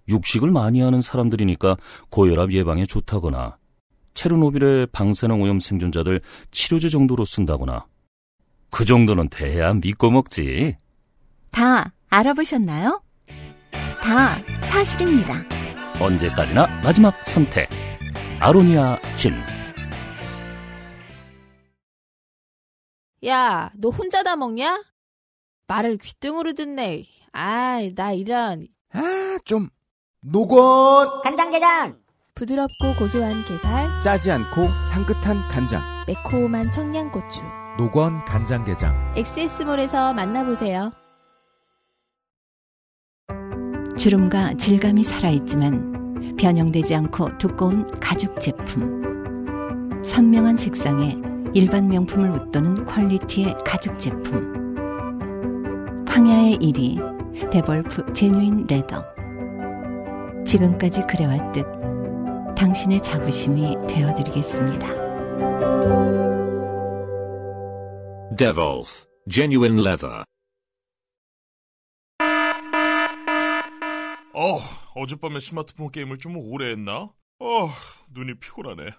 육식을 0.09 0.51
많이 0.51 0.81
하는 0.81 1.01
사람들이니까 1.01 1.77
고혈압 2.11 2.53
예방에 2.53 2.85
좋다거나 2.85 3.57
체르노빌의 4.15 4.89
방사능 4.93 5.43
오염 5.43 5.61
생존자들 5.61 6.21
치료제 6.51 6.89
정도로 6.89 7.25
쓴다거나 7.25 7.87
그 8.71 8.85
정도는 8.85 9.29
돼야 9.29 9.73
믿고 9.73 10.11
먹지. 10.11 10.77
다 11.51 11.93
알아보셨나요? 12.11 13.03
다 14.03 14.43
사실입니다. 14.63 15.43
언제까지나 16.01 16.67
마지막 16.83 17.25
선택. 17.25 17.69
아로니아 18.41 18.99
진. 19.15 19.35
야, 23.25 23.71
너 23.75 23.89
혼자 23.91 24.23
다 24.23 24.37
먹냐? 24.37 24.83
말을 25.69 25.97
귀등으로 25.99 26.53
듣네. 26.53 27.05
아이, 27.33 27.95
나 27.95 28.13
이런 28.13 28.69
아, 28.93 29.39
좀 29.45 29.69
노건 30.21 31.23
간장게장! 31.23 31.99
부드럽고 32.35 32.95
고소한 32.99 33.45
게살, 33.45 34.01
짜지 34.03 34.31
않고 34.31 34.63
향긋한 34.93 35.49
간장. 35.49 35.83
매콤한 36.07 36.71
청양고추. 36.73 37.43
노건 37.79 38.25
간장게장. 38.27 39.15
엑세스몰에서 39.17 40.13
만나보세요. 40.13 40.93
주름과 43.97 44.55
질감이 44.55 45.03
살아있지만 45.03 46.37
변형되지 46.39 46.95
않고 46.95 47.39
두꺼운 47.39 47.91
가죽 48.01 48.39
제품. 48.41 50.03
선명한 50.05 50.57
색상에 50.59 51.17
일반 51.57 51.89
명품을 51.89 52.33
웃도는 52.33 52.85
퀄리티의 52.85 53.57
가죽 53.65 53.99
제품. 53.99 54.77
황야의 56.07 56.59
1위 56.59 57.51
데볼프 57.51 58.13
제뉴인 58.13 58.67
레더. 58.67 59.03
지금까지 60.45 61.01
그래왔듯 61.09 61.65
당신의 62.59 63.01
자부심이 63.01 63.75
되어드리겠습니다. 63.89 64.87
Devolf 68.37 69.07
Genuine 69.31 69.81
Leather. 69.81 70.25
어, 74.35 74.59
어젯밤에 74.95 75.41
스마트폰 75.41 75.91
게임을 75.91 76.19
좀 76.19 76.37
오래 76.37 76.73
했나? 76.73 77.09
어, 77.39 77.71
눈이 78.13 78.35
피곤하네. 78.41 78.91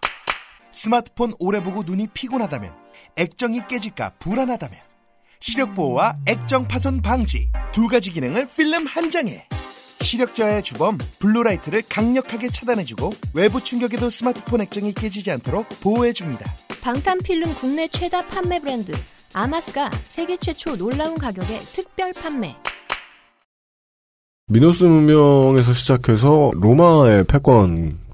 스마트폰 0.78 1.34
오래 1.40 1.62
보고 1.62 1.82
눈이 1.82 2.08
피곤하다면 2.14 2.72
액정이 3.16 3.62
깨질까 3.68 4.12
불안하다면 4.20 4.80
시력 5.40 5.74
보호와 5.74 6.18
액정 6.28 6.68
파손 6.68 7.02
방지 7.02 7.50
두 7.72 7.88
가지 7.88 8.12
기능을 8.12 8.48
필름 8.48 8.86
한 8.86 9.10
장에 9.10 9.48
시력 10.02 10.36
저하의 10.36 10.62
주범 10.62 11.00
블루라이트를 11.18 11.82
강력하게 11.90 12.50
차단해주고 12.50 13.12
외부 13.34 13.64
충격에도 13.64 14.12
스마트폰 14.12 14.62
액정이 14.62 14.94
깨지지 14.94 15.32
않도록 15.32 15.68
보호해줍니다. 15.82 16.46
방탄 16.82 17.18
필름 17.18 17.54
국내 17.56 17.88
최다 17.88 18.28
판매 18.28 18.60
브랜드 18.60 18.92
아마스가 19.34 19.90
세계 20.08 20.38
최초 20.38 20.78
놀라운 20.78 21.18
가격에 21.18 21.60
특별 21.74 22.14
판매. 22.14 22.56
미노스 24.48 24.84
문명에서 24.84 25.74
시작해서 25.74 26.52
로마의 26.54 27.26
패권 27.26 28.07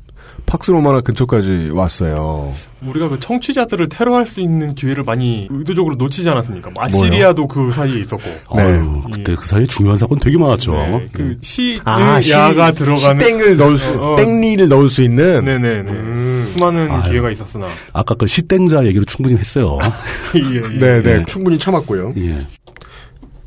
팍스 0.54 0.70
로마나 0.70 1.02
근처까지 1.02 1.72
왔어요. 1.74 2.54
우리가 2.86 3.10
그 3.10 3.20
청취자들을 3.20 3.90
테러할 3.90 4.28
수 4.28 4.40
있는 4.40 4.76
기회를 4.76 5.04
많이 5.04 5.48
의도적으로 5.50 5.96
놓치지 5.96 6.30
않았습니까? 6.30 6.70
뭐 6.76 6.84
아시리아도 6.86 7.48
그 7.48 7.72
사이에 7.72 8.02
있었고. 8.02 8.24
아유, 8.50 9.02
그때 9.12 9.34
그 9.34 9.48
사이에 9.48 9.66
중요한 9.66 9.98
사건 9.98 10.20
되게 10.20 10.38
많았죠. 10.38 10.72
네, 10.74 11.10
그 11.12 11.40
시, 11.42 11.80
아, 11.86 12.22
시- 12.22 12.32
야가 12.34 12.72
들어가는 12.74 13.00
시땡을 13.20 13.58
넣을 13.58 13.78
수, 13.80 14.00
어, 14.00 14.14
어. 14.14 14.16
땡리를 14.16 14.68
넣을 14.68 14.90
수 14.90 15.02
있는. 15.02 15.44
네네네. 15.44 16.46
수많은 16.52 16.92
아유. 16.92 17.10
기회가 17.10 17.32
있었으나. 17.32 17.66
아까 17.92 18.14
그 18.14 18.28
시땡자 18.28 18.86
얘기로 18.86 19.06
충분히 19.06 19.36
했어요. 19.36 19.80
예, 20.36 20.40
예. 20.56 20.60
네, 20.78 21.02
네, 21.02 21.18
네. 21.18 21.26
충분히 21.26 21.58
참았고요. 21.58 22.14
예. 22.18 22.46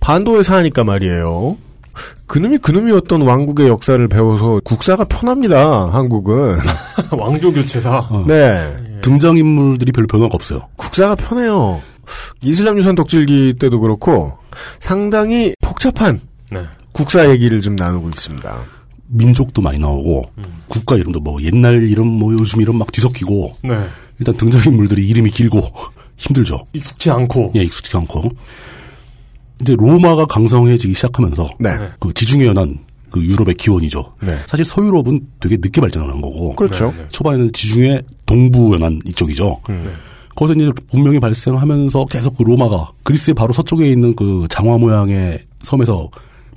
반도에 0.01 0.43
사니까 0.43 0.83
말이에요. 0.83 1.57
그놈이 2.27 2.59
그놈이었던 2.59 3.23
왕국의 3.23 3.69
역사를 3.69 4.07
배워서 4.09 4.61
국사가 4.65 5.05
편합니다. 5.05 5.89
한국은. 5.93 6.59
왕조 7.17 7.53
교체사. 7.53 7.99
어. 8.11 8.25
네. 8.27 8.77
등장 9.03 9.37
인물들이 9.37 9.93
별로 9.93 10.07
변화가 10.07 10.35
없어요. 10.35 10.69
국사가 10.77 11.15
편해요. 11.15 11.81
이슬람 12.43 12.79
유산 12.79 12.95
덕질기 12.95 13.55
때도 13.59 13.81
그렇고 13.81 14.33
상당히 14.81 15.55
복잡한 15.61 16.21
네. 16.51 16.61
국사 16.93 17.29
얘기를 17.29 17.61
좀 17.61 17.77
나누고 17.77 18.09
있습니다. 18.09 18.57
민족도 19.09 19.63
많이 19.63 19.79
나오고 19.79 20.25
국가 20.69 20.97
이름도 20.97 21.21
뭐 21.21 21.41
옛날 21.43 21.89
이름 21.89 22.07
뭐 22.07 22.33
요즘 22.33 22.61
이름 22.61 22.77
막 22.77 22.91
뒤섞이고 22.91 23.57
네. 23.65 23.87
일단 24.19 24.37
등장인물들이 24.37 25.07
이름이 25.07 25.31
길고 25.31 25.63
힘들죠. 26.17 26.67
익숙치 26.73 27.11
않고. 27.11 27.53
예, 27.57 27.63
익숙지 27.63 27.97
않고 27.97 28.31
이제 29.63 29.75
로마가 29.77 30.27
강성해지기 30.27 30.95
시작하면서 30.95 31.51
네. 31.59 31.71
그 31.99 32.13
지중해 32.13 32.47
연안 32.47 32.79
그 33.11 33.25
유럽의 33.25 33.55
기원이죠. 33.55 34.13
네. 34.21 34.37
사실 34.47 34.65
서유럽은 34.65 35.21
되게 35.41 35.57
늦게 35.57 35.81
발전한 35.81 36.21
거고 36.21 36.55
그렇죠. 36.57 36.93
네, 36.93 37.03
네. 37.03 37.09
초반에는 37.09 37.53
지중해 37.53 38.03
동부 38.27 38.75
연안 38.75 39.01
이쪽이죠. 39.07 39.61
음. 39.71 39.93
거기서 40.35 40.61
이제 40.61 40.71
분명히 40.91 41.19
발생하면서 41.19 42.07
계속 42.07 42.37
그 42.37 42.43
로마가 42.43 42.91
그리스의 43.05 43.35
바로 43.35 43.53
서쪽에 43.53 43.89
있는 43.89 44.15
그 44.15 44.47
장화 44.51 44.77
모양의 44.77 45.41
섬에서 45.63 46.11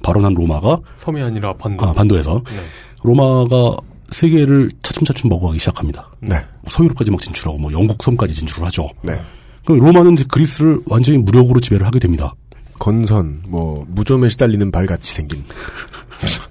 발원한 0.03 0.33
로마가 0.33 0.79
섬이 0.97 1.21
아니라 1.21 1.53
반도. 1.53 1.85
아, 1.85 1.93
반도에서 1.93 2.41
네. 2.45 2.59
로마가 3.03 3.77
세계를 4.11 4.69
차츰차츰 4.83 5.29
먹어가기 5.29 5.59
시작합니다. 5.59 6.09
네. 6.19 6.35
서유럽까지 6.67 7.11
막 7.11 7.21
진출하고 7.21 7.57
뭐 7.57 7.71
영국 7.71 8.01
섬까지 8.03 8.33
진출을 8.33 8.65
하죠. 8.65 8.89
네. 9.01 9.19
그럼 9.65 9.79
로마는 9.79 10.13
이제 10.13 10.25
그리스를 10.27 10.81
완전히 10.87 11.19
무력으로 11.19 11.59
지배를 11.59 11.85
하게 11.85 11.99
됩니다. 11.99 12.33
건선, 12.79 13.43
뭐 13.49 13.85
무좀에 13.89 14.29
시달리는 14.29 14.71
발같이 14.71 15.13
생긴 15.13 15.43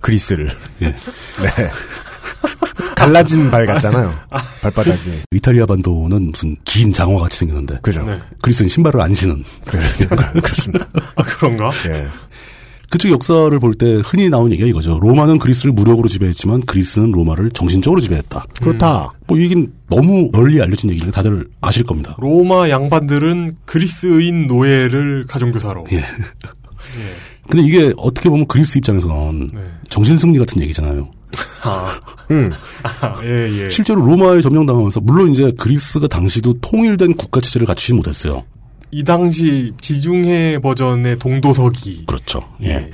그리스를 0.00 0.50
예. 0.82 0.86
네. 0.86 1.70
갈라진 2.94 3.50
발 3.50 3.66
같잖아요. 3.66 4.12
발바닥이. 4.60 5.22
이탈리아 5.32 5.66
반도는 5.66 6.30
무슨 6.30 6.56
긴 6.64 6.92
장어 6.92 7.18
같이 7.18 7.38
생겼는데. 7.38 7.78
그죠. 7.82 8.02
네. 8.04 8.14
그리스는 8.42 8.68
신발을 8.68 9.00
안 9.00 9.14
신은. 9.14 9.44
그렇습니다. 9.64 10.86
아, 11.14 11.22
그런가? 11.22 11.70
예. 11.88 12.08
그쪽 12.90 13.10
역사를 13.10 13.58
볼 13.58 13.74
때 13.74 14.00
흔히 14.04 14.28
나오는 14.28 14.50
얘기가 14.52 14.66
이거죠. 14.68 14.98
로마는 15.00 15.38
그리스를 15.38 15.72
무력으로 15.72 16.08
지배했지만 16.08 16.62
그리스는 16.62 17.12
로마를 17.12 17.50
정신적으로 17.50 18.00
지배했다. 18.00 18.46
그렇다. 18.60 19.12
뭐이 19.26 19.42
얘기는 19.42 19.70
너무 19.90 20.30
널리 20.32 20.60
알려진 20.60 20.90
얘기니까 20.90 21.12
다들 21.12 21.46
아실 21.60 21.84
겁니다. 21.84 22.16
로마 22.18 22.68
양반들은 22.70 23.56
그리스인 23.66 24.46
노예를 24.46 25.24
가정교사로. 25.28 25.84
예. 25.92 26.04
근데 27.50 27.62
이게 27.64 27.92
어떻게 27.96 28.28
보면 28.28 28.46
그리스 28.46 28.78
입장에서는 28.78 29.48
네. 29.52 29.60
정신승리 29.90 30.38
같은 30.38 30.60
얘기잖아요. 30.62 31.10
아, 31.62 32.00
음. 32.30 32.50
아, 32.82 33.20
예, 33.22 33.64
예. 33.64 33.68
실제로 33.70 34.00
로마에 34.02 34.40
점령당하면서 34.40 35.00
물론 35.00 35.30
이제 35.30 35.50
그리스가 35.58 36.08
당시도 36.08 36.54
통일된 36.60 37.14
국가 37.14 37.40
체제를 37.40 37.66
갖추지 37.66 37.94
못했어요. 37.94 38.44
이 38.90 39.04
당시 39.04 39.72
지중해 39.80 40.60
버전의 40.60 41.18
동도서기. 41.18 42.04
그렇죠. 42.06 42.40
예. 42.62 42.90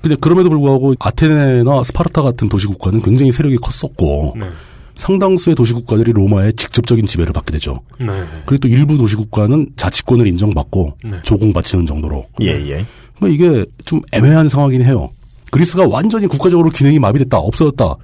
근데 0.00 0.16
그럼에도 0.20 0.48
불구하고 0.50 0.94
아테네나 0.98 1.82
스파르타 1.82 2.22
같은 2.22 2.48
도시 2.48 2.66
국가는 2.66 3.00
굉장히 3.02 3.32
세력이 3.32 3.56
컸었고 3.56 4.36
네. 4.38 4.46
상당수의 4.94 5.56
도시 5.56 5.72
국가들이 5.72 6.12
로마의 6.12 6.52
직접적인 6.54 7.06
지배를 7.06 7.32
받게 7.32 7.52
되죠. 7.52 7.80
네. 7.98 8.06
그리고 8.46 8.62
또 8.62 8.68
일부 8.68 8.96
도시 8.96 9.16
국가는 9.16 9.66
자치권을 9.76 10.26
인정받고 10.26 10.94
네. 11.04 11.18
조공바치는 11.22 11.86
정도로. 11.86 12.26
예, 12.42 12.46
예. 12.46 12.84
그러니까 13.16 13.28
이게 13.28 13.64
좀 13.84 14.00
애매한 14.12 14.48
상황이긴 14.48 14.84
해요. 14.84 15.10
그리스가 15.50 15.86
완전히 15.88 16.26
국가적으로 16.26 16.70
기능이 16.70 16.98
마비됐다, 16.98 17.38
없어졌다. 17.38 17.96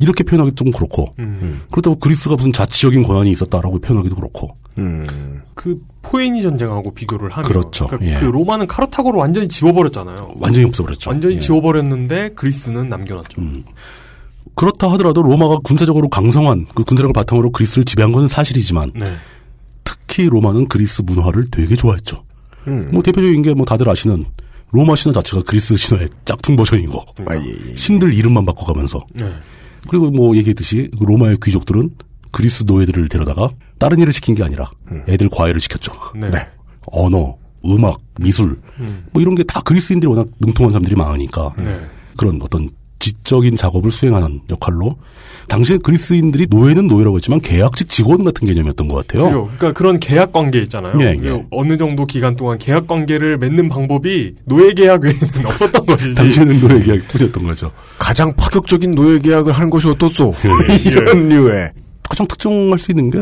이렇게 0.00 0.24
표현하기 0.24 0.54
좀 0.56 0.70
그렇고. 0.70 1.06
음. 1.18 1.62
그렇다고 1.70 1.98
그리스가 1.98 2.34
무슨 2.36 2.52
자치적인 2.52 3.02
권한이 3.04 3.30
있었다라고 3.30 3.78
표현하기도 3.80 4.16
그렇고. 4.16 4.56
음. 4.78 5.40
그 5.54 5.80
포에니 6.02 6.42
전쟁하고 6.42 6.92
비교를 6.94 7.30
하면 7.30 7.44
그렇죠. 7.48 7.86
그러니까 7.86 8.16
예. 8.16 8.20
그 8.20 8.24
로마는 8.26 8.66
카르타고를 8.66 9.18
완전히 9.18 9.46
지워버렸잖아요. 9.48 10.34
완전히 10.38 10.66
없어버렸죠. 10.66 11.10
완전히 11.10 11.36
예. 11.36 11.38
지워버렸는데 11.38 12.30
그리스는 12.34 12.86
남겨놨죠. 12.86 13.40
그렇다 14.56 14.90
하더라도 14.92 15.22
로마가 15.22 15.58
군사적으로 15.64 16.08
강성한 16.08 16.66
그 16.74 16.84
군사력을 16.84 17.12
바탕으로 17.12 17.50
그리스를 17.50 17.84
지배한 17.84 18.12
건 18.12 18.28
사실이지만 18.28 18.92
네. 19.00 19.14
특히 19.84 20.26
로마는 20.26 20.66
그리스 20.68 21.02
문화를 21.02 21.46
되게 21.50 21.74
좋아했죠. 21.76 22.22
음. 22.68 22.88
뭐 22.92 23.02
대표적인 23.02 23.42
게 23.42 23.54
뭐 23.54 23.64
다들 23.64 23.88
아시는 23.88 24.24
로마 24.70 24.96
신화 24.96 25.12
자체가 25.14 25.42
그리스 25.44 25.76
신화의 25.76 26.08
짝퉁 26.24 26.56
버전이고 26.56 27.00
아, 27.26 27.36
예, 27.36 27.70
예. 27.70 27.74
신들 27.76 28.12
이름만 28.12 28.44
바꿔가면서 28.44 29.04
네. 29.14 29.32
그리고 29.88 30.10
뭐 30.10 30.36
얘기했듯이 30.36 30.90
그 30.98 31.04
로마의 31.04 31.38
귀족들은 31.42 31.90
그리스 32.32 32.64
노예들을 32.66 33.08
데려다가 33.08 33.50
다른 33.78 33.98
일을 34.00 34.12
시킨 34.12 34.34
게 34.34 34.42
아니라 34.42 34.70
애들 35.08 35.28
과외를 35.28 35.60
시켰죠. 35.60 35.92
네. 36.14 36.30
언어, 36.86 37.36
음악, 37.64 38.00
미술 38.20 38.60
음. 38.80 39.04
뭐 39.12 39.22
이런 39.22 39.34
게 39.34 39.42
다 39.44 39.60
그리스인들이 39.60 40.08
워낙 40.10 40.26
능통한 40.40 40.70
사람들이 40.70 40.96
많으니까 40.96 41.54
네. 41.58 41.80
그런 42.16 42.40
어떤 42.42 42.68
지적인 43.04 43.56
작업을 43.56 43.90
수행하는 43.90 44.40
역할로 44.48 44.96
당시에 45.48 45.76
그리스인들이 45.76 46.46
노예는 46.48 46.86
노예라고 46.86 47.16
했지만 47.16 47.40
계약직 47.40 47.90
직원 47.90 48.24
같은 48.24 48.46
개념이었던 48.46 48.88
것 48.88 48.96
같아요. 48.96 49.24
그죠. 49.24 49.50
그러니까 49.58 49.72
그런 49.72 50.00
계약 50.00 50.32
관계 50.32 50.62
있잖아요. 50.62 50.94
예, 51.00 51.14
그 51.16 51.26
예. 51.26 51.44
어느 51.50 51.76
정도 51.76 52.06
기간 52.06 52.34
동안 52.34 52.56
계약 52.56 52.86
관계를 52.86 53.36
맺는 53.36 53.68
방법이 53.68 54.36
노예 54.46 54.72
계약 54.72 55.02
외에는 55.02 55.20
없었던 55.44 55.84
것이지. 55.84 56.14
당시에는 56.14 56.60
노예 56.60 56.80
계약이 56.82 57.02
뿐이었던 57.02 57.44
거죠. 57.44 57.70
가장 57.98 58.34
파격적인 58.36 58.94
노예 58.94 59.18
계약을 59.18 59.52
한 59.52 59.68
것이 59.68 59.86
어떻소? 59.88 60.34
예. 60.70 60.76
이런 60.88 61.28
류의. 61.28 61.72
가장 62.08 62.26
특정할 62.26 62.78
수 62.78 62.92
있는 62.92 63.10
게 63.10 63.18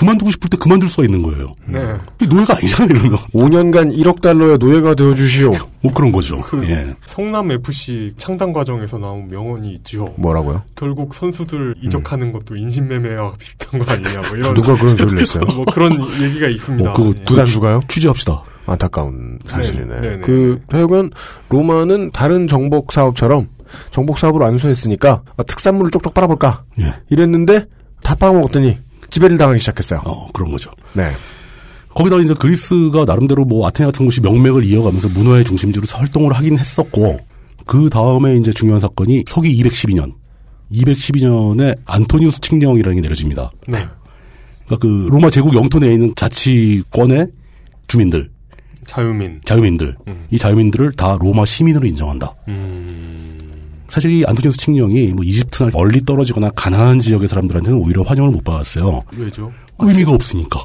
그만두고 0.00 0.30
싶을 0.30 0.48
때 0.48 0.56
그만둘 0.56 0.88
수가 0.88 1.04
있는 1.04 1.22
거예요. 1.22 1.54
네. 1.66 1.78
이 2.22 2.26
노예가 2.26 2.56
아니잖아요, 2.56 2.88
이러면. 2.88 3.18
5년간 3.34 3.94
1억 3.98 4.22
달러의 4.22 4.56
노예가 4.56 4.94
되어 4.94 5.14
주시오. 5.14 5.52
뭐 5.82 5.92
그런 5.92 6.10
거죠. 6.10 6.40
그 6.40 6.64
예. 6.64 6.94
성남 7.06 7.50
FC 7.50 8.14
창단 8.16 8.54
과정에서 8.54 8.96
나온 8.96 9.28
명언이 9.28 9.74
있죠. 9.74 10.14
뭐라고요? 10.16 10.62
결국 10.74 11.14
선수들 11.14 11.74
이적하는 11.82 12.32
것도 12.32 12.56
인신매매와 12.56 13.34
비슷한 13.38 13.78
거 13.78 13.92
아니냐. 13.92 14.20
뭐 14.28 14.38
이런 14.38 14.54
누가 14.54 14.74
그런 14.74 14.96
소리를 14.96 15.20
했어요? 15.20 15.44
뭐 15.54 15.66
그런 15.66 15.92
얘기가 16.22 16.48
있습니다. 16.48 16.90
뭐 16.90 16.92
그거 16.94 17.12
예. 17.18 17.24
구단주가요? 17.24 17.80
취재합시다. 17.86 18.42
안타까운 18.64 19.38
사실이네. 19.46 20.00
네, 20.00 20.16
네, 20.16 20.20
그 20.20 20.62
하여간 20.70 21.10
로마는 21.50 22.12
다른 22.12 22.48
정복 22.48 22.92
사업처럼 22.92 23.48
정복 23.90 24.18
사업을 24.18 24.42
안수했으니까 24.44 25.22
아, 25.36 25.42
특산물을 25.42 25.90
쪽쪽 25.90 26.14
빨아볼까 26.14 26.64
예. 26.80 26.94
이랬는데 27.10 27.64
다 28.02 28.14
빨아먹었더니 28.14 28.78
지배를 29.10 29.38
당하기 29.38 29.60
시작했어요. 29.60 30.00
어, 30.04 30.30
그런 30.32 30.50
거죠. 30.50 30.70
네. 30.92 31.10
거기다가 31.94 32.22
이제 32.22 32.34
그리스가 32.34 33.04
나름대로 33.04 33.44
뭐 33.44 33.66
아테네 33.66 33.90
같은 33.90 34.04
곳이 34.04 34.20
명맥을 34.20 34.64
이어가면서 34.64 35.08
문화의 35.08 35.44
중심지로 35.44 35.86
활동을 35.90 36.32
하긴 36.32 36.58
했었고 36.58 37.18
그 37.66 37.90
다음에 37.90 38.36
이제 38.36 38.52
중요한 38.52 38.80
사건이 38.80 39.24
서기 39.26 39.60
212년 39.62 40.14
212년에 40.72 41.76
안토니우스 41.86 42.40
칙령이라는 42.40 42.96
게 42.96 43.00
내려집니다. 43.02 43.50
네. 43.66 43.86
그러니까 44.66 44.76
그 44.80 45.08
로마 45.10 45.30
제국 45.30 45.54
영토 45.54 45.80
내에 45.80 45.92
있는 45.94 46.14
자치권의 46.14 47.26
주민들, 47.88 48.30
자유민. 48.84 49.40
자유민들, 49.44 49.96
이 50.30 50.38
자유민들을 50.38 50.92
다 50.92 51.18
로마 51.20 51.44
시민으로 51.44 51.86
인정한다. 51.86 52.32
음. 52.46 53.39
사실 53.90 54.12
이 54.12 54.24
안토니우스 54.24 54.58
칙령이 54.58 55.08
뭐 55.08 55.24
이집트나 55.24 55.70
멀리 55.74 56.04
떨어지거나 56.04 56.50
가난한 56.50 57.00
지역의 57.00 57.28
사람들한테는 57.28 57.78
오히려 57.78 58.02
환영을 58.02 58.30
못 58.30 58.44
받았어요. 58.44 59.02
왜죠? 59.16 59.52
의미가 59.78 60.12
없으니까. 60.12 60.64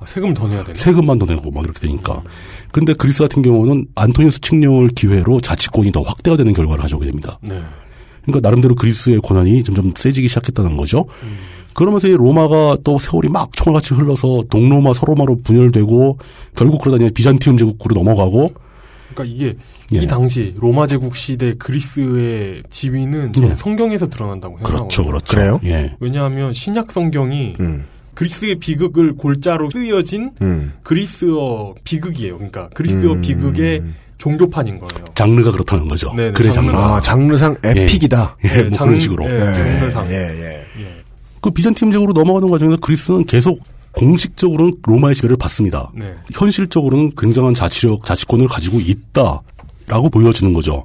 아, 0.00 0.06
세금 0.06 0.34
더 0.34 0.48
내야 0.48 0.64
되네. 0.64 0.78
세금만 0.78 1.18
더 1.18 1.26
내고 1.26 1.50
막 1.50 1.64
이렇게 1.64 1.80
되니까. 1.80 2.22
근데 2.72 2.92
그리스 2.94 3.22
같은 3.22 3.42
경우는 3.42 3.86
안토니우스 3.94 4.40
칙령을 4.40 4.88
기회로 4.88 5.40
자치권이 5.40 5.92
더 5.92 6.02
확대가 6.02 6.36
되는 6.36 6.52
결과를 6.52 6.82
가져오게 6.82 7.06
됩니다. 7.06 7.38
네. 7.42 7.62
그러니까 8.22 8.46
나름대로 8.46 8.74
그리스의 8.74 9.20
권한이 9.20 9.64
점점 9.64 9.92
세지기 9.94 10.28
시작했다는 10.28 10.76
거죠. 10.76 11.06
그러면서 11.74 12.08
이 12.08 12.12
로마가 12.12 12.78
또 12.84 12.98
세월이 12.98 13.28
막 13.28 13.52
총알같이 13.52 13.94
흘러서 13.94 14.44
동로마 14.48 14.92
서로마로 14.94 15.38
분열되고 15.42 16.18
결국 16.56 16.80
그러다 16.80 17.04
비잔티움 17.12 17.56
제국으로 17.56 17.94
넘어가고 17.94 18.54
그러니까 19.14 19.24
이게 19.24 19.56
예. 19.94 20.02
이 20.02 20.06
당시 20.06 20.54
로마 20.58 20.86
제국 20.86 21.16
시대 21.16 21.54
그리스의 21.54 22.62
지위는 22.70 23.32
예. 23.42 23.54
성경에서 23.56 24.08
드러난다고 24.08 24.56
생각하거든요. 24.58 24.88
그렇죠, 24.88 25.04
그렇죠. 25.06 25.36
그래요? 25.36 25.60
예. 25.64 25.94
왜냐하면 26.00 26.52
신약 26.52 26.92
성경이 26.92 27.56
음. 27.60 27.84
그리스의 28.14 28.56
비극을 28.56 29.16
골자로 29.16 29.70
쓰여진 29.70 30.32
음. 30.42 30.72
그리스어 30.82 31.74
비극이에요. 31.84 32.36
그러니까 32.36 32.68
그리스어 32.74 33.12
음. 33.12 33.20
비극의 33.20 33.82
종교판인 34.18 34.78
거예요. 34.78 35.04
장르가 35.14 35.50
그렇다는 35.52 35.88
거죠. 35.88 36.12
네네, 36.14 36.32
그래 36.32 36.50
장르. 36.50 36.70
장르가. 36.70 36.96
아 36.96 37.00
장르상 37.00 37.56
에픽이다. 37.64 38.36
예, 38.44 38.48
네, 38.48 38.62
뭐 38.62 38.70
장르- 38.70 38.90
그런 38.90 39.00
식으로. 39.00 39.24
예, 39.30 39.48
예, 39.48 39.52
장르상. 39.52 40.06
예, 40.10 40.14
예. 40.14 40.66
예. 40.80 40.94
그 41.40 41.50
비잔티움 41.50 41.90
제국으로 41.90 42.12
넘어가는 42.14 42.48
과정에서 42.48 42.78
그리스는 42.80 43.26
계속 43.26 43.60
공식적으로는 43.96 44.76
로마의 44.82 45.14
지배를 45.14 45.36
받습니다. 45.36 45.90
네. 45.94 46.14
현실적으로는 46.32 47.12
굉장한 47.16 47.54
자치력, 47.54 48.04
자치권을 48.04 48.48
가지고 48.48 48.80
있다라고 48.80 50.10
보여지는 50.10 50.52
거죠. 50.52 50.84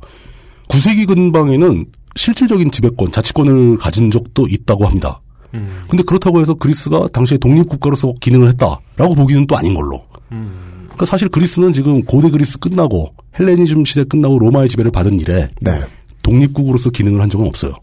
9세기 0.68 1.08
근방에는 1.08 1.86
실질적인 2.16 2.72
지배권, 2.72 3.12
자치권을 3.12 3.78
가진 3.78 4.12
적도 4.12 4.48
있다고 4.48 4.86
합니다. 4.86 5.22
음. 5.54 5.84
근데 5.88 6.04
그렇다고 6.04 6.40
해서 6.42 6.54
그리스가 6.54 7.08
당시에 7.08 7.38
독립국가로서 7.40 8.14
기능을 8.20 8.50
했다라고 8.50 9.16
보기는 9.16 9.48
또 9.48 9.58
아닌 9.58 9.74
걸로. 9.74 10.04
음. 10.32 10.84
그러니까 10.86 11.06
사실 11.06 11.30
그리스는 11.30 11.74
지금 11.74 12.04
고대 12.04 12.30
그리스 12.30 12.60
끝나고 12.60 13.14
헬레니즘 13.40 13.86
시대 13.86 14.04
끝나고 14.04 14.38
로마의 14.38 14.70
지배를 14.70 14.92
받은 14.92 15.20
이래 15.20 15.50
네. 15.62 15.82
독립국으로서 16.22 16.90
기능을 16.90 17.22
한 17.22 17.30
적은 17.30 17.48
없어요. 17.48 17.74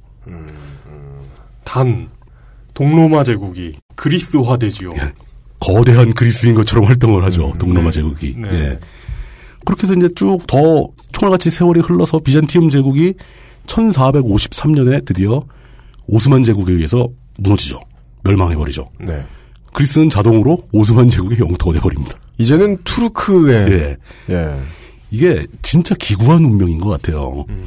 단 1.64 2.08
동로마 2.72 3.24
제국이 3.24 3.74
그리스화 3.96 4.56
되지요. 4.56 4.92
거대한 5.58 6.12
그리스인 6.14 6.54
것처럼 6.54 6.84
활동을 6.84 7.24
하죠. 7.24 7.52
동로마 7.58 7.90
제국이. 7.90 8.34
네. 8.38 8.48
예. 8.52 8.78
그렇게 9.64 9.82
해서 9.84 9.94
이제 9.94 10.08
쭉 10.14 10.46
더 10.46 10.88
총알같이 11.12 11.50
세월이 11.50 11.80
흘러서 11.80 12.18
비잔티움 12.18 12.68
제국이 12.70 13.14
1453년에 13.66 15.04
드디어 15.04 15.42
오스만 16.06 16.44
제국에 16.44 16.72
의해서 16.72 17.08
무너지죠. 17.38 17.80
멸망해버리죠. 18.22 18.88
네. 19.00 19.24
그리스는 19.72 20.08
자동으로 20.08 20.58
오스만 20.72 21.08
제국의 21.08 21.38
영토가 21.38 21.74
돼버립니다. 21.74 22.16
이제는 22.38 22.78
투르크의 22.84 23.72
예. 23.72 23.96
예. 24.30 24.60
이게 25.10 25.46
진짜 25.62 25.94
기구한 25.96 26.44
운명인 26.44 26.78
것 26.78 26.90
같아요. 26.90 27.44
음. 27.48 27.64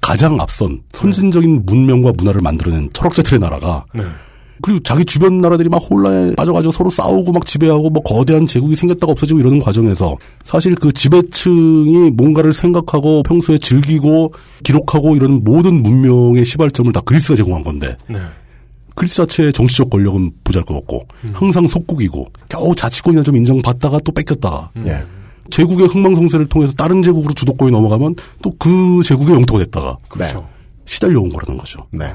가장 0.00 0.38
앞선 0.40 0.82
선진적인 0.92 1.62
문명과 1.64 2.12
문화를 2.16 2.40
만들어낸 2.42 2.90
철학자들의 2.92 3.40
나라가 3.40 3.84
네. 3.94 4.02
그리고 4.64 4.80
자기 4.80 5.04
주변 5.04 5.42
나라들이 5.42 5.68
막 5.68 5.76
혼란에 5.76 6.34
빠져가지고 6.36 6.72
서로 6.72 6.88
싸우고 6.88 7.32
막 7.32 7.44
지배하고 7.44 7.90
뭐 7.90 8.02
거대한 8.02 8.46
제국이 8.46 8.74
생겼다가 8.76 9.12
없어지고 9.12 9.38
이러는 9.38 9.58
과정에서 9.58 10.16
사실 10.42 10.74
그 10.74 10.90
지배층이 10.90 12.12
뭔가를 12.12 12.54
생각하고 12.54 13.22
평소에 13.24 13.58
즐기고 13.58 14.32
기록하고 14.62 15.16
이런 15.16 15.44
모든 15.44 15.82
문명의 15.82 16.46
시발점을 16.46 16.90
다 16.94 17.02
그리스가 17.02 17.36
제공한 17.36 17.62
건데 17.62 17.94
네. 18.08 18.18
그리스 18.94 19.16
자체의 19.16 19.52
정치적 19.52 19.90
권력은 19.90 20.30
보잘것없고 20.44 21.08
항상 21.34 21.68
속국이고 21.68 22.26
겨우 22.48 22.74
자치권이나 22.74 23.22
좀 23.22 23.36
인정받다가 23.36 23.98
또 24.02 24.12
뺏겼다가 24.12 24.70
예. 24.86 25.02
제국의 25.50 25.88
흥망성쇠를 25.88 26.46
통해서 26.46 26.72
다른 26.72 27.02
제국으로 27.02 27.34
주도권이 27.34 27.70
넘어가면 27.70 28.14
또 28.40 28.50
그 28.58 29.02
제국의 29.04 29.34
영토가 29.34 29.58
됐다가 29.64 29.98
그렇죠. 30.08 30.48
시달려 30.86 31.20
온 31.20 31.28
거라는 31.28 31.58
거죠. 31.58 31.86
네. 31.90 32.14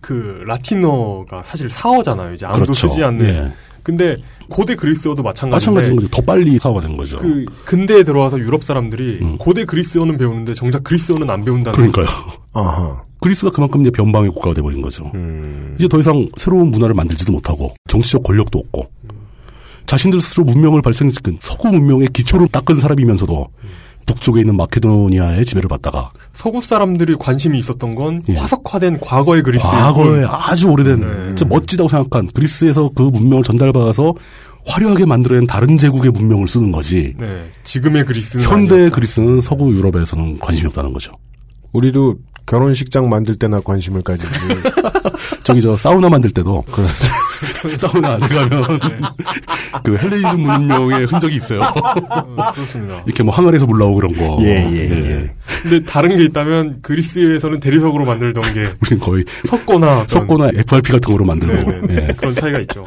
그 0.00 0.42
라틴어가 0.46 1.42
사실 1.42 1.68
사어잖아요. 1.68 2.34
이제 2.34 2.46
아무도 2.46 2.64
그렇죠. 2.64 2.88
쓰지 2.88 3.02
않는. 3.04 3.26
예. 3.26 3.52
근데 3.82 4.16
고대 4.48 4.74
그리스어도 4.74 5.22
마찬가지인데 5.22 5.54
마찬가지인 5.80 5.96
거죠. 5.96 6.08
더 6.08 6.22
빨리 6.22 6.58
사고가 6.58 6.82
된 6.82 6.96
거죠. 6.96 7.16
그 7.16 7.44
근대에 7.64 8.02
들어와서 8.02 8.38
유럽 8.38 8.64
사람들이 8.64 9.20
고대 9.38 9.64
그리스어는 9.64 10.18
배우는데 10.18 10.54
정작 10.54 10.84
그리스어는 10.84 11.30
안 11.30 11.44
배운다는 11.44 11.78
음. 11.78 11.92
그러니까요. 11.92 12.06
아하. 12.52 13.02
그리스가 13.20 13.50
그만큼 13.50 13.82
이제 13.82 13.90
변방의 13.90 14.30
국가가 14.30 14.54
돼 14.54 14.62
버린 14.62 14.82
거죠. 14.82 15.10
음. 15.14 15.74
이제 15.78 15.88
더 15.88 15.98
이상 15.98 16.26
새로운 16.36 16.70
문화를 16.70 16.94
만들지도 16.94 17.32
못하고 17.32 17.74
정치적 17.88 18.22
권력도 18.22 18.58
없고 18.58 18.90
자신들 19.86 20.20
스스로 20.20 20.44
문명을 20.44 20.82
발생시킨 20.82 21.38
서구 21.40 21.68
문명의 21.68 22.08
기초를 22.08 22.48
닦은 22.48 22.80
사람이면서도 22.80 23.48
북쪽에 24.06 24.40
있는 24.40 24.56
마케도니아의 24.56 25.44
지배를 25.44 25.68
받다가 25.68 26.10
서구 26.32 26.60
사람들이 26.60 27.16
관심이 27.16 27.58
있었던 27.58 27.94
건 27.94 28.22
예. 28.28 28.34
화석화된 28.34 29.00
과거의 29.00 29.42
그리스 29.42 29.62
과거에 29.64 30.24
아주 30.24 30.68
오래된 30.68 31.00
네. 31.00 31.28
진짜 31.28 31.44
멋지다고 31.46 31.88
생각한 31.88 32.28
그리스에서 32.34 32.90
그 32.94 33.02
문명을 33.02 33.42
전달받아서 33.42 34.14
화려하게 34.66 35.06
만들어낸 35.06 35.46
다른 35.46 35.78
제국의 35.78 36.10
문명을 36.10 36.46
쓰는 36.48 36.70
거지. 36.72 37.14
네. 37.18 37.50
지금의 37.64 38.04
그리스는 38.04 38.44
현대 38.44 38.90
그리스는 38.90 39.40
서구 39.40 39.74
유럽에서는 39.74 40.38
관심이 40.38 40.68
없다는 40.68 40.92
거죠. 40.92 41.12
우리도 41.72 42.16
결혼식장 42.46 43.08
만들 43.08 43.36
때나 43.36 43.60
관심을 43.60 44.02
가지지. 44.02 44.28
저기 45.44 45.60
저 45.60 45.76
사우나 45.76 46.08
만들 46.08 46.30
때도 46.30 46.64
사우나 47.78 48.14
안에 48.14 48.28
가면 48.28 48.64
그 49.84 49.96
헬레니즘 49.96 50.40
문명의 50.40 51.06
흔적이 51.06 51.36
있어요. 51.36 51.60
어, 51.60 52.52
그렇습니다. 52.52 53.02
이렇게 53.06 53.22
뭐 53.22 53.34
항아리에서 53.34 53.66
물 53.66 53.78
나오고 53.78 53.96
그런 53.96 54.12
거. 54.12 54.38
예, 54.42 54.68
예, 54.70 54.90
예. 54.90 55.34
근데 55.62 55.84
다른 55.84 56.16
게 56.16 56.24
있다면 56.24 56.82
그리스에서는 56.82 57.60
대리석으로 57.60 58.04
만들던 58.04 58.42
게 58.52 58.72
우리는 58.80 58.98
거의 58.98 59.24
석고나 59.44 60.04
석고나 60.06 60.50
FRP 60.54 60.92
같은 60.92 61.12
거로 61.12 61.24
만들고. 61.24 61.70
네네네. 61.70 61.94
예. 61.94 62.14
그런 62.14 62.34
차이가 62.34 62.58
있죠. 62.60 62.84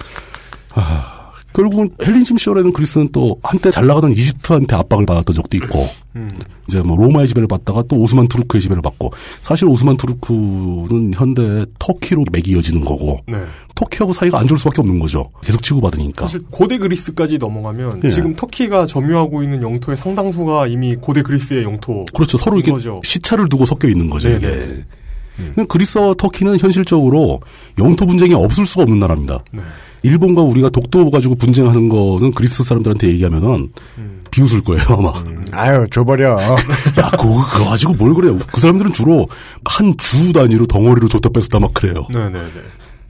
결국은 1.53 1.89
헬레니즘 2.03 2.37
시절에는 2.37 2.73
그리스는 2.73 3.09
또 3.11 3.39
한때 3.43 3.71
잘 3.71 3.85
나가던 3.85 4.11
이집트한테 4.11 4.75
압박을 4.75 5.05
받았던 5.05 5.35
적도 5.35 5.57
있고 5.57 5.87
음. 6.15 6.29
이제 6.67 6.81
뭐 6.81 6.97
로마의 6.97 7.27
지배를 7.27 7.47
받다가 7.47 7.83
또 7.87 7.97
오스만 7.97 8.27
투르크의 8.27 8.61
지배를 8.61 8.81
받고 8.81 9.11
사실 9.41 9.67
오스만 9.67 9.97
투르크는 9.97 11.13
현대 11.13 11.65
터키로 11.79 12.25
맥이 12.31 12.51
이어지는 12.51 12.83
거고 12.83 13.19
네. 13.27 13.37
터키하고 13.75 14.13
사이가 14.13 14.39
안 14.39 14.47
좋을 14.47 14.57
수밖에 14.57 14.81
없는 14.81 14.99
거죠. 14.99 15.29
계속 15.43 15.61
치고받으니까. 15.61 16.25
사실 16.25 16.41
고대 16.49 16.77
그리스까지 16.77 17.37
넘어가면 17.37 18.01
예. 18.03 18.09
지금 18.09 18.35
터키가 18.35 18.85
점유하고 18.85 19.43
있는 19.43 19.61
영토의 19.61 19.97
상당수가 19.97 20.67
이미 20.67 20.95
고대 20.95 21.21
그리스의 21.21 21.63
영토. 21.63 22.03
그렇죠. 22.13 22.37
서로 22.37 22.57
이렇게 22.57 22.71
거죠. 22.71 22.99
시차를 23.03 23.49
두고 23.49 23.65
섞여 23.65 23.87
있는 23.87 24.09
거죠. 24.09 24.29
네네. 24.29 24.37
이게. 24.37 24.83
그냥 25.53 25.67
그리스와 25.67 26.13
터키는 26.15 26.59
현실적으로 26.59 27.41
영토 27.79 28.05
분쟁이 28.05 28.33
없을 28.33 28.65
수가 28.65 28.83
없는 28.83 28.99
나라입니다. 28.99 29.43
네. 29.51 29.63
일본과 30.03 30.41
우리가 30.41 30.69
독도 30.69 31.09
가지고 31.09 31.35
분쟁하는 31.35 31.89
거는 31.89 32.31
그리스 32.33 32.63
사람들한테 32.63 33.07
얘기하면은 33.07 33.71
음. 33.97 34.21
비웃을 34.31 34.61
거예요 34.61 34.83
아마. 34.89 35.13
아유 35.51 35.85
줘버려. 35.91 36.37
야 36.41 37.09
그거, 37.11 37.45
그거 37.45 37.69
가지고 37.69 37.93
뭘 37.93 38.13
그래요? 38.13 38.37
그 38.51 38.59
사람들은 38.61 38.93
주로 38.93 39.27
한 39.65 39.93
주 39.97 40.33
단위로 40.33 40.65
덩어리로 40.67 41.07
줬다 41.07 41.29
뺐었다 41.29 41.59
막 41.59 41.73
그래요. 41.73 42.07
네네네. 42.11 42.47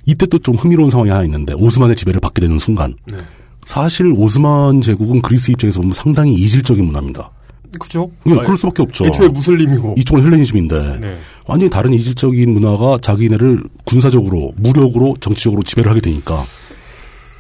이때 0.06 0.26
또 0.28 0.38
좀 0.40 0.56
흥미로운 0.56 0.90
상황이 0.90 1.10
하나 1.10 1.24
있는데 1.24 1.54
오스만의 1.54 1.96
지배를 1.96 2.20
받게 2.20 2.42
되는 2.42 2.60
순간 2.60 2.94
네. 3.10 3.18
사실 3.66 4.14
오스만 4.16 4.82
제국은 4.82 5.22
그리스 5.22 5.52
입장에서 5.52 5.80
보면 5.80 5.94
상당히 5.94 6.34
이질적인 6.34 6.84
문화입니다. 6.86 7.32
그죠? 7.80 8.12
예, 8.28 8.36
그럴 8.36 8.56
수밖에 8.58 8.84
없죠. 8.84 9.06
애초에 9.08 9.30
무슬림이고. 9.30 9.96
이쪽은 9.98 10.24
헬레니즘인데 10.26 11.00
네. 11.00 11.18
완전히 11.48 11.70
다른 11.72 11.92
이질적인 11.94 12.54
문화가 12.54 13.00
자기네를 13.02 13.64
군사적으로 13.86 14.52
무력으로 14.58 15.16
정치적으로 15.22 15.64
지배를 15.64 15.90
하게 15.90 16.02
되니까 16.02 16.44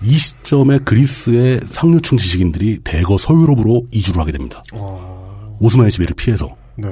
이 0.03 0.17
시점에 0.17 0.79
그리스의 0.79 1.61
상류층 1.65 2.17
지식인들이 2.17 2.79
대거 2.83 3.17
서유럽으로 3.17 3.87
이주를 3.91 4.21
하게 4.21 4.31
됩니다. 4.33 4.61
오스만의 5.59 5.91
지배를 5.91 6.15
피해서 6.15 6.55
네. 6.77 6.89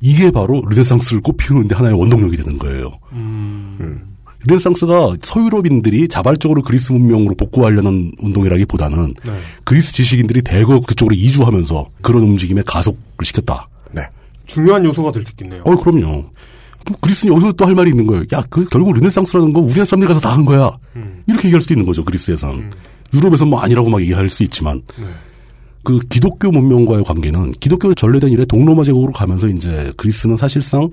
이게 0.00 0.30
바로 0.30 0.62
르네상스를 0.66 1.20
꽃피우는데 1.22 1.74
하나의 1.74 1.98
원동력이 1.98 2.36
되는 2.36 2.58
거예요. 2.58 2.92
음. 3.12 4.16
르네상스가 4.46 5.16
서유럽인들이 5.20 6.08
자발적으로 6.08 6.62
그리스 6.62 6.92
문명으로 6.92 7.34
복구하려는 7.34 8.12
운동이라기보다는 8.20 9.14
네. 9.26 9.40
그리스 9.64 9.92
지식인들이 9.92 10.40
대거 10.40 10.80
그쪽으로 10.80 11.14
이주하면서 11.14 11.90
그런 12.00 12.22
움직임에 12.22 12.62
가속을 12.64 12.98
시켰다. 13.24 13.68
네. 13.92 14.02
중요한 14.46 14.82
요소가 14.86 15.12
될 15.12 15.22
수 15.24 15.32
있겠네요. 15.32 15.62
어, 15.66 15.76
그럼요. 15.76 16.30
그럼 16.84 16.96
그리스는 17.00 17.34
여기서 17.34 17.52
또 17.52 17.66
할 17.66 17.74
말이 17.74 17.90
있는 17.90 18.06
거예요. 18.06 18.24
야, 18.32 18.42
그 18.50 18.64
결국 18.64 18.94
르네상스라는 18.94 19.52
거 19.52 19.60
우리나라 19.60 19.84
사람들이 19.84 20.08
가서 20.08 20.20
다 20.20 20.30
한 20.32 20.44
거야. 20.44 20.70
음. 20.96 21.22
이렇게 21.26 21.48
얘기할 21.48 21.60
수도 21.60 21.74
있는 21.74 21.84
거죠. 21.86 22.04
그리스에선. 22.04 22.70
유럽에서는 23.14 23.50
뭐 23.50 23.60
아니라고 23.60 23.90
막 23.90 24.00
얘기할 24.00 24.28
수 24.28 24.44
있지만 24.44 24.82
네. 24.98 25.06
그 25.82 25.98
기독교 26.08 26.50
문명과의 26.52 27.02
관계는 27.04 27.52
기독교 27.52 27.92
전래된 27.94 28.30
이래 28.30 28.44
동로마 28.44 28.84
제국으로 28.84 29.12
가면서 29.12 29.48
이제 29.48 29.92
그리스는 29.96 30.36
사실상 30.36 30.88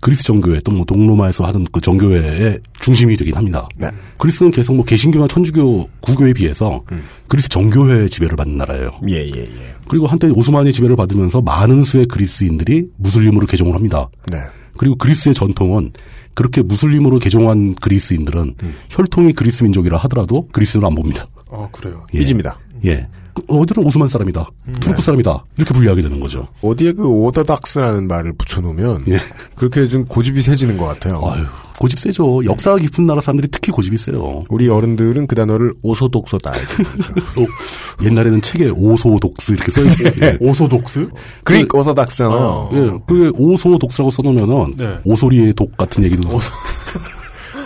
그리스 0.00 0.22
정교회 0.24 0.60
또 0.60 0.72
뭐 0.72 0.84
동로마에서 0.84 1.44
하던 1.46 1.66
그 1.72 1.80
정교회의 1.80 2.60
중심이 2.80 3.16
되긴 3.16 3.34
합니다. 3.34 3.66
네. 3.76 3.88
그리스는 4.18 4.50
계속 4.52 4.74
뭐 4.76 4.84
개신교나 4.84 5.26
천주교 5.26 5.88
구교에 6.00 6.32
비해서 6.34 6.82
그리스 7.28 7.48
정교회의 7.48 8.08
지배를 8.10 8.36
받는 8.36 8.58
나라예요. 8.58 8.90
예, 9.08 9.14
예, 9.26 9.40
예. 9.40 9.74
그리고 9.88 10.06
한때 10.06 10.28
오스만의 10.28 10.72
지배를 10.72 10.94
받으면서 10.96 11.40
많은 11.40 11.82
수의 11.82 12.06
그리스인들이 12.06 12.84
무슬림으로 12.98 13.46
개종을 13.46 13.74
합니다. 13.74 14.08
네. 14.30 14.38
그리고 14.76 14.96
그리스의 14.96 15.34
전통은 15.34 15.92
그렇게 16.34 16.62
무슬림으로 16.62 17.18
개종한 17.18 17.74
그리스인들은 17.74 18.54
혈통이 18.90 19.32
그리스 19.32 19.64
민족이라 19.64 19.96
하더라도 19.98 20.48
그리스로 20.52 20.86
안 20.86 20.94
봅니다. 20.94 21.26
아, 21.50 21.68
그래요. 21.72 22.06
예. 22.14 22.18
삐집니다. 22.18 22.58
예. 22.84 23.08
어디는 23.48 23.86
오스만 23.86 24.08
사람이다. 24.08 24.48
투르크 24.80 25.02
사람이다. 25.02 25.44
이렇게 25.56 25.74
분류하게 25.74 26.02
되는 26.02 26.20
거죠. 26.20 26.46
어디에 26.62 26.92
그 26.92 27.06
Orthodox라는 27.06 28.08
말을 28.08 28.32
붙여놓으면 28.34 29.04
예. 29.08 29.18
그렇게 29.54 29.86
좀 29.88 30.04
고집이 30.04 30.40
세지는 30.40 30.76
것 30.76 30.86
같아요. 30.86 31.20
아유, 31.24 31.44
고집 31.78 31.98
세죠. 31.98 32.44
역사가 32.44 32.78
깊은 32.78 33.06
나라 33.06 33.20
사람들이 33.20 33.48
특히 33.50 33.70
고집이 33.72 33.96
세요. 33.98 34.44
우리 34.48 34.68
어른들은 34.68 35.26
그 35.26 35.34
단어를 35.34 35.74
오소독소다. 35.82 36.50
어, 36.52 38.04
옛날에는 38.04 38.40
책에 38.40 38.70
오소독스 38.70 39.52
이렇게 39.52 39.70
써있어요. 39.70 40.12
예. 40.22 40.38
오소독스? 40.40 41.08
Greek 41.44 41.74
Orthodox잖아요. 41.74 42.70
예, 42.72 42.90
그게 43.06 43.30
오소독스라고 43.34 44.10
써놓으면은 44.10 44.74
네. 44.76 44.98
오소리의 45.04 45.52
독 45.54 45.76
같은 45.76 46.04
얘기도 46.04 46.28
뭐 46.28 46.40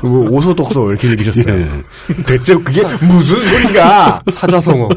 오소독소 0.02 0.90
이렇게 0.90 1.10
얘기하셨어요. 1.10 1.54
예. 1.60 2.22
대체 2.24 2.54
그게 2.54 2.82
무슨 3.04 3.44
소리가? 3.44 4.22
사자성어. 4.32 4.88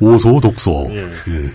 오소독소. 0.00 0.88
예. 0.92 0.98
예. 1.02 1.50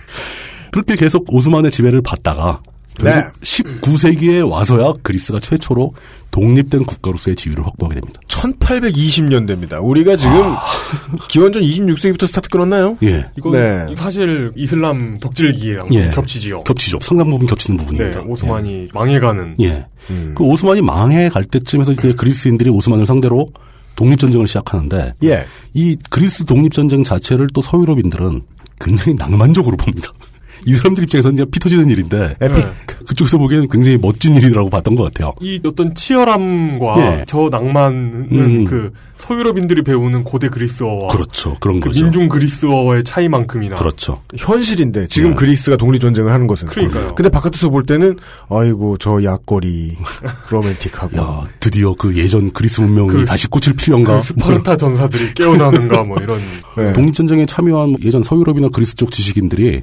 그렇게 0.72 0.96
계속 0.96 1.24
오스만의 1.28 1.70
지배를 1.70 2.02
받다가 2.02 2.60
네. 3.02 3.10
결국 3.10 3.40
19세기에 3.40 4.48
와서야 4.48 4.92
그리스가 5.02 5.40
최초로 5.40 5.94
독립된 6.30 6.84
국가로서의 6.84 7.36
지위를 7.36 7.64
확보하게 7.66 8.00
됩니다. 8.00 8.20
1820년대입니다. 8.28 9.78
우리가 9.82 10.16
지금 10.16 10.54
기원전 11.28 11.62
26세기부터 11.62 12.26
스타트 12.26 12.48
끊었나요? 12.48 12.96
예. 13.02 13.26
이건 13.36 13.52
네. 13.52 13.94
사실 13.96 14.52
이슬람 14.56 15.16
덕질기랑 15.18 15.88
예. 15.92 16.10
겹치지요. 16.10 16.64
겹치죠. 16.64 16.98
상당 17.02 17.30
부분 17.30 17.46
겹치는 17.46 17.76
네, 17.76 17.84
부분입니다. 17.84 18.22
오스만이 18.22 18.88
망해가는. 18.92 19.56
예. 19.60 19.86
음. 20.10 20.34
그 20.36 20.44
오스만이 20.44 20.82
망해갈 20.82 21.44
때쯤에서 21.44 21.92
이제 21.92 22.12
그리스인들이 22.12 22.70
오스만을 22.70 23.06
상대로 23.06 23.50
독립전쟁을 23.96 24.46
시작하는데 24.46 25.14
예. 25.24 25.46
이 25.72 25.96
그리스 26.10 26.44
독립전쟁 26.44 27.04
자체를 27.04 27.48
또 27.54 27.60
서유럽인들은 27.62 28.42
굉장히 28.80 29.14
낭만적으로 29.14 29.76
봅니다. 29.76 30.10
이 30.66 30.74
사람들 30.74 31.04
입장에서는 31.04 31.36
그냥 31.36 31.50
피 31.50 31.60
터지는 31.60 31.90
일인데 31.90 32.36
에픽. 32.40 32.66
그쪽에서 33.06 33.38
보기에는 33.38 33.68
굉장히 33.68 33.98
멋진 33.98 34.36
일이라고 34.36 34.70
봤던 34.70 34.94
것 34.94 35.04
같아요. 35.04 35.34
이 35.40 35.60
어떤 35.64 35.94
치열함과 35.94 36.94
예. 36.98 37.24
저 37.26 37.48
낭만은 37.50 38.28
음. 38.32 38.64
그 38.64 38.92
서유럽인들이 39.18 39.82
배우는 39.82 40.24
고대 40.24 40.48
그리스어와 40.48 41.08
그렇죠. 41.08 41.56
그런 41.60 41.80
그 41.80 41.88
거죠. 41.88 42.02
민중 42.02 42.28
그리스어의 42.28 43.04
차이만큼이나 43.04 43.76
그렇죠. 43.76 44.20
현실인데 44.36 45.06
지금 45.06 45.30
네. 45.30 45.36
그리스가 45.36 45.76
독립 45.76 46.00
전쟁을 46.00 46.32
하는 46.32 46.46
것은. 46.46 46.68
그러니까요. 46.68 47.14
근데 47.14 47.30
바깥에서 47.30 47.70
볼 47.70 47.84
때는 47.86 48.16
아이고 48.50 48.98
저 48.98 49.22
약거리 49.22 49.96
로맨틱하고. 50.50 51.16
야, 51.18 51.44
드디어 51.60 51.94
그 51.94 52.14
예전 52.16 52.50
그리스 52.52 52.80
문명이 52.80 53.08
그 53.10 53.24
다시 53.24 53.46
꽃피려는가? 53.48 54.16
그 54.18 54.22
스파르타 54.22 54.76
전사들이 54.76 55.34
깨어나는가 55.34 56.02
뭐 56.02 56.16
이런 56.20 56.40
네. 56.76 56.92
독립 56.92 57.14
전쟁에 57.14 57.46
참여한 57.46 57.96
예전 58.02 58.22
서유럽이나 58.22 58.68
그리스 58.72 58.94
쪽 58.94 59.10
지식인들이 59.10 59.82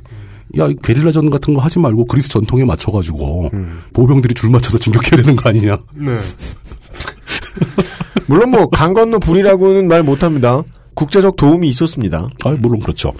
야, 0.58 0.68
이 0.68 0.76
게릴라전 0.82 1.30
같은 1.30 1.54
거 1.54 1.62
하지 1.62 1.80
말고 1.80 2.06
그리스 2.06 2.30
전통에 2.30 2.66
맞춰가지고 2.66 3.49
보병들이 3.93 4.34
줄 4.34 4.49
맞춰서 4.49 4.78
진격해야 4.78 5.22
되는 5.22 5.36
거 5.36 5.49
아니냐? 5.49 5.78
네. 5.95 6.18
물론 8.28 8.52
뭐 8.52 8.68
강 8.68 8.93
건너 8.93 9.20
불이라고는 9.20 9.88
말 9.88 10.04
못합니다. 10.04 10.64
국제적 10.93 11.36
도움이 11.36 11.68
있었습니다. 11.70 12.30
아, 12.43 12.56
물론 12.60 12.80
그렇죠. 12.80 13.14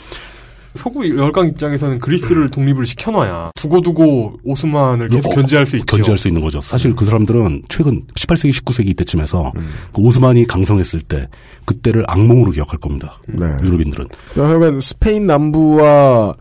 서구 0.75 1.05
열강 1.17 1.49
입장에서는 1.49 1.99
그리스를 1.99 2.47
독립을 2.49 2.86
시켜놔야 2.86 3.51
두고두고 3.55 4.38
오스만을 4.45 5.09
계속 5.09 5.32
어, 5.32 5.36
견제할 5.36 5.65
수 5.65 5.75
있죠. 5.75 5.97
견제할 5.97 6.17
수 6.17 6.29
있는 6.29 6.41
거죠. 6.41 6.61
사실 6.61 6.95
그 6.95 7.03
사람들은 7.03 7.63
최근 7.67 8.03
18세기, 8.15 8.51
19세기 8.63 8.88
이때쯤에서 8.91 9.51
그 9.91 10.01
오스만이 10.01 10.47
강성했을 10.47 11.01
때 11.01 11.27
그때를 11.65 12.05
악몽으로 12.07 12.51
기억할 12.51 12.79
겁니다. 12.79 13.19
네. 13.27 13.47
유럽인들은. 13.63 14.05
그러니까 14.34 14.79
스페인 14.82 15.27
남부와 15.27 16.36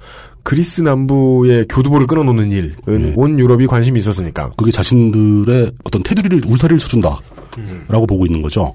그리스 0.50 0.80
남부의 0.80 1.66
교두보를 1.68 2.08
끊어놓는 2.08 2.50
일은 2.50 2.74
네. 2.84 3.12
온 3.14 3.38
유럽이 3.38 3.68
관심이 3.68 4.00
있었으니까. 4.00 4.50
그게 4.56 4.72
자신들의 4.72 5.70
어떤 5.84 6.02
테두리를 6.02 6.42
울타리를 6.44 6.76
쳐준다. 6.80 7.20
라고 7.86 8.04
보고 8.04 8.26
있는 8.26 8.42
거죠. 8.42 8.74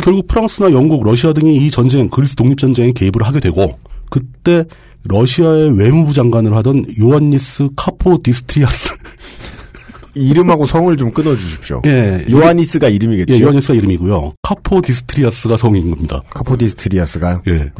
결국 0.00 0.28
프랑스나 0.28 0.70
영국, 0.70 1.02
러시아 1.02 1.32
등이 1.32 1.56
이 1.56 1.72
전쟁, 1.72 2.08
그리스 2.08 2.36
독립 2.36 2.56
전쟁에 2.56 2.92
개입을 2.92 3.24
하게 3.24 3.40
되고 3.40 3.80
그때 4.10 4.64
러시아의 5.02 5.76
외무부 5.76 6.12
장관을 6.12 6.54
하던 6.54 6.86
요한니스 7.00 7.70
카포 7.74 8.22
디스트리아스. 8.22 8.94
이름하고 10.14 10.66
성을 10.66 10.96
좀 10.96 11.10
끊어 11.10 11.34
주십시오. 11.34 11.82
예. 11.86 12.24
요하니스가 12.30 12.88
이름이겠죠. 12.90 13.34
예, 13.34 13.40
요한니스가 13.40 13.74
이름이고요. 13.74 14.34
카포 14.42 14.82
디스트리아스가 14.82 15.56
성인 15.56 15.90
겁니다. 15.90 16.22
카포 16.30 16.56
디스트리아스가. 16.56 17.42
예. 17.48 17.72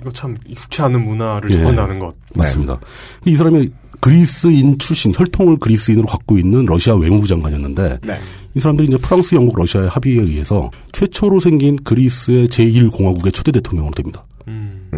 이거 0.00 0.10
참 0.10 0.36
익숙치 0.46 0.82
않은 0.82 1.04
문화를 1.04 1.50
예. 1.50 1.54
접한다는 1.54 1.98
것. 1.98 2.14
맞습니다. 2.34 2.78
이 3.24 3.36
사람이 3.36 3.70
그리스인 4.00 4.78
출신, 4.78 5.12
혈통을 5.14 5.56
그리스인으로 5.58 6.06
갖고 6.06 6.38
있는 6.38 6.64
러시아 6.66 6.94
외무부 6.94 7.26
장관이었는데 7.26 7.98
네. 8.02 8.20
이 8.54 8.60
사람들이 8.60 8.88
이제 8.88 8.98
프랑스, 8.98 9.34
영국, 9.34 9.58
러시아의 9.58 9.88
합의에 9.88 10.20
의해서 10.20 10.70
최초로 10.92 11.40
생긴 11.40 11.76
그리스의 11.76 12.46
제1공화국의 12.48 13.32
초대 13.32 13.52
대통령으로 13.52 13.94
됩니다. 13.94 14.24
음. 14.48 14.88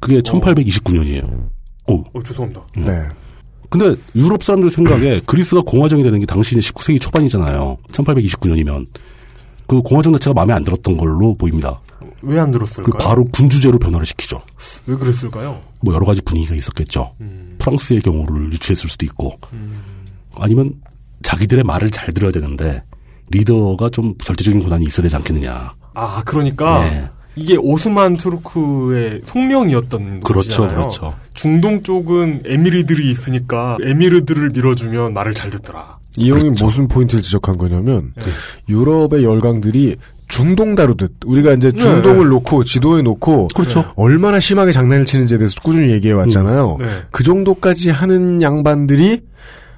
그게 0.00 0.20
1829년이에요. 0.20 1.48
오. 1.88 2.04
어, 2.12 2.22
죄송합니다. 2.24 2.66
네. 2.76 3.08
근데 3.70 3.94
유럽 4.14 4.42
사람들 4.42 4.70
생각에 4.70 5.20
그리스가 5.26 5.60
공화정이 5.62 6.02
되는 6.02 6.18
게 6.18 6.26
당시 6.26 6.56
이제 6.56 6.70
19세기 6.70 7.00
초반이잖아요. 7.00 7.76
1829년이면. 7.92 8.86
그 9.68 9.80
공화정 9.82 10.12
자체가 10.14 10.34
마음에 10.34 10.54
안 10.54 10.64
들었던 10.64 10.96
걸로 10.96 11.34
보입니다. 11.36 11.80
왜안그 12.22 12.58
들었을까요? 12.58 12.98
바로 12.98 13.24
군주제로 13.26 13.78
변화를 13.78 14.04
시키죠. 14.06 14.42
왜 14.86 14.96
그랬을까요? 14.96 15.60
뭐 15.82 15.94
여러 15.94 16.04
가지 16.04 16.20
분위기가 16.22 16.56
있었겠죠. 16.56 17.14
프랑스의 17.58 18.00
경우를 18.00 18.50
유추했을 18.52 18.90
수도 18.90 19.06
있고, 19.06 19.38
아니면 20.34 20.72
자기들의 21.22 21.62
말을 21.64 21.90
잘 21.90 22.12
들어야 22.12 22.32
되는데 22.32 22.82
리더가 23.30 23.90
좀 23.90 24.16
절대적인 24.24 24.62
권한이 24.62 24.86
있어야 24.86 25.02
되지 25.02 25.14
않겠느냐. 25.16 25.74
아, 25.94 26.22
그러니까 26.24 26.80
네. 26.80 27.08
이게 27.38 27.56
오스만 27.56 28.16
투르크의 28.16 29.20
속령이었던 29.24 30.20
그렇죠, 30.20 30.62
거잖아요. 30.62 30.76
그렇죠. 30.76 31.14
중동 31.34 31.82
쪽은 31.82 32.42
에미르들이 32.44 33.10
있으니까 33.10 33.78
에미르들을 33.82 34.50
밀어주면 34.50 35.14
말을 35.14 35.34
잘 35.34 35.50
듣더라. 35.50 35.98
이 36.16 36.30
형이 36.30 36.42
그렇죠. 36.42 36.66
무슨 36.66 36.88
포인트를 36.88 37.22
지적한 37.22 37.56
거냐면 37.58 38.12
네. 38.16 38.30
유럽의 38.68 39.22
열강들이 39.22 39.96
중동 40.26 40.74
다루듯 40.74 41.12
우리가 41.24 41.52
이제 41.52 41.70
중동을 41.72 42.24
네. 42.24 42.30
놓고 42.30 42.64
지도에 42.64 43.02
놓고 43.02 43.48
그렇죠. 43.54 43.84
얼마나 43.96 44.40
심하게 44.40 44.72
장난을 44.72 45.06
치는지에 45.06 45.38
대해서 45.38 45.54
꾸준히 45.62 45.92
얘기해 45.92 46.12
왔잖아요. 46.14 46.76
네. 46.80 46.86
그 47.10 47.22
정도까지 47.22 47.90
하는 47.90 48.42
양반들이 48.42 49.20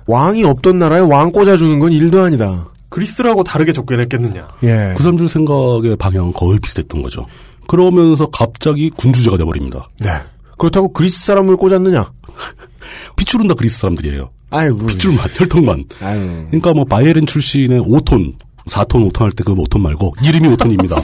왕이 0.06 0.44
없던 0.44 0.78
나라에 0.78 1.00
왕 1.00 1.30
꽂아주는 1.30 1.78
건 1.78 1.92
일도 1.92 2.22
아니다. 2.22 2.68
그리스라고 2.88 3.44
다르게 3.44 3.70
접근했겠느냐. 3.72 4.48
예. 4.64 4.94
그 4.96 5.02
사람들 5.02 5.28
생각의 5.28 5.96
방향은 5.96 6.32
거의 6.32 6.58
비슷했던 6.58 7.02
거죠. 7.02 7.26
그러면서 7.70 8.26
갑자기 8.30 8.90
군주제가 8.90 9.36
돼버립니다. 9.36 9.88
네. 10.00 10.10
그렇다고 10.58 10.92
그리스 10.92 11.24
사람을 11.24 11.56
꽂았느냐? 11.56 12.10
피추른 13.16 13.46
다 13.46 13.54
그리스 13.54 13.78
사람들이에요. 13.78 14.28
아이고. 14.50 14.86
피추르만, 14.86 15.24
혈통만. 15.32 15.84
아유. 16.02 16.44
그러니까 16.48 16.72
뭐 16.72 16.84
바이에른 16.84 17.26
출신의 17.26 17.80
5톤, 17.82 18.34
4톤, 18.66 19.12
5톤 19.12 19.20
할 19.20 19.30
때 19.30 19.44
그 19.44 19.54
5톤 19.54 19.80
말고 19.80 20.16
이름이 20.24 20.48
5톤입니다. 20.56 20.96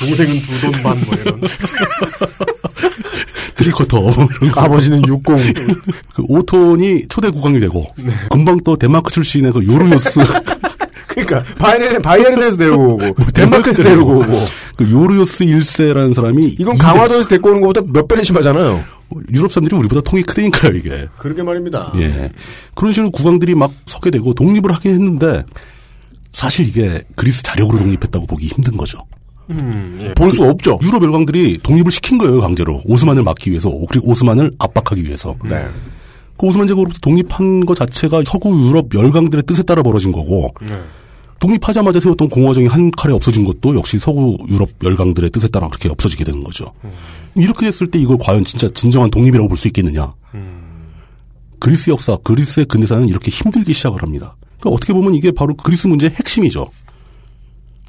동생은 0.00 0.40
두 0.40 0.60
돈 0.62 0.72
반 0.82 0.98
뭐 1.04 1.14
이런. 1.14 1.40
드리커터 3.56 4.10
이런 4.10 4.52
거. 4.52 4.60
아버지는 4.62 5.02
60. 5.06 5.22
그 6.14 6.22
오톤이 6.22 7.08
초대 7.10 7.28
국왕이 7.30 7.60
되고 7.60 7.86
금방 8.30 8.58
또 8.64 8.76
덴마크 8.76 9.12
출신의 9.12 9.52
그 9.52 9.64
요르요스 9.64 10.20
그러니까 11.14 11.42
바이에른 11.58 12.02
바이에른에서 12.02 12.56
데리고 12.56 12.94
오고 12.94 13.14
덴마크에서 13.32 13.82
데리고 13.82 14.18
오고 14.18 14.44
그 14.76 14.90
요르요스 14.90 15.44
1세라는 15.44 16.14
사람이 16.14 16.56
이건 16.58 16.76
강화도에서 16.76 17.28
데리고 17.28 17.50
오는 17.50 17.60
것보다 17.60 17.82
몇 17.92 18.08
배는 18.08 18.24
심하잖아요. 18.24 18.82
유럽 19.32 19.52
사람들이 19.52 19.76
우리보다 19.78 20.00
통이 20.00 20.22
크다니까요 20.22 20.72
이게. 20.76 21.06
그러게 21.18 21.42
말입니다. 21.42 21.92
예. 21.96 22.30
그런 22.74 22.92
식으로 22.92 23.10
국왕들이 23.10 23.54
막 23.54 23.72
서게 23.86 24.10
되고 24.10 24.34
독립을 24.34 24.72
하긴 24.72 24.92
했는데 24.92 25.44
사실 26.32 26.66
이게 26.66 27.04
그리스 27.14 27.42
자력으로 27.42 27.78
독립했다고 27.78 28.26
보기 28.26 28.46
힘든 28.48 28.76
거죠. 28.76 28.98
음, 29.50 29.98
예. 30.02 30.14
볼수 30.14 30.42
없죠. 30.42 30.80
유럽 30.82 31.02
열강들이 31.02 31.60
독립을 31.62 31.92
시킨 31.92 32.18
거예요 32.18 32.40
강제로 32.40 32.82
오스만을 32.86 33.22
막기 33.22 33.50
위해서 33.50 33.70
그리고 33.88 34.10
오스만을 34.10 34.50
압박하기 34.58 35.04
위해서. 35.04 35.36
네. 35.48 35.66
그 36.36 36.46
오스만 36.46 36.66
제국으로부터 36.66 36.98
독립한 37.00 37.64
것 37.64 37.76
자체가 37.76 38.22
서구 38.24 38.50
유럽 38.66 38.92
열강들의 38.92 39.44
뜻에 39.44 39.62
따라 39.62 39.82
벌어진 39.82 40.10
거고 40.10 40.52
네. 40.62 40.80
독립하자마자 41.44 42.00
세웠던 42.00 42.30
공화정이 42.30 42.68
한 42.68 42.90
칼에 42.92 43.12
없어진 43.12 43.44
것도 43.44 43.76
역시 43.76 43.98
서구 43.98 44.38
유럽 44.48 44.70
열강들의 44.82 45.28
뜻에 45.30 45.48
따라 45.48 45.68
그렇게 45.68 45.90
없어지게 45.90 46.24
되는 46.24 46.42
거죠. 46.42 46.72
이렇게 47.34 47.66
됐을 47.66 47.86
때 47.90 47.98
이걸 47.98 48.16
과연 48.18 48.44
진짜 48.44 48.66
진정한 48.70 49.10
독립이라고 49.10 49.48
볼 49.48 49.56
수 49.58 49.68
있겠느냐? 49.68 50.14
그리스 51.58 51.90
역사, 51.90 52.16
그리스의 52.22 52.66
근대사는 52.66 53.08
이렇게 53.08 53.30
힘들기 53.30 53.74
시작을 53.74 54.02
합니다. 54.02 54.36
그러니까 54.58 54.76
어떻게 54.76 54.92
보면 54.92 55.14
이게 55.14 55.30
바로 55.32 55.54
그리스 55.54 55.86
문제의 55.86 56.12
핵심이죠. 56.12 56.70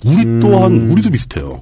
우리 0.05 0.39
또한 0.41 0.91
우리도 0.91 1.09
비슷해요. 1.09 1.61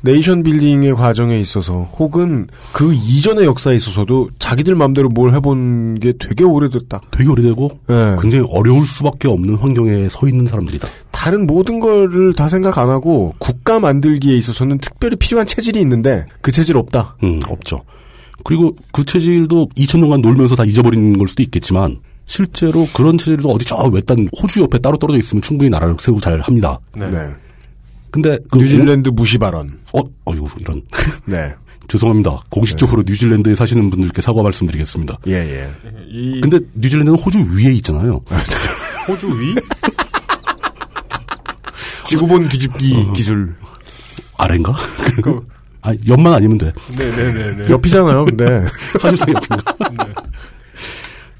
네이션 0.00 0.44
빌딩의 0.44 0.94
과정에 0.94 1.40
있어서 1.40 1.90
혹은 1.98 2.46
그 2.72 2.94
이전의 2.94 3.44
역사에 3.44 3.74
있어서도 3.74 4.30
자기들 4.38 4.76
마음대로 4.76 5.08
뭘 5.08 5.34
해본 5.34 5.98
게 5.98 6.12
되게 6.18 6.44
오래됐다. 6.44 7.00
되게 7.10 7.28
오래되고 7.28 7.80
예. 7.90 8.16
굉장히 8.20 8.46
어려울 8.48 8.86
수밖에 8.86 9.26
없는 9.26 9.56
환경에 9.56 10.08
서 10.08 10.28
있는 10.28 10.46
사람들이다. 10.46 10.86
다른 11.28 11.46
모든 11.46 11.78
거를 11.78 12.32
다 12.32 12.48
생각 12.48 12.78
안 12.78 12.88
하고 12.88 13.34
국가 13.36 13.78
만들기에 13.78 14.34
있어서는 14.38 14.78
특별히 14.78 15.14
필요한 15.16 15.46
체질이 15.46 15.78
있는데 15.82 16.24
그 16.40 16.50
체질 16.50 16.78
없다. 16.78 17.16
음, 17.22 17.38
없죠. 17.46 17.82
그리고 18.44 18.74
그 18.92 19.04
체질도 19.04 19.68
2000년간 19.76 20.22
놀면서 20.22 20.56
다 20.56 20.64
잊어버린 20.64 21.18
걸 21.18 21.28
수도 21.28 21.42
있겠지만 21.42 21.98
실제로 22.24 22.88
그런 22.94 23.18
체질도 23.18 23.46
어디 23.50 23.66
저 23.66 23.76
외딴 23.76 24.30
호주 24.40 24.62
옆에 24.62 24.78
따로 24.78 24.96
떨어져 24.96 25.18
있으면 25.18 25.42
충분히 25.42 25.68
나라를 25.68 25.96
세우고 25.98 26.18
잘 26.18 26.40
합니다. 26.40 26.78
네. 26.96 27.10
네. 27.10 27.18
근데 28.10 28.38
그 28.50 28.56
뉴질랜드 28.56 29.10
무시 29.10 29.36
발언. 29.36 29.80
어, 29.92 30.00
어이구 30.24 30.48
이런. 30.60 30.80
네. 31.26 31.54
죄송합니다. 31.88 32.38
공식적으로 32.48 33.02
뉴질랜드에 33.06 33.54
사시는 33.54 33.90
분들께 33.90 34.22
사과 34.22 34.42
말씀드리겠습니다. 34.42 35.18
예, 35.26 35.34
예. 35.34 35.70
이 36.08 36.40
근데 36.40 36.58
뉴질랜드는 36.72 37.18
호주 37.18 37.38
위에 37.54 37.74
있잖아요. 37.74 38.22
호주 39.06 39.26
위? 39.26 39.54
지구본 42.08 42.48
뒤집기 42.48 43.12
기술. 43.14 43.54
아래인가? 44.38 44.72
그, 45.22 45.46
아, 45.82 45.92
옆만 46.08 46.32
아니면 46.32 46.56
돼. 46.56 46.72
네네네네. 46.96 47.68
옆이잖아요, 47.70 48.24
근데. 48.24 48.64
사실상 48.98 49.34
옆인가? 49.34 49.74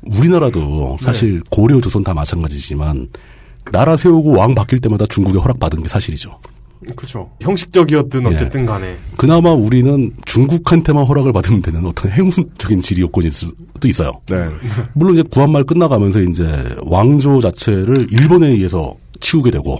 우리나라도 0.02 0.98
사실 1.00 1.42
고려 1.50 1.80
조선 1.80 2.04
다 2.04 2.12
마찬가지지만 2.14 3.08
나라 3.72 3.96
세우고 3.96 4.36
왕 4.38 4.54
바뀔 4.54 4.80
때마다 4.80 5.06
중국에 5.06 5.38
허락받은 5.38 5.82
게 5.82 5.88
사실이죠. 5.88 6.38
그죠. 6.96 7.28
형식적이었든 7.40 8.22
예. 8.24 8.34
어쨌든 8.34 8.64
간에. 8.64 8.96
그나마 9.16 9.50
우리는 9.50 10.12
중국한테만 10.24 11.04
허락을 11.04 11.32
받으면 11.32 11.60
되는 11.60 11.84
어떤 11.84 12.12
행운적인 12.12 12.80
지리 12.80 13.02
요건일 13.02 13.32
수도 13.32 13.88
있어요. 13.88 14.12
네. 14.28 14.48
물론 14.94 15.14
이제 15.14 15.24
구한말 15.30 15.64
끝나가면서 15.64 16.20
이제 16.20 16.74
왕조 16.86 17.40
자체를 17.40 18.06
일본에 18.10 18.48
의해서 18.48 18.94
치우게 19.20 19.50
되고 19.50 19.78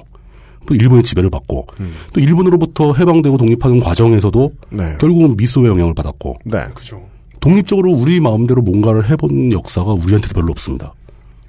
또 0.69 0.75
일본의 0.75 1.03
지배를 1.03 1.31
받고 1.31 1.67
또 2.13 2.21
일본으로부터 2.21 2.93
해방되고 2.93 3.39
독립하는 3.39 3.81
과정에서도 3.81 4.53
네. 4.69 4.97
결국은 5.01 5.35
미소의 5.35 5.67
영향을 5.69 5.95
받았고 5.95 6.37
네. 6.45 6.67
그죠. 6.75 7.01
독립적으로 7.41 7.91
우리 7.91 8.21
마음대로 8.21 8.61
뭔가를 8.61 9.09
해본 9.09 9.51
역사가 9.53 9.93
우리한테도 9.93 10.35
별로 10.35 10.51
없습니다. 10.51 10.93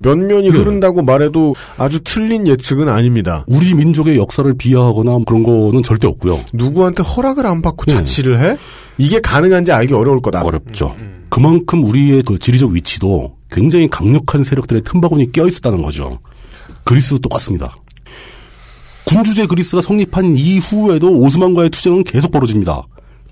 면면이 0.01 0.47
흐른다고 0.47 1.01
말해도 1.01 1.55
아주 1.78 1.99
틀린 2.05 2.47
예측은 2.47 2.88
아닙니다. 2.88 3.43
우리 3.47 3.74
민족의 3.74 4.15
역사를 4.15 4.51
비하하거나 4.53 5.20
그런 5.28 5.43
거는 5.43 5.84
절대 5.84 6.07
없고요. 6.07 6.39
누구한테 6.53 7.03
허락을 7.03 7.45
안 7.45 7.61
받고 7.61 7.86
자치를 7.88 8.39
해? 8.39 8.57
이게 8.97 9.20
가능한지 9.20 9.74
알기 9.74 9.93
어려울 9.93 10.22
거다. 10.22 10.43
어렵죠. 10.43 10.95
그만큼 11.30 11.84
우리의 11.84 12.24
그 12.24 12.39
지리적 12.39 12.72
위치도 12.72 13.36
굉장히 13.51 13.89
강력한 13.89 14.45
세력들의 14.45 14.84
틈바구니 14.84 15.34
껴 15.34 15.45
있었다는 15.45 15.82
거죠. 15.82 16.20
그리스도 16.86 17.20
똑같습니다. 17.20 17.76
군주제 19.10 19.47
그리스가 19.47 19.82
성립한 19.82 20.38
이후에도 20.38 21.12
오스만과의 21.12 21.72
투쟁은 21.72 22.03
계속 22.03 22.32
벌어집니다. 22.32 22.84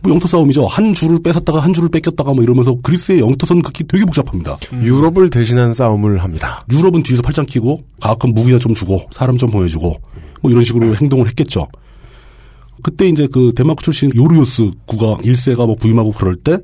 뭐 0.02 0.12
영토 0.12 0.28
싸움이죠. 0.28 0.66
한 0.66 0.94
줄을 0.94 1.20
뺏었다가 1.22 1.60
한 1.60 1.72
줄을 1.72 1.90
뺏겼다가 1.90 2.34
뭐 2.34 2.44
이러면서 2.44 2.76
그리스의 2.82 3.20
영토선 3.20 3.62
극히 3.62 3.84
되게 3.88 4.04
복잡합니다. 4.04 4.58
유럽을 4.74 5.30
대신한 5.30 5.74
싸움을 5.74 6.24
합니다. 6.24 6.64
유럽은 6.72 7.04
뒤에서 7.04 7.22
팔짱 7.22 7.46
끼고 7.46 7.84
가끔 8.00 8.34
무기나 8.34 8.58
좀 8.58 8.74
주고 8.74 9.02
사람 9.12 9.38
좀 9.38 9.52
보내주고 9.52 9.96
뭐 10.42 10.52
이런 10.52 10.64
식으로 10.64 10.96
행동을 10.96 11.28
했겠죠. 11.28 11.68
그때 12.82 13.08
이제 13.08 13.28
그 13.32 13.52
덴마크 13.56 13.84
출신 13.84 14.12
요르요스 14.16 14.72
국왕 14.86 15.18
1세가 15.18 15.66
뭐 15.66 15.76
부임하고 15.76 16.12
그럴 16.12 16.36
때 16.36 16.58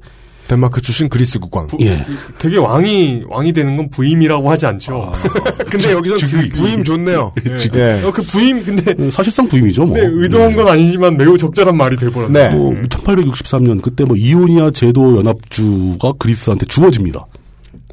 덴마크 0.48 0.82
출신 0.82 1.08
그리스 1.10 1.39
국왕. 1.39 1.68
예. 1.82 2.06
되게 2.38 2.58
왕이 2.58 3.24
왕이 3.30 3.54
되는 3.54 3.78
건 3.78 3.89
부임이라고 3.89 4.50
하지 4.52 4.66
않죠. 4.68 5.12
근데 5.70 5.91
여기서 5.94 6.18
지금 6.18 6.50
부임 6.50 6.84
좋네요. 6.84 7.34
예. 7.48 7.58
예. 7.80 8.04
어, 8.04 8.12
그 8.12 8.22
부임 8.22 8.64
근데 8.66 9.10
사실상 9.10 9.48
부임이죠. 9.48 9.86
뭐. 9.86 9.94
근데 9.94 10.08
의도한 10.12 10.56
건 10.56 10.68
아니지만 10.68 11.16
매우 11.18 11.38
적절한 11.38 11.76
말이 11.78 11.96
돼버렸네. 11.98 12.50
네. 12.50 12.56
뭐 12.56 12.74
1863년 12.89 13.82
그때 13.82 14.04
뭐 14.04 14.16
이오니아 14.18 14.72
제도 14.72 15.18
연합주가 15.18 16.12
그리스한테 16.20 16.66
주어집니다. 16.66 17.26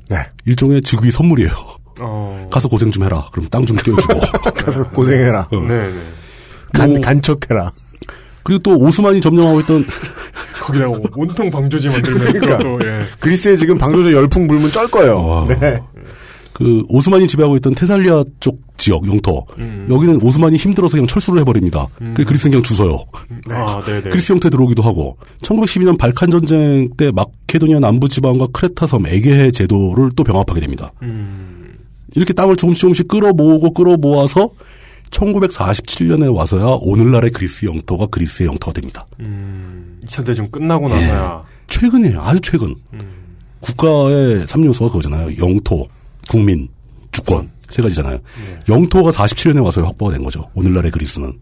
네. 0.08 0.16
일종의 0.44 0.82
즉위 0.82 1.10
선물이에요. 1.12 1.52
어. 2.00 2.48
가서 2.50 2.68
고생 2.68 2.90
좀 2.90 3.04
해라. 3.04 3.28
그럼 3.32 3.46
땅 3.48 3.64
좀 3.64 3.76
떼어주고. 3.76 4.20
가서 4.56 4.82
고생해라. 4.88 5.48
어. 5.52 5.60
네네. 5.60 5.92
간, 6.72 6.90
뭐- 6.92 7.00
간척해라. 7.00 7.70
그리고 8.42 8.62
또 8.62 8.76
오스만이 8.78 9.20
점령하고 9.20 9.60
있던 9.60 9.84
거기다가 10.70 10.98
뭐 10.98 11.02
온통 11.16 11.50
방조제 11.50 11.88
만들면 11.88 12.20
그러니까. 12.20 12.58
그것도 12.58 12.86
예. 12.86 13.00
그리스에 13.18 13.56
지금 13.56 13.76
방조제 13.78 14.12
열풍 14.12 14.46
불면 14.46 14.70
쩔 14.70 14.88
거예요. 14.88 15.46
네. 15.60 15.80
그 16.52 16.82
오스만이 16.88 17.26
지배하고 17.26 17.56
있던 17.56 17.74
테살리아 17.74 18.22
쪽 18.38 18.60
지역 18.76 19.06
영토 19.06 19.46
음. 19.58 19.86
여기는 19.90 20.20
오스만이 20.22 20.56
힘들어서 20.56 20.96
그냥 20.96 21.06
철수를 21.06 21.40
해버립니다. 21.40 21.86
그래서 21.96 22.28
그리스는 22.28 22.50
그냥 22.50 22.62
주서요. 22.62 23.04
아, 23.48 23.82
네네. 23.84 24.10
그리스 24.10 24.32
형태 24.32 24.50
들어오기도 24.50 24.82
하고 24.82 25.16
1912년 25.42 25.96
발칸 25.96 26.30
전쟁 26.30 26.90
때 26.98 27.10
마케도니아 27.12 27.80
남부 27.80 28.08
지방과 28.08 28.48
크레타 28.52 28.86
섬 28.86 29.06
에게해 29.06 29.52
제도를 29.52 30.10
또 30.16 30.22
병합하게 30.22 30.60
됩니다. 30.60 30.92
음. 31.02 31.78
이렇게 32.14 32.32
땅을 32.34 32.56
조금씩 32.56 32.80
조금씩 32.80 33.08
끌어모으고 33.08 33.72
끌어모아서 33.72 34.50
1947년에 35.10 36.34
와서야 36.34 36.78
오늘날의 36.80 37.30
그리스 37.30 37.66
영토가 37.66 38.06
그리스의 38.06 38.48
영토가 38.48 38.72
됩니다. 38.72 39.06
음. 39.20 40.00
2차 40.04 40.24
대전 40.24 40.50
끝나고 40.50 40.88
나서야 40.88 41.44
최근이에요. 41.66 42.20
아주 42.22 42.40
최근. 42.40 42.74
국가의 43.60 44.46
3요소가 44.46 44.88
그거잖아요. 44.88 45.36
영토, 45.38 45.86
국민, 46.28 46.68
주권. 47.12 47.50
세 47.68 47.82
가지잖아요. 47.82 48.18
영토가 48.68 49.10
47년에 49.12 49.62
와서 49.62 49.80
확보가 49.82 50.12
된 50.12 50.24
거죠. 50.24 50.48
오늘날의 50.54 50.90
그리스는. 50.90 51.32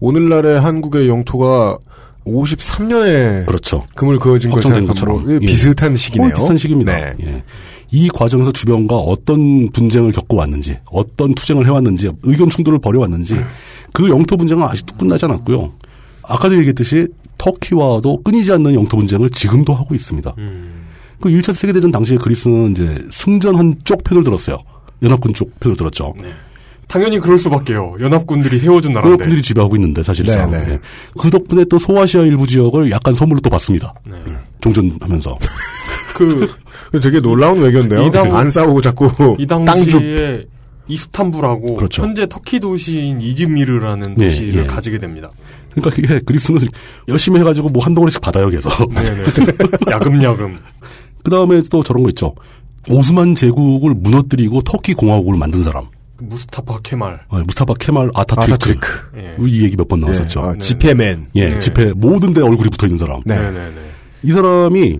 오늘날의 0.00 0.60
한국의 0.60 1.08
영토가 1.08 1.78
53년에 2.26 3.46
그렇죠. 3.46 3.86
금을 3.94 4.18
그어진 4.18 4.50
것처럼 4.50 4.86
것처럼. 4.86 5.30
예. 5.30 5.38
비슷한 5.38 5.94
시기네요. 5.96 6.34
비슷한 6.34 6.58
시기입니다. 6.58 6.92
네. 6.92 7.14
예. 7.22 7.44
이 7.92 8.08
과정에서 8.08 8.52
주변과 8.52 8.96
어떤 8.96 9.70
분쟁을 9.72 10.12
겪어왔는지, 10.12 10.78
어떤 10.90 11.34
투쟁을 11.34 11.66
해왔는지, 11.66 12.10
의견 12.22 12.48
충돌을 12.48 12.78
벌여왔는지, 12.78 13.36
그 13.92 14.08
영토 14.08 14.36
분쟁은 14.36 14.62
아직도 14.62 14.96
끝나지 14.96 15.24
않았고요. 15.24 15.72
아까도 16.22 16.56
얘기했듯이 16.56 17.08
터키와도 17.38 18.22
끊이지 18.22 18.52
않는 18.52 18.74
영토 18.74 18.96
분쟁을 18.96 19.30
지금도 19.30 19.74
하고 19.74 19.94
있습니다. 19.94 20.34
그 21.20 21.28
1차 21.28 21.52
세계대전 21.52 21.90
당시에 21.90 22.16
그리스는 22.18 22.72
이제 22.72 22.98
승전 23.10 23.56
한 23.56 23.74
쪽 23.84 24.04
편을 24.04 24.22
들었어요. 24.24 24.58
연합군 25.02 25.34
쪽 25.34 25.58
편을 25.60 25.76
들었죠. 25.76 26.14
당연히 26.86 27.18
그럴 27.20 27.38
수밖에요. 27.38 27.94
연합군들이 28.00 28.58
세워준 28.58 28.90
나라인데. 28.92 29.12
연합군들이 29.12 29.42
지배하고 29.42 29.76
있는데 29.76 30.02
사실상. 30.02 30.50
네, 30.50 30.58
네. 30.64 30.72
예. 30.72 30.78
그 31.18 31.30
덕분에 31.30 31.64
또 31.70 31.78
소아시아 31.78 32.22
일부 32.22 32.46
지역을 32.46 32.90
약간 32.90 33.14
선물로 33.14 33.40
또 33.40 33.48
받습니다. 33.50 33.94
네. 34.04 34.16
종전하면서. 34.60 35.38
그 36.92 37.00
되게 37.00 37.20
놀라운 37.20 37.60
외교인데요. 37.60 38.02
이 38.06 38.10
당- 38.10 38.36
안 38.36 38.50
싸우고 38.50 38.80
자꾸 38.80 39.36
이. 39.38 39.46
당시에 39.46 40.46
이스탄불하고 40.88 41.76
그렇죠. 41.76 42.02
현재 42.02 42.26
터키 42.28 42.58
도시인 42.58 43.20
이즈미르라는 43.20 44.16
예, 44.18 44.24
도시를 44.24 44.62
예. 44.64 44.66
가지게 44.66 44.98
됩니다. 44.98 45.30
그러니까 45.74 45.96
이게 46.02 46.18
그리스는 46.24 46.60
열심히 47.08 47.38
해가지고 47.40 47.68
뭐한 47.68 47.94
덩어리씩 47.94 48.20
받아요, 48.20 48.48
계속. 48.48 48.72
네네. 48.92 49.24
야금야금. 49.90 50.58
그 51.22 51.30
다음에 51.30 51.60
또 51.70 51.82
저런 51.84 52.02
거 52.02 52.08
있죠. 52.10 52.34
오스만 52.88 53.34
제국을 53.36 53.94
무너뜨리고 53.94 54.62
터키 54.62 54.94
공화국을 54.94 55.36
만든 55.38 55.62
사람. 55.62 55.86
그 56.16 56.24
무스타파 56.24 56.80
케말. 56.82 57.20
어, 57.28 57.36
무스타파 57.38 57.74
케말. 57.78 58.10
아타투르크. 58.14 58.88
예. 59.18 59.36
이 59.46 59.62
얘기 59.64 59.76
몇 59.76 59.86
번 59.86 60.00
나왔었죠. 60.00 60.40
예, 60.40 60.44
아, 60.48 60.54
지폐맨. 60.56 61.28
예, 61.36 61.50
네. 61.50 61.58
집회 61.60 61.92
모든 61.94 62.32
데 62.34 62.42
얼굴이 62.42 62.68
붙어 62.70 62.86
있는 62.86 62.98
사람. 62.98 63.20
네. 63.24 63.36
네네네. 63.36 63.74
이 64.24 64.32
사람이 64.32 64.98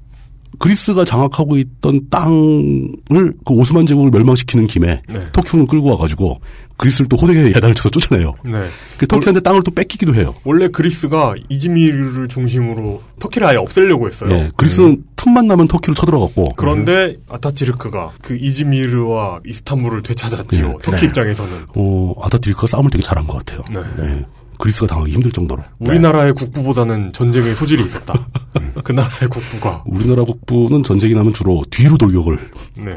그리스가 0.58 1.04
장악하고 1.04 1.56
있던 1.56 2.08
땅을 2.10 3.34
그 3.44 3.54
오스만 3.54 3.86
제국을 3.86 4.10
멸망시키는 4.10 4.66
김에 4.66 5.02
네. 5.08 5.26
터키군을 5.32 5.66
끌고 5.66 5.90
와가지고 5.90 6.40
그리스를 6.76 7.08
또 7.08 7.16
호되게 7.16 7.52
야단을 7.54 7.74
쳐서 7.74 7.90
쫓아내요. 7.90 8.34
네. 8.44 8.68
그 8.96 9.06
터키한테 9.06 9.40
땅을 9.40 9.62
또 9.62 9.70
뺏기기도 9.70 10.14
해요. 10.14 10.34
원래 10.44 10.68
그리스가 10.68 11.34
이즈미르를 11.48 12.28
중심으로 12.28 13.02
터키를 13.18 13.46
아예 13.46 13.56
없애려고 13.56 14.06
했어요. 14.06 14.30
예, 14.30 14.50
그리스는 14.56 15.04
틈만 15.16 15.46
나면 15.46 15.68
터키로 15.68 15.94
쳐들어갔고. 15.94 16.54
그런데 16.56 17.16
아타티르크가 17.28 18.12
그 18.22 18.36
이즈미르와 18.36 19.40
이스탄불을 19.46 20.02
되찾았지요. 20.02 20.68
네. 20.68 20.76
터키 20.82 21.00
네. 21.00 21.06
입장에서는. 21.06 21.66
어, 21.76 22.14
아타투르크가 22.22 22.66
싸움을 22.66 22.90
되게 22.90 23.02
잘한 23.02 23.26
것 23.26 23.44
같아요. 23.44 23.62
네. 23.70 24.24
예, 24.60 24.62
그리스가 24.62 24.86
당하기 24.86 25.12
힘들 25.12 25.32
정도로. 25.32 25.62
우리나라의 25.78 26.34
국부보다는 26.34 27.12
전쟁의 27.12 27.54
소질이 27.54 27.84
있었다. 27.84 28.14
그 28.84 28.92
나라의 28.92 29.28
국부가. 29.30 29.82
우리나라 29.86 30.22
국부는 30.24 30.84
전쟁이 30.84 31.14
나면 31.14 31.32
주로 31.32 31.64
뒤로 31.70 31.96
돌격을. 31.96 32.38
네. 32.78 32.96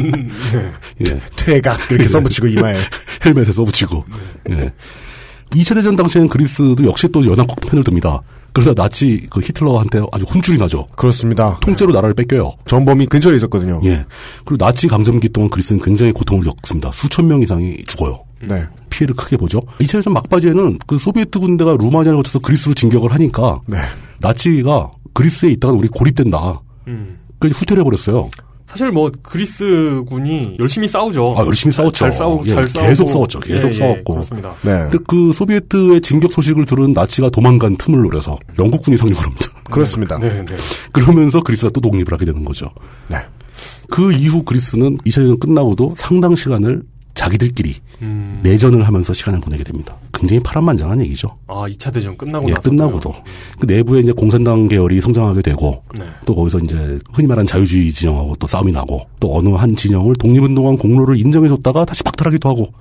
음, 0.00 0.28
네. 0.52 0.72
예. 1.08 1.20
퇴각 1.36 1.90
이렇게 1.90 2.08
써붙이고 2.08 2.48
이마에. 2.48 2.76
헬멧에 3.24 3.52
써붙이고. 3.52 4.04
예. 4.50 4.72
2차 5.50 5.74
대전 5.74 5.96
당시에는 5.96 6.28
그리스도 6.28 6.84
역시 6.84 7.08
또 7.12 7.24
연합국 7.24 7.60
편을 7.60 7.84
듭니다. 7.84 8.20
그래서 8.52 8.74
나치 8.74 9.26
그 9.30 9.40
히틀러한테 9.40 10.02
아주 10.12 10.24
혼쭐이 10.26 10.58
나죠. 10.58 10.86
그렇습니다. 10.96 11.58
통째로 11.60 11.92
나라를 11.92 12.14
뺏겨요. 12.14 12.52
전범이 12.66 13.06
근처에 13.06 13.36
있었거든요. 13.36 13.80
예. 13.84 14.04
그리고 14.44 14.64
나치 14.64 14.88
강점기 14.88 15.30
동안 15.30 15.48
그리스는 15.48 15.80
굉장히 15.80 16.12
고통을 16.12 16.44
겪습니다. 16.44 16.90
수천 16.92 17.26
명 17.28 17.40
이상이 17.40 17.82
죽어요. 17.84 18.24
네. 18.48 18.66
피해를 18.90 19.14
크게 19.14 19.36
보죠. 19.36 19.60
2차 19.78 19.98
대전 19.98 20.12
막바지에는 20.14 20.78
그 20.86 20.98
소비에트 20.98 21.38
군대가 21.38 21.76
루마니아를 21.78 22.16
거쳐서 22.16 22.38
그리스로 22.40 22.74
진격을 22.74 23.12
하니까 23.12 23.60
네. 23.66 23.78
나치가 24.20 24.90
그리스에 25.14 25.50
있다가 25.50 25.74
우리 25.74 25.88
고립된다. 25.88 26.60
음. 26.88 27.18
그래서 27.38 27.58
후퇴를 27.58 27.80
해버렸어요. 27.80 28.28
사실 28.72 28.90
뭐 28.90 29.10
그리스 29.22 30.02
군이 30.08 30.56
열심히 30.58 30.88
싸우죠. 30.88 31.34
아, 31.36 31.44
열심히 31.44 31.74
싸웠죠. 31.74 31.98
잘 31.98 32.12
싸우고 32.12 32.44
예, 32.46 32.48
잘 32.48 32.66
싸우고 32.66 32.88
계속 32.88 33.10
싸웠죠. 33.10 33.40
계속 33.40 33.68
예, 33.68 33.68
예, 33.68 33.72
싸웠고. 33.72 34.14
그렇습니다. 34.14 34.54
네. 34.62 34.70
근데 34.90 34.98
그 35.06 35.32
소비에트의 35.34 36.00
진격 36.00 36.32
소식을 36.32 36.64
들은 36.64 36.92
나치가 36.92 37.28
도망간 37.28 37.76
틈을 37.76 38.00
노려서 38.00 38.38
영국군이 38.58 38.96
상륙을 38.96 39.22
합니다. 39.22 39.46
그렇습니다. 39.64 40.18
네, 40.18 40.42
네. 40.44 40.56
그러면서 40.90 41.42
그리스가 41.42 41.70
또 41.74 41.82
독립을 41.82 42.12
하게 42.12 42.24
되는 42.24 42.42
거죠. 42.46 42.70
네. 43.08 43.18
그 43.90 44.10
이후 44.12 44.42
그리스는 44.42 44.96
2차 44.98 45.16
대전 45.16 45.38
끝나고도 45.38 45.94
상당 45.96 46.34
시간을 46.34 46.82
자기들끼리 47.12 47.76
음. 48.02 48.40
내전을 48.42 48.86
하면서 48.86 49.12
시간을 49.12 49.40
보내게 49.40 49.64
됩니다. 49.64 49.96
굉장히 50.12 50.42
파란만장한 50.42 51.00
얘기죠. 51.02 51.36
아, 51.46 51.64
2차 51.68 51.92
대전 51.92 52.16
끝나고 52.16 52.48
예, 52.48 52.54
나서 52.54 52.68
끝나고도 52.68 53.14
그 53.58 53.66
내부에 53.66 54.00
이제 54.00 54.12
공산당 54.12 54.68
계열이 54.68 55.00
성장하게 55.00 55.42
되고 55.42 55.82
네. 55.98 56.04
또 56.24 56.34
거기서 56.34 56.58
이제 56.60 56.98
흔히 57.12 57.26
말하는 57.26 57.46
자유주의 57.46 57.90
진영하고 57.90 58.36
또 58.36 58.46
싸움이 58.46 58.72
나고 58.72 59.06
또 59.20 59.36
어느 59.36 59.48
한 59.50 59.74
진영을 59.74 60.14
독립운동한 60.16 60.76
공로를 60.76 61.16
인정해줬다가 61.18 61.84
다시 61.84 62.02
박탈하기도 62.02 62.48
하고 62.48 62.72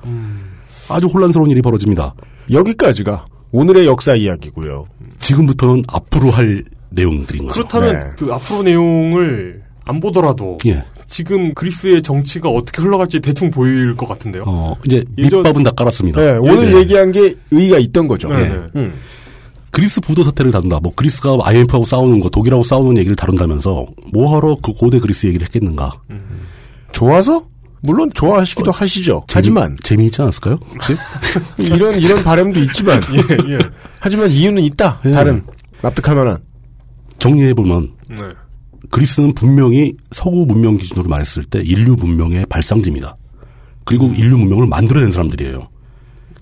아주 0.89 1.07
혼란스러운 1.07 1.49
일이 1.49 1.61
벌어집니다. 1.61 2.13
여기까지가 2.51 3.25
오늘의 3.51 3.85
역사 3.85 4.15
이야기고요. 4.15 4.85
지금부터는 5.19 5.83
앞으로 5.87 6.31
할 6.31 6.63
내용들인 6.89 7.47
거죠. 7.47 7.65
그렇다면 7.65 7.93
네. 7.95 8.11
그 8.17 8.33
앞으로 8.33 8.63
내용을 8.63 9.63
안 9.85 9.99
보더라도 9.99 10.57
예. 10.67 10.83
지금 11.11 11.53
그리스의 11.53 12.01
정치가 12.01 12.47
어떻게 12.49 12.81
흘러갈지 12.81 13.19
대충 13.19 13.51
보일 13.51 13.95
것 13.97 14.07
같은데요. 14.07 14.43
어, 14.47 14.75
이제 14.85 15.03
예전- 15.17 15.41
밑밥은 15.43 15.63
다 15.63 15.71
깔았습니다. 15.71 16.21
네, 16.21 16.37
오늘 16.39 16.73
예. 16.73 16.77
얘기한 16.79 17.11
게 17.11 17.35
의의가 17.51 17.79
있던 17.79 18.07
거죠. 18.07 18.29
네, 18.29 18.43
예. 18.43 18.47
네. 18.47 18.59
음. 18.77 18.93
그리스 19.71 19.99
부도 20.01 20.23
사태를 20.23 20.51
다룬다. 20.51 20.79
뭐 20.81 20.93
그리스가 20.95 21.37
IMF하고 21.43 21.85
싸우는 21.85 22.21
거, 22.21 22.29
독일하고 22.29 22.63
싸우는 22.63 22.97
얘기를 22.97 23.15
다룬다면서 23.15 23.85
뭐하러 24.13 24.55
그 24.63 24.71
고대 24.73 24.99
그리스 24.99 25.27
얘기를 25.27 25.45
했겠는가? 25.47 25.91
좋아서? 26.93 27.45
물론 27.83 28.09
좋아하시기도 28.13 28.71
하시죠. 28.71 29.23
하지만 29.33 29.75
재미, 29.83 30.05
있지 30.05 30.21
않았을까요? 30.21 30.59
혹시? 30.73 30.93
이런 31.73 31.95
이런 31.99 32.23
바람도 32.23 32.59
있지만 32.61 33.01
예, 33.13 33.53
예. 33.53 33.57
하지만 33.99 34.29
이유는 34.29 34.61
있다. 34.63 35.01
예. 35.05 35.11
다른 35.11 35.43
납득할 35.81 36.15
만한. 36.15 36.37
정리해 37.17 37.53
보면 37.53 37.83
네. 38.09 38.17
그리스는 38.89 39.33
분명히 39.33 39.95
서구 40.11 40.45
문명 40.45 40.77
기준으로 40.77 41.07
말했을 41.07 41.43
때 41.43 41.61
인류 41.63 41.95
문명의 41.95 42.45
발상지입니다. 42.47 43.15
그리고 43.85 44.07
인류 44.07 44.37
문명을 44.37 44.67
만들어낸 44.67 45.11
사람들이에요. 45.11 45.69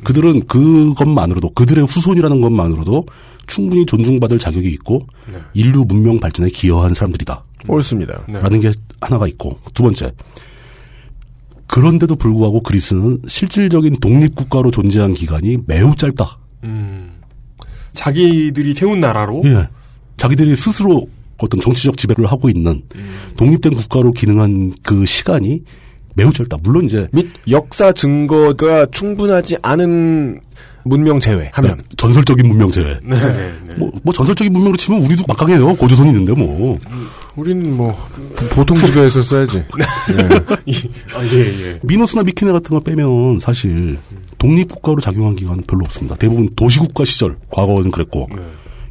그들은 0.03 0.47
그것만으로도 0.47 1.51
그들의 1.51 1.85
후손이라는 1.85 2.41
것만으로도 2.41 3.05
충분히 3.47 3.85
존중받을 3.85 4.39
자격이 4.39 4.69
있고 4.69 5.05
네. 5.31 5.39
인류 5.53 5.83
문명 5.83 6.19
발전에 6.19 6.49
기여한 6.49 6.93
사람들이다. 6.93 7.43
옳습니다. 7.67 8.23
네. 8.27 8.39
라는 8.39 8.59
게 8.61 8.71
하나가 9.01 9.27
있고 9.27 9.59
두 9.73 9.83
번째 9.83 10.13
그런데도 11.67 12.15
불구하고 12.15 12.61
그리스는 12.63 13.19
실질적인 13.27 13.97
독립국가로 13.99 14.71
존재한 14.71 15.13
기간이 15.13 15.57
매우 15.67 15.95
짧다. 15.95 16.37
음. 16.63 17.11
자기들이 17.93 18.73
세운 18.73 18.99
나라로 18.99 19.41
예. 19.45 19.67
자기들이 20.17 20.55
스스로 20.55 21.07
어떤 21.39 21.59
정치적 21.59 21.97
지배를 21.97 22.25
하고 22.27 22.49
있는 22.49 22.81
독립된 23.37 23.73
국가로 23.75 24.11
기능한 24.11 24.73
그 24.83 25.05
시간이 25.05 25.63
매우 26.15 26.31
짧다. 26.33 26.57
물론 26.63 26.85
이제 26.85 27.07
및 27.11 27.29
역사 27.49 27.91
증거가 27.91 28.85
충분하지 28.87 29.57
않은 29.61 30.41
문명 30.83 31.19
제외 31.19 31.49
하면 31.53 31.79
전설적인 31.97 32.47
문명 32.47 32.69
제외. 32.71 32.97
네, 33.03 33.15
네, 33.19 33.53
네. 33.67 33.75
뭐, 33.77 33.91
뭐 34.03 34.13
전설적인 34.13 34.51
문명으로 34.51 34.75
치면 34.77 35.03
우리도 35.05 35.23
막강해요. 35.27 35.75
고조선이 35.75 36.09
있는데 36.09 36.33
뭐. 36.33 36.79
우리는 37.35 37.75
뭐 37.77 37.95
보통 38.49 38.77
집에서 38.79 39.21
써야지. 39.21 39.63
이- 40.65 40.89
아, 41.15 41.23
예, 41.25 41.37
예. 41.63 41.79
미노스나 41.83 42.23
미키네 42.23 42.51
같은 42.51 42.69
거 42.75 42.79
빼면 42.81 43.39
사실 43.39 43.97
독립국가로 44.39 44.99
작용한 44.99 45.35
기간 45.35 45.61
별로 45.67 45.85
없습니다. 45.85 46.15
대부분 46.15 46.49
도시국가 46.55 47.05
시절 47.05 47.37
과거는 47.51 47.91
그랬고 47.91 48.27
네. 48.35 48.41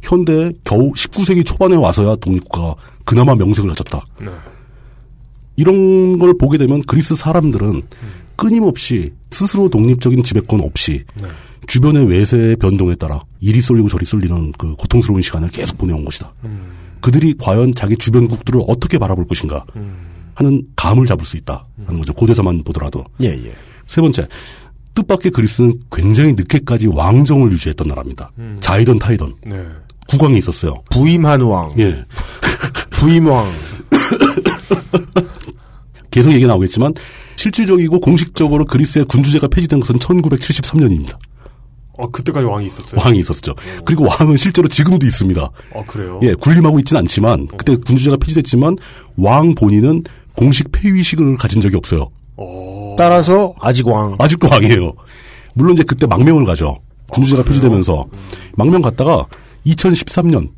현대 0.01 0.51
겨우 0.63 0.91
19세기 0.91 1.45
초반에 1.45 1.75
와서야 1.75 2.15
독립국가 2.17 2.75
그나마 3.05 3.35
명색을 3.35 3.69
가졌다. 3.69 3.99
네. 4.21 4.27
이런 5.55 6.19
걸 6.19 6.37
보게 6.37 6.57
되면 6.57 6.81
그리스 6.83 7.15
사람들은 7.15 7.81
끊임없이 8.35 9.11
스스로 9.31 9.69
독립적인 9.69 10.23
지배권 10.23 10.61
없이 10.61 11.03
네. 11.21 11.27
주변의 11.67 12.07
외세의 12.07 12.55
변동에 12.55 12.95
따라 12.95 13.23
이리 13.41 13.61
쏠리고 13.61 13.89
저리 13.89 14.05
쏠리는 14.05 14.53
그 14.53 14.75
고통스러운 14.75 15.21
시간을 15.21 15.49
계속 15.49 15.77
보내온 15.77 16.05
것이다. 16.05 16.33
음. 16.45 16.71
그들이 17.01 17.35
과연 17.37 17.75
자기 17.75 17.95
주변국들을 17.97 18.61
어떻게 18.67 18.97
바라볼 18.97 19.27
것인가 19.27 19.65
음. 19.75 20.09
하는 20.35 20.63
감을 20.75 21.05
잡을 21.05 21.25
수 21.25 21.35
있다 21.37 21.67
하는 21.85 21.99
거죠. 21.99 22.13
고대사만 22.13 22.63
보더라도. 22.63 23.03
예, 23.21 23.27
예. 23.27 23.53
세 23.85 24.01
번째, 24.01 24.27
뜻밖의 24.93 25.31
그리스는 25.31 25.79
굉장히 25.91 26.33
늦게까지 26.33 26.87
왕정을 26.87 27.51
유지했던 27.51 27.87
나라입니다. 27.87 28.31
음. 28.37 28.57
자이던 28.61 28.99
타이던 28.99 29.35
네. 29.45 29.65
국왕이 30.09 30.37
있었어요. 30.39 30.81
부임한 30.91 31.41
왕, 31.41 31.71
예. 31.77 32.03
부임왕. 32.91 33.51
계속 36.11 36.31
얘기 36.33 36.45
나오겠지만 36.47 36.93
실질적이고 37.35 37.99
공식적으로 37.99 38.65
그리스의 38.65 39.05
군주제가 39.05 39.47
폐지된 39.47 39.79
것은 39.79 39.99
1973년입니다. 39.99 41.17
어, 41.93 42.09
그때까지 42.09 42.45
왕이 42.45 42.65
있었어요. 42.67 43.01
왕이 43.01 43.19
있었죠. 43.19 43.53
그리고 43.85 44.05
왕은 44.07 44.37
실제로 44.37 44.67
지금도 44.67 45.05
있습니다. 45.05 45.49
어, 45.73 45.83
그래요? 45.85 46.19
예, 46.23 46.33
군림하고 46.33 46.79
있지는 46.79 47.01
않지만 47.01 47.47
그때 47.57 47.75
군주제가 47.75 48.17
폐지됐지만 48.17 48.77
왕 49.17 49.53
본인은 49.53 50.03
공식 50.35 50.71
폐위식을 50.71 51.37
가진 51.37 51.61
적이 51.61 51.75
없어요. 51.75 52.09
어. 52.37 52.95
따라서 52.97 53.53
아직 53.59 53.87
왕. 53.87 54.15
아직도 54.17 54.47
왕이에요. 54.49 54.93
물론 55.55 55.73
이제 55.73 55.83
그때 55.83 56.07
망명을 56.07 56.45
가죠. 56.45 56.77
군주제가 57.11 57.43
폐지되면서 57.43 58.05
망명 58.55 58.81
갔다가 58.81 59.25
2013년 59.65 60.51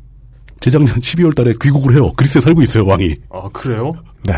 재작년 0.60 0.94
12월 1.00 1.34
달에 1.34 1.52
귀국을 1.60 1.94
해요. 1.94 2.12
그리스에 2.12 2.40
살고 2.40 2.62
있어요, 2.62 2.86
왕이. 2.86 3.14
아, 3.30 3.48
그래요? 3.52 3.94
네. 4.24 4.34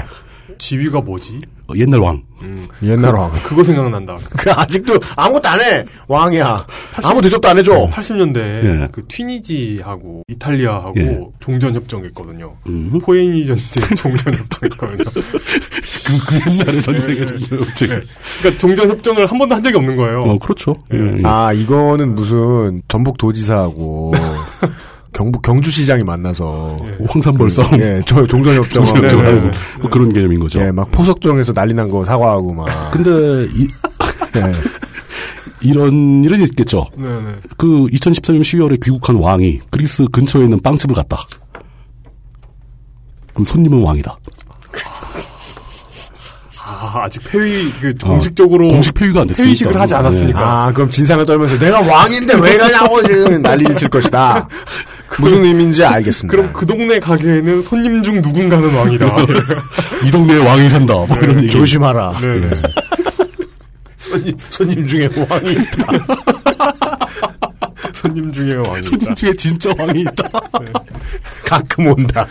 지위가 0.59 1.03
뭐지? 1.03 1.41
어, 1.67 1.73
옛날 1.77 2.01
왕. 2.01 2.23
음. 2.43 2.69
옛날 2.85 3.13
그, 3.13 3.19
왕. 3.19 3.33
그거 3.43 3.65
생각난다. 3.65 4.17
그 4.37 4.51
아직도 4.53 4.99
아무것도 5.17 5.49
안 5.49 5.61
해. 5.61 5.85
왕이야. 6.09 6.67
아무 7.03 7.23
대접도 7.23 7.49
안 7.49 7.59
해줘. 7.59 7.89
80년대 7.91 8.37
예. 8.37 8.89
그 8.93 9.03
튀니지하고 9.09 10.23
이탈리아하고 10.29 10.95
예. 10.99 11.21
종전 11.41 11.75
협정했거든요. 11.75 12.53
음. 12.67 13.01
포에니 13.03 13.47
전쟁 13.47 13.85
종전 13.97 14.35
협정했거든요. 14.35 15.05
그, 15.05 15.23
그 16.27 16.51
옛날에 16.51 16.81
전쟁에 16.81 17.15
네. 17.15 17.27
전쟁. 17.39 17.89
네. 17.89 18.03
그러니까 18.41 18.59
종전 18.59 18.91
협정을 18.91 19.27
한 19.27 19.39
번도 19.39 19.55
한 19.55 19.63
적이 19.63 19.77
없는 19.79 19.97
거예요. 19.97 20.21
어, 20.23 20.39
그렇죠. 20.39 20.77
예, 20.93 20.99
예. 20.99 21.23
아, 21.25 21.53
이거는 21.53 22.15
무슨 22.15 22.83
전북 22.89 23.17
도지사하고 23.17 24.13
경북 25.15 25.43
경주시장이 25.43 26.03
만나서 26.05 26.77
황산벌 27.09 27.49
싸움. 27.49 27.81
예, 27.81 28.01
저 28.05 28.27
종전협정 28.27 28.85
종전협정하고 28.85 29.31
네, 29.31 29.41
네. 29.43 29.51
뭐 29.81 29.89
그런 29.91 30.13
개념인 30.13 30.41
거죠. 30.41 30.61
예, 30.61 30.71
막 30.73 30.91
포석정에서 30.91 31.53
난리 31.55 31.73
난 31.73 31.89
거 31.89 32.05
사과하고 32.05 32.53
막. 32.53 32.67
근데 32.93 33.49
이, 33.55 33.69
예. 34.37 34.53
이런 35.63 36.23
일은 36.25 36.41
있겠죠. 36.43 36.87
네네. 36.97 37.37
그 37.57 37.67
2014년 37.87 38.41
12월에 38.43 38.83
귀국한 38.83 39.17
왕이 39.17 39.61
그리스 39.71 40.05
근처에 40.13 40.43
있는 40.45 40.61
빵집을 40.61 40.95
갔다. 40.95 41.17
그럼 43.33 43.45
손님은 43.45 43.81
왕이다. 43.83 44.17
아, 46.67 47.03
아직 47.05 47.23
폐위 47.31 47.71
그 47.81 47.93
공식적으로 48.03 48.69
어, 48.69 48.71
공식 48.71 48.95
폐위가 48.95 49.21
안 49.23 49.27
됐으니까. 49.27 49.47
폐위식을 49.47 49.81
하지 49.81 49.95
않았으니까. 49.95 50.41
아, 50.67 50.73
그럼 50.73 50.89
진상을 50.89 51.25
떨면서 51.27 51.59
내가 51.59 51.81
왕인데 51.81 52.37
왜 52.39 52.55
이러냐고 52.55 53.03
지금 53.03 53.43
난리를 53.43 53.77
칠 53.77 53.89
것이다. 53.89 54.49
무슨 55.21 55.45
의미인지 55.45 55.85
알겠습니다. 55.85 56.37
그럼 56.37 56.53
그 56.53 56.67
동네 56.67 56.99
가게에는 56.99 57.63
손님 57.63 58.03
중 58.03 58.21
누군가는 58.21 58.75
왕이다. 58.75 59.07
이 60.07 60.11
동네에 60.11 60.39
왕이 60.39 60.69
산다. 60.69 60.95
뭐 60.95 61.07
이런 61.23 61.39
얘기. 61.43 61.51
조심하라. 61.51 62.19
네. 62.21 62.41
네. 62.41 62.63
손님, 63.99 64.37
손님 64.51 64.87
중에 64.87 65.09
왕이 65.29 65.53
있다. 65.53 65.87
손님 67.95 68.33
중에 68.33 68.55
왕이다. 68.55 68.83
손님 68.83 69.15
중에 69.15 69.33
진짜 69.35 69.73
왕이 69.79 70.01
있다. 70.03 70.29
가끔 71.45 71.87
온다. 71.87 72.27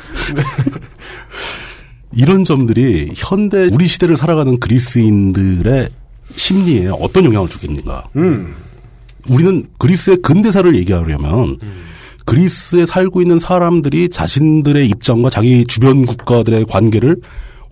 이런 2.12 2.44
점들이 2.44 3.12
현대 3.16 3.68
우리 3.72 3.88
시대를 3.88 4.18
살아가는 4.18 4.60
그리스인들의 4.60 5.90
심리에 6.36 6.90
어떤 7.00 7.26
영향을 7.26 7.50
주겠는가. 7.50 8.08
음. 8.16 8.56
우리는 9.30 9.66
그리스의 9.78 10.18
근대사를 10.18 10.76
얘기하려면 10.76 11.58
그리스에 12.26 12.86
살고 12.86 13.22
있는 13.22 13.40
사람들이 13.40 14.10
자신들의 14.10 14.88
입장과 14.88 15.30
자기 15.30 15.66
주변 15.66 16.06
국가들의 16.06 16.66
관계를 16.66 17.18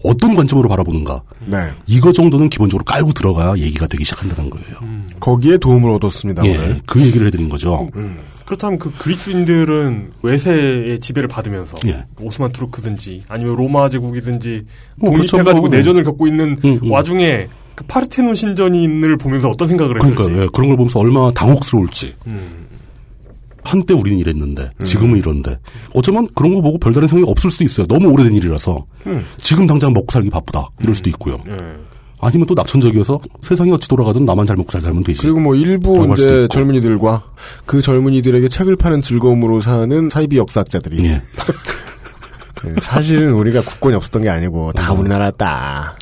어떤 0.03 0.33
관점으로 0.33 0.67
바라보는가. 0.67 1.21
네. 1.45 1.69
이거 1.85 2.11
정도는 2.11 2.49
기본적으로 2.49 2.83
깔고 2.83 3.13
들어가야 3.13 3.57
얘기가 3.57 3.87
되기 3.87 4.03
시작한다는 4.03 4.49
거예요. 4.49 4.77
거기에 5.19 5.57
도움을 5.57 5.91
얻었습니다, 5.91 6.43
예, 6.45 6.57
오늘. 6.57 6.81
그 6.87 6.99
얘기를 7.01 7.27
해드린 7.27 7.49
거죠. 7.49 7.89
그렇다면 8.45 8.79
그 8.79 8.91
그리스인들은 8.97 10.11
외세의 10.23 10.99
지배를 10.99 11.29
받으면서 11.29 11.77
예. 11.85 12.05
오스만 12.19 12.51
투르크든지 12.51 13.23
아니면 13.29 13.55
로마 13.55 13.87
제국이든지 13.89 14.63
뭐 14.97 15.11
독립해가지고 15.11 15.43
그렇죠, 15.43 15.61
뭐. 15.61 15.69
내전을 15.69 16.03
겪고 16.03 16.27
있는 16.27 16.57
음, 16.65 16.79
음. 16.83 16.91
와중에 16.91 17.47
그 17.75 17.85
파르테논 17.85 18.35
신전인을 18.35 19.17
보면서 19.17 19.49
어떤 19.49 19.67
생각을 19.69 19.97
했을지. 19.97 20.15
그러니까 20.15 20.43
예, 20.43 20.47
그런 20.51 20.69
걸 20.69 20.77
보면서 20.77 20.99
얼마나 20.99 21.31
당혹스러울지. 21.31 22.15
음. 22.27 22.67
한때 23.63 23.93
우리는 23.93 24.17
이랬는데 24.19 24.71
지금은 24.83 25.17
이런데 25.17 25.57
어쩌면 25.93 26.27
그런 26.35 26.53
거 26.53 26.61
보고 26.61 26.77
별다른 26.77 27.07
생각이 27.07 27.29
없을 27.29 27.51
수도 27.51 27.63
있어요. 27.63 27.85
너무 27.87 28.09
오래된 28.09 28.35
일이라서 28.35 28.85
음. 29.07 29.25
지금 29.39 29.67
당장 29.67 29.93
먹고 29.93 30.07
살기 30.11 30.29
바쁘다 30.29 30.69
이럴 30.81 30.95
수도 30.95 31.09
있고요. 31.09 31.37
예. 31.47 31.57
아니면 32.23 32.45
또 32.45 32.53
낙천적이어서 32.53 33.19
세상이 33.41 33.71
어찌 33.71 33.87
돌아가든 33.87 34.25
나만 34.25 34.45
잘 34.45 34.55
먹고 34.55 34.71
잘 34.71 34.81
살면 34.81 35.03
되지. 35.03 35.23
그리고 35.23 35.39
뭐 35.39 35.55
일부 35.55 36.07
이제. 36.13 36.47
젊은이들과 36.49 37.23
그 37.65 37.81
젊은이들에게 37.81 38.47
책을 38.47 38.75
파는 38.75 39.01
즐거움으로 39.01 39.59
사는 39.59 40.09
사이비 40.09 40.37
역사학자들이 40.37 41.03
예. 41.05 41.21
사실은 42.79 43.33
우리가 43.33 43.61
국권이 43.61 43.95
없었던 43.95 44.21
게 44.21 44.29
아니고 44.29 44.71
다 44.73 44.93
우리나라였다. 44.93 45.95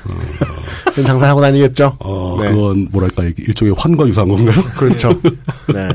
그럼 0.91 1.05
장사를 1.05 1.29
하고 1.29 1.41
다니겠죠? 1.41 1.95
어, 1.99 2.37
네. 2.41 2.49
그건 2.49 2.87
뭐랄까 2.91 3.23
일종의 3.23 3.73
환과 3.77 4.07
유사한 4.07 4.29
건가요? 4.29 4.63
그렇죠. 4.75 5.09
네. 5.73 5.89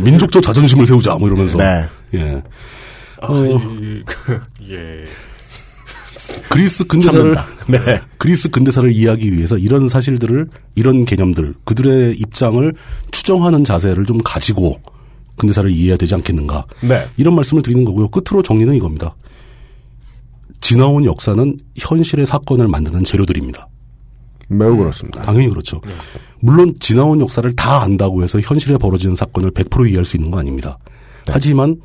민족적 0.00 0.42
자존심을 0.42 0.86
세우자 0.86 1.14
뭐 1.14 1.28
이러면서. 1.28 1.58
네. 1.58 1.88
예. 2.14 2.42
아, 3.20 3.26
어. 3.28 3.44
이, 3.46 4.02
그, 4.04 4.40
예. 4.68 5.04
그리스 6.48 6.84
근대사를. 6.84 7.34
네. 7.68 8.00
그리스 8.18 8.48
근대사를 8.48 8.90
이해하기 8.92 9.32
위해서 9.32 9.56
이런 9.56 9.88
사실들을 9.88 10.48
이런 10.74 11.04
개념들 11.04 11.54
그들의 11.64 12.16
입장을 12.16 12.72
추정하는 13.10 13.64
자세를 13.64 14.04
좀 14.04 14.18
가지고 14.24 14.80
근대사를 15.36 15.70
이해해야 15.70 15.96
되지 15.96 16.14
않겠는가 16.14 16.64
네. 16.82 17.08
이런 17.16 17.34
말씀을 17.34 17.62
드리는 17.62 17.84
거고요 17.84 18.08
끝으로 18.08 18.42
정리는 18.42 18.74
이겁니다 18.74 19.14
지나온 20.62 21.04
역사는 21.04 21.58
현실의 21.76 22.26
사건을 22.26 22.68
만드는 22.68 23.04
재료들입니다 23.04 23.68
매우 24.48 24.76
그렇습니다. 24.76 25.20
당연히 25.22 25.48
그렇죠 25.48 25.82
물론 26.40 26.74
지나온 26.80 27.20
역사를 27.20 27.54
다 27.54 27.82
안다고 27.82 28.22
해서 28.22 28.40
현실에 28.40 28.78
벌어지는 28.78 29.14
사건을 29.14 29.50
100% 29.50 29.88
이해할 29.90 30.04
수 30.04 30.16
있는 30.16 30.30
거 30.30 30.38
아닙니다 30.38 30.78
하지만 31.28 31.76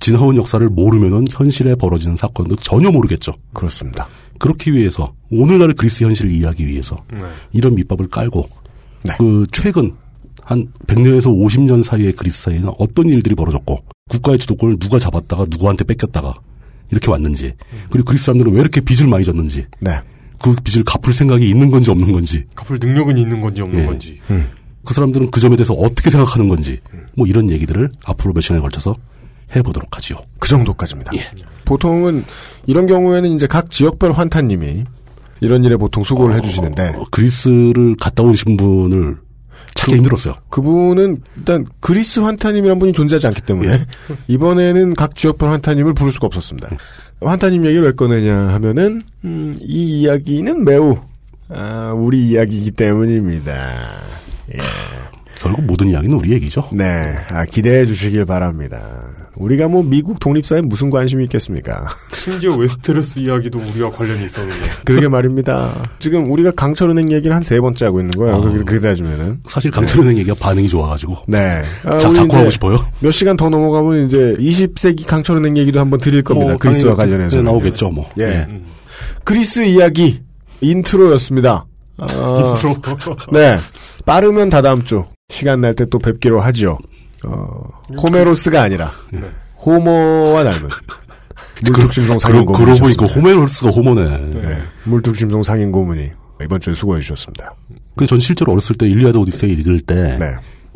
지나온 0.00 0.36
역사를 0.36 0.66
모르면은 0.68 1.26
현실에 1.28 1.74
벌어지는 1.74 2.16
사건도 2.16 2.56
전혀 2.56 2.90
모르겠죠. 2.90 3.32
그렇습니다. 3.52 4.08
그렇기 4.38 4.72
위해서 4.72 5.12
오늘날의 5.30 5.74
그리스 5.74 6.04
현실을 6.04 6.30
이해하기 6.30 6.66
위해서 6.66 7.02
네. 7.12 7.24
이런 7.52 7.74
밑밥을 7.74 8.08
깔고 8.08 8.46
네. 9.02 9.14
그 9.18 9.44
최근 9.50 9.94
한 10.42 10.68
100년에서 10.86 11.24
50년 11.26 11.82
사이의 11.82 12.12
그리스 12.12 12.42
사이에는 12.42 12.70
어떤 12.78 13.08
일들이 13.08 13.34
벌어졌고 13.34 13.78
국가의 14.08 14.38
주도권을 14.38 14.78
누가 14.78 14.98
잡았다가 14.98 15.46
누구한테 15.50 15.84
뺏겼다가 15.84 16.34
이렇게 16.90 17.10
왔는지 17.10 17.54
그리고 17.90 18.06
그리스 18.06 18.26
사람들은 18.26 18.52
왜 18.52 18.60
이렇게 18.60 18.80
빚을 18.80 19.08
많이 19.08 19.24
졌는지 19.24 19.66
네. 19.80 20.00
그 20.40 20.54
빚을 20.62 20.84
갚을 20.84 21.12
생각이 21.12 21.48
있는 21.48 21.70
건지 21.70 21.90
없는 21.90 22.12
건지 22.12 22.44
갚을 22.54 22.78
능력은 22.80 23.18
있는 23.18 23.40
건지 23.40 23.62
없는 23.62 23.80
예. 23.80 23.86
건지. 23.86 24.20
그 24.84 24.94
사람들은 24.94 25.30
그 25.30 25.40
점에 25.40 25.56
대해서 25.56 25.74
어떻게 25.74 26.10
생각하는 26.10 26.48
건지 26.48 26.80
뭐 27.14 27.26
이런 27.26 27.50
얘기들을 27.50 27.90
앞으로 28.04 28.32
몇 28.32 28.40
시간에 28.40 28.60
걸쳐서 28.60 28.96
해보도록 29.54 29.94
하지요. 29.96 30.18
그 30.38 30.48
정도까지입니다. 30.48 31.12
예. 31.16 31.30
보통은 31.64 32.24
이런 32.66 32.86
경우에는 32.86 33.30
이제 33.30 33.46
각 33.46 33.70
지역별 33.70 34.12
환타님이 34.12 34.84
이런 35.40 35.64
일에 35.64 35.76
보통 35.76 36.02
수고를 36.02 36.34
해주시는데 36.36 36.94
어, 36.96 37.04
그리스를 37.10 37.96
갔다 37.96 38.22
오신 38.22 38.56
분을 38.56 39.18
찾기 39.78 39.96
힘들었어요. 39.96 40.34
그분은 40.50 41.22
일단 41.36 41.66
그리스 41.80 42.20
환타님이란 42.20 42.78
분이 42.78 42.92
존재하지 42.92 43.28
않기 43.28 43.42
때문에 43.42 43.72
예. 43.72 43.86
이번에는 44.26 44.94
각 44.94 45.14
지역별 45.14 45.50
환타님을 45.50 45.94
부를 45.94 46.10
수가 46.10 46.26
없었습니다. 46.26 46.68
환타님 47.20 47.64
얘기를 47.66 47.86
왜 47.86 47.92
꺼내냐 47.92 48.48
하면은 48.54 49.00
음, 49.24 49.54
이 49.60 50.00
이야기는 50.00 50.64
매우 50.64 50.98
아, 51.48 51.92
우리 51.96 52.28
이야기이기 52.28 52.72
때문입니다. 52.72 53.52
예. 54.54 54.58
결국 55.38 55.64
모든 55.64 55.88
이야기는 55.88 56.16
우리 56.16 56.32
얘기죠. 56.32 56.68
네, 56.72 57.16
아, 57.28 57.44
기대해 57.44 57.86
주시길 57.86 58.24
바랍니다. 58.26 59.04
우리가 59.38 59.68
뭐 59.68 59.82
미국 59.82 60.18
독립사에 60.18 60.60
무슨 60.62 60.90
관심이 60.90 61.22
있겠습니까? 61.24 61.84
심지어 62.14 62.56
웨스테로스 62.56 63.20
이야기도 63.20 63.60
우리와 63.60 63.90
관련이 63.90 64.24
있었는데. 64.26 64.60
그러게 64.84 65.08
말입니다. 65.08 65.72
지금 66.00 66.30
우리가 66.30 66.50
강철은행 66.52 67.12
얘기를 67.12 67.34
한 67.34 67.42
세 67.42 67.60
번째 67.60 67.84
하고 67.86 68.00
있는 68.00 68.10
거예요. 68.10 68.34
아. 68.36 68.40
그렇게, 68.40 68.58
그렇게 68.64 68.80
따지면은. 68.88 69.40
사실 69.46 69.70
강철은행 69.70 70.18
얘기가 70.18 70.34
반응이 70.40 70.68
좋아가지고 70.68 71.16
네. 71.28 71.62
아, 71.84 71.96
자, 71.98 72.10
자꾸 72.10 72.36
하고 72.36 72.50
싶어요. 72.50 72.78
몇 73.00 73.10
시간 73.12 73.36
더 73.36 73.48
넘어가면 73.48 74.06
이제 74.06 74.34
20세기 74.38 75.06
강철은행 75.06 75.56
얘기도 75.56 75.78
한번 75.80 75.98
드릴 76.00 76.22
겁니다. 76.22 76.48
뭐, 76.50 76.58
그리스와 76.58 76.94
관련해서. 76.96 77.36
네, 77.36 77.42
나오겠죠, 77.42 77.90
뭐. 77.90 78.08
예. 78.18 78.24
네. 78.24 78.48
그리스 79.24 79.64
이야기 79.64 80.20
intro였습니다. 80.60 81.64
아, 81.98 82.06
인트로. 82.60 82.76
네. 83.32 83.56
빠르면 84.04 84.50
다 84.50 84.62
다음 84.62 84.82
주 84.84 85.04
시간 85.30 85.60
날 85.60 85.74
때 85.74 85.84
또 85.86 85.98
뵙기로 85.98 86.40
하지요. 86.40 86.78
어, 87.24 87.60
호메로스가 87.96 88.62
아니라 88.62 88.90
네. 89.12 89.20
호모와 89.64 90.44
닮은 90.44 90.68
물뚝심송 91.64 92.18
상인 92.18 92.46
그러, 92.46 92.58
그러고 92.58 92.78
보니까. 92.80 93.06
호메로스가 93.06 93.70
호모네. 93.70 94.30
네. 94.40 94.58
물뚝심송 94.84 95.42
상인 95.42 95.72
고문이 95.72 96.10
이번 96.42 96.60
주에 96.60 96.74
수고해 96.74 97.00
주셨습니다. 97.00 97.52
근데 97.96 98.06
전 98.06 98.20
실제로 98.20 98.52
어렸을 98.52 98.76
때 98.76 98.86
일리아드 98.88 99.16
오디세이 99.16 99.52
읽을 99.54 99.80
때 99.80 100.16
네. 100.18 100.34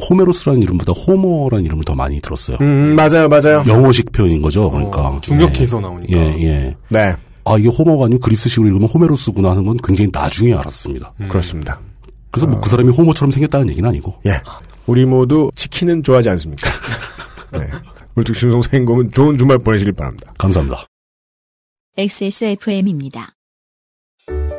호메로스라는 0.09 0.61
이름보다 0.63 0.93
호모라는 0.93 1.65
이름을 1.67 1.85
더 1.85 1.95
많이 1.95 2.21
들었어요. 2.21 2.57
음, 2.61 2.97
맞아요, 2.97 3.29
맞아요. 3.29 3.63
영어식 3.69 4.11
표현인 4.11 4.43
거죠. 4.43 4.69
그러니까 4.71 5.09
어, 5.09 5.21
중역해서 5.21 5.79
나오니까. 5.79 6.17
예, 6.17 6.43
예. 6.43 6.77
네. 6.89 7.15
아 7.45 7.57
이게 7.59 7.69
호모가 7.69 8.07
아니고 8.07 8.21
그리스식으로 8.21 8.67
읽으면 8.69 8.89
호메로스구나 8.89 9.51
하는 9.51 9.65
건 9.65 9.77
굉장히 9.85 10.11
나중에 10.13 10.55
알았습니다. 10.55 11.13
음. 11.21 11.29
그렇습니다. 11.29 11.79
그래서 12.33 12.47
뭐 12.47 12.61
그 12.61 12.69
사람이 12.69 12.91
호모처럼 12.91 13.31
생겼다는 13.31 13.69
얘기는 13.71 13.89
아니고. 13.89 14.15
예. 14.27 14.41
우리 14.87 15.07
모두 15.07 15.51
치킨은 15.55 16.03
좋아하지 16.03 16.29
않습니까? 16.31 16.71
네. 17.53 17.69
물뚝심송 18.15 18.85
고문 18.85 19.13
좋은 19.13 19.39
주말 19.39 19.59
보내시길 19.59 19.93
바랍니다. 19.93 20.33
감사합니다. 20.39 20.87
XSFM입니다. 21.97 23.35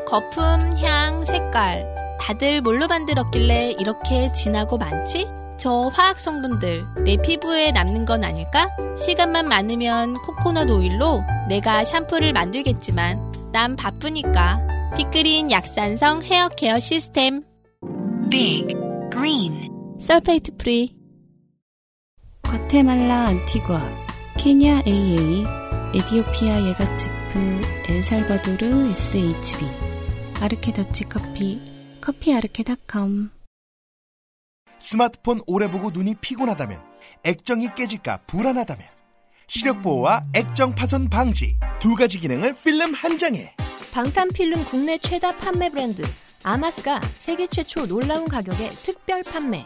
거품, 0.05 0.43
향, 0.83 1.25
색깔. 1.25 1.85
다들 2.19 2.61
뭘로 2.61 2.87
만들었길래 2.87 3.75
이렇게 3.79 4.31
진하고 4.33 4.77
많지? 4.77 5.27
저 5.57 5.91
화학 5.93 6.19
성분들 6.19 6.83
내 7.05 7.17
피부에 7.17 7.71
남는 7.71 8.05
건 8.05 8.23
아닐까? 8.23 8.69
시간만 8.97 9.47
많으면 9.47 10.13
코코넛 10.15 10.69
오일로 10.69 11.23
내가 11.49 11.83
샴푸를 11.83 12.33
만들겠지만 12.33 13.51
난 13.51 13.75
바쁘니까 13.75 14.59
빅그린 14.97 15.51
약산성 15.51 16.23
hair 16.23 16.49
care 16.49 16.79
system 16.79 17.43
Big 18.29 18.75
Green 19.11 19.72
sulfate 20.03 20.57
free 20.57 20.97
과테말라 22.41 23.27
안티과, 23.27 23.79
케냐 24.37 24.83
AA, 24.85 25.45
에디오피아 25.95 26.67
예가체프, 26.67 27.39
엘살바도르 27.87 28.89
SHB, 28.89 29.65
아르케 30.41 30.73
더치 30.73 31.05
커피, 31.05 31.61
커피 32.01 32.33
아르케닷컴. 32.33 33.31
스마트폰 34.77 35.39
오래 35.47 35.71
보고 35.71 35.89
눈이 35.89 36.15
피곤하다면 36.15 36.81
액정이 37.23 37.69
깨질까 37.73 38.23
불안하다면 38.27 38.85
시력 39.47 39.81
보호와 39.81 40.25
액정 40.35 40.75
파손 40.75 41.09
방지 41.09 41.57
두 41.79 41.95
가지 41.95 42.19
기능을 42.19 42.55
필름 42.55 42.93
한 42.93 43.17
장에 43.17 43.55
방탄 43.93 44.27
필름 44.27 44.65
국내 44.65 44.97
최다 44.97 45.37
판매 45.37 45.69
브랜드 45.69 46.01
아마스가 46.43 46.99
세계 47.19 47.47
최초 47.47 47.87
놀라운 47.87 48.27
가격에 48.27 48.67
특별 48.69 49.23
판매. 49.23 49.65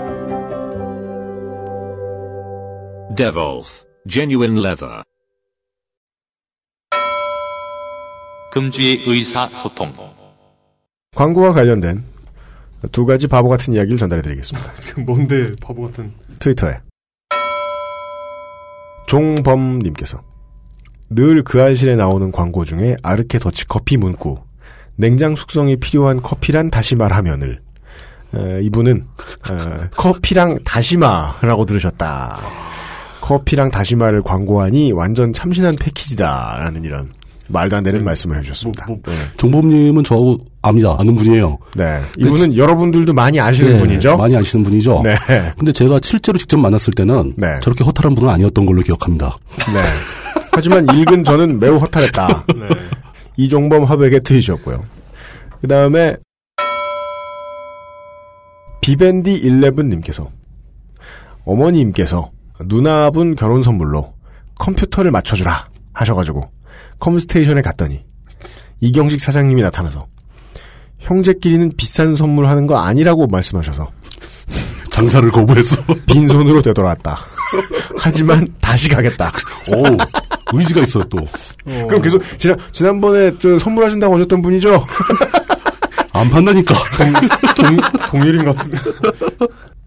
Devolf 3.21 3.83
Genuine 4.09 4.59
Leather. 4.59 5.03
금주의 8.51 8.99
의사소통. 9.05 9.91
광고와 11.15 11.53
관련된 11.53 12.03
두 12.91 13.05
가지 13.05 13.27
바보 13.27 13.47
같은 13.47 13.75
이야기를 13.75 13.99
전달해 13.99 14.23
드리겠습니다. 14.23 14.71
뭔데 15.05 15.51
바보 15.61 15.83
같은. 15.83 16.11
트위터에 16.39 16.79
종범님께서 19.05 20.23
늘 21.11 21.43
그 21.43 21.61
알실에 21.61 21.95
나오는 21.95 22.31
광고 22.31 22.65
중에 22.65 22.95
아르케 23.03 23.37
더치 23.37 23.67
커피 23.67 23.97
문구 23.97 24.39
냉장 24.95 25.35
숙성이 25.35 25.75
필요한 25.75 26.23
커피란 26.23 26.71
다시 26.71 26.95
말하면을 26.95 27.61
에, 28.33 28.61
이분은 28.63 29.05
에, 29.47 29.89
커피랑 29.95 30.63
다시마라고 30.63 31.65
들으셨다. 31.67 32.39
커피랑 33.21 33.69
다시마를 33.69 34.21
광고하니 34.21 34.91
완전 34.91 35.31
참신한 35.31 35.75
패키지다라는 35.75 36.83
이런 36.83 37.11
말도 37.47 37.75
안 37.75 37.83
되는 37.83 38.03
말씀을 38.03 38.37
해주셨습니다. 38.37 38.87
네. 38.87 39.13
종범님은 39.37 40.03
저하고 40.03 40.37
압니다. 40.61 40.95
아는 40.97 41.15
분이에요. 41.15 41.57
네. 41.75 42.01
이분은 42.17 42.55
여러분들도 42.55 43.13
많이 43.13 43.39
아시는 43.39 43.73
네, 43.73 43.79
분이죠? 43.79 44.17
많이 44.17 44.35
아시는 44.35 44.63
분이죠. 44.63 45.01
네. 45.03 45.15
근데 45.57 45.71
제가 45.71 45.99
실제로 46.01 46.37
직접 46.37 46.57
만났을 46.57 46.93
때는 46.93 47.35
저렇게 47.61 47.83
허탈한 47.83 48.15
분은 48.15 48.29
아니었던 48.29 48.65
걸로 48.65 48.81
기억합니다. 48.81 49.37
네. 49.73 49.79
하지만 50.51 50.85
읽은 50.95 51.23
저는 51.23 51.59
매우 51.59 51.77
허탈했다. 51.77 52.45
이종범 53.37 53.83
화백의 53.83 54.21
트윗이었고요. 54.23 54.83
그 55.61 55.67
다음에 55.67 56.15
비밴디 58.81 59.41
11님께서 59.43 60.27
어머님께서 61.45 62.31
누나분 62.65 63.35
결혼 63.35 63.63
선물로 63.63 64.13
컴퓨터를 64.59 65.11
맞춰주라 65.11 65.67
하셔가지고 65.93 66.49
컴스테이션에 66.99 67.61
갔더니 67.61 68.03
이경식 68.79 69.19
사장님이 69.21 69.61
나타나서 69.63 70.07
형제끼리는 70.99 71.71
비싼 71.77 72.15
선물 72.15 72.47
하는 72.47 72.67
거 72.67 72.77
아니라고 72.79 73.27
말씀하셔서 73.27 73.89
장사를 74.89 75.29
거부해서 75.31 75.77
빈손으로 76.05 76.61
되돌아왔다. 76.61 77.17
하지만 77.97 78.47
다시 78.59 78.89
가겠다. 78.89 79.31
오 79.69 80.57
의지가 80.57 80.81
있어 80.81 81.01
또. 81.05 81.17
그럼 81.87 82.01
계속 82.01 82.21
지난 82.37 82.57
지난번에 82.71 83.31
저 83.39 83.57
선물하신다고 83.57 84.15
하셨던 84.15 84.41
분이죠? 84.41 84.85
안 86.13 86.29
판다니까. 86.29 86.75
동, 87.55 87.77
동일인 88.09 88.45
같은. 88.45 88.71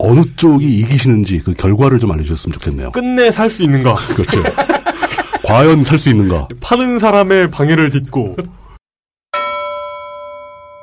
어느 0.04 0.20
쪽이 0.36 0.66
이기시는지 0.80 1.40
그 1.40 1.54
결과를 1.54 1.98
좀 1.98 2.12
알려주셨으면 2.12 2.52
좋겠네요. 2.54 2.92
끝내 2.92 3.30
살 3.30 3.48
수 3.48 3.62
있는가? 3.62 3.94
그렇죠. 4.14 4.42
과연 5.44 5.84
살 5.84 5.98
수 5.98 6.10
있는가? 6.10 6.48
파는 6.60 6.98
사람의 6.98 7.50
방해를 7.50 7.90
딛고 7.90 8.36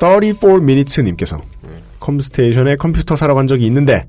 34minutes님께서 0.01 1.39
컴스테이션에 1.99 2.75
컴퓨터 2.77 3.15
사러 3.15 3.35
간 3.35 3.47
적이 3.47 3.65
있는데 3.67 4.07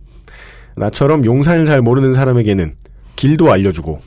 나처럼 0.76 1.24
용산을 1.26 1.66
잘 1.66 1.82
모르는 1.82 2.14
사람에게는 2.14 2.74
길도 3.16 3.52
알려주고 3.52 4.00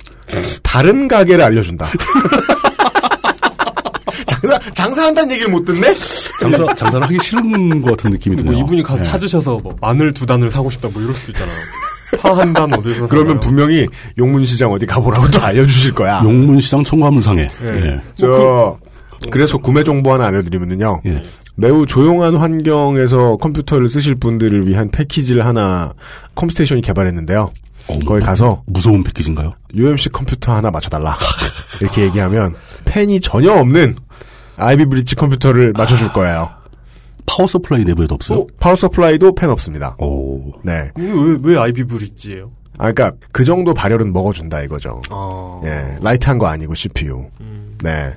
다른 0.63 1.07
가게를 1.07 1.43
알려준다. 1.43 1.87
장사 4.47 4.71
장사한다는 4.73 5.31
얘기를 5.31 5.51
못 5.51 5.65
듣네? 5.65 5.93
장사 6.39 6.75
장사를 6.75 7.03
하기 7.03 7.17
싫은 7.21 7.81
것 7.81 7.91
같은 7.91 8.11
느낌이 8.11 8.35
뭐 8.35 8.45
드네요. 8.45 8.63
이분이 8.63 8.83
가서 8.83 9.03
네. 9.03 9.03
찾으셔서 9.03 9.59
뭐 9.63 9.75
마늘 9.81 10.13
두 10.13 10.25
단을 10.25 10.49
사고 10.49 10.69
싶다 10.69 10.89
뭐 10.89 11.01
이럴 11.01 11.13
수도 11.13 11.31
있잖아요. 11.31 11.55
파한단 12.19 12.73
어디서 12.73 13.07
그러면 13.07 13.39
분명히 13.39 13.87
용문시장 14.17 14.71
어디 14.71 14.85
가보라고 14.85 15.29
또 15.31 15.41
알려주실 15.41 15.93
거야. 15.93 16.21
용문시장 16.23 16.83
청과물상에. 16.83 17.47
네. 17.47 17.99
저 18.15 18.77
그래서 19.31 19.57
구매 19.57 19.83
정보 19.83 20.13
하나 20.13 20.27
알려드리면요. 20.27 21.01
예. 21.05 21.23
매우 21.55 21.85
조용한 21.85 22.35
환경에서 22.35 23.37
컴퓨터를 23.37 23.87
쓰실 23.89 24.15
분들을 24.15 24.67
위한 24.67 24.91
패키지를 24.91 25.45
하나 25.45 25.93
컴스테이션이 26.35 26.81
개발했는데요. 26.81 27.49
거기 28.05 28.23
가서 28.25 28.63
무소음 28.65 29.03
패키지인가요? 29.03 29.53
UMC 29.75 30.09
컴퓨터 30.09 30.53
하나 30.53 30.71
맞춰달라 30.71 31.17
이렇게 31.79 32.03
얘기하면 32.03 32.55
팬이 32.83 33.19
전혀 33.21 33.53
없는 33.53 33.95
Ivy 34.57 34.85
Bridge 34.85 35.15
컴퓨터를 35.15 35.73
맞춰줄 35.73 36.13
거예요. 36.13 36.49
power 37.25 37.47
supply 37.47 37.83
내부에도 37.85 38.15
없어요? 38.15 38.45
power 38.59 38.75
supply도 38.75 39.35
팬 39.35 39.49
없습니다. 39.49 39.95
오. 39.99 40.53
네. 40.63 40.91
왜, 40.95 41.37
왜 41.41 41.57
아이비 41.57 41.85
브릿지예요? 41.85 42.51
아, 42.77 42.91
그니까, 42.91 43.11
그 43.31 43.45
정도 43.45 43.73
발열은 43.73 44.11
먹어준다, 44.11 44.61
이거죠. 44.63 45.01
아. 45.09 45.61
예, 45.63 45.97
light한 46.01 46.37
거 46.37 46.47
아니고, 46.47 46.75
CPU. 46.75 47.29
네. 47.85 48.13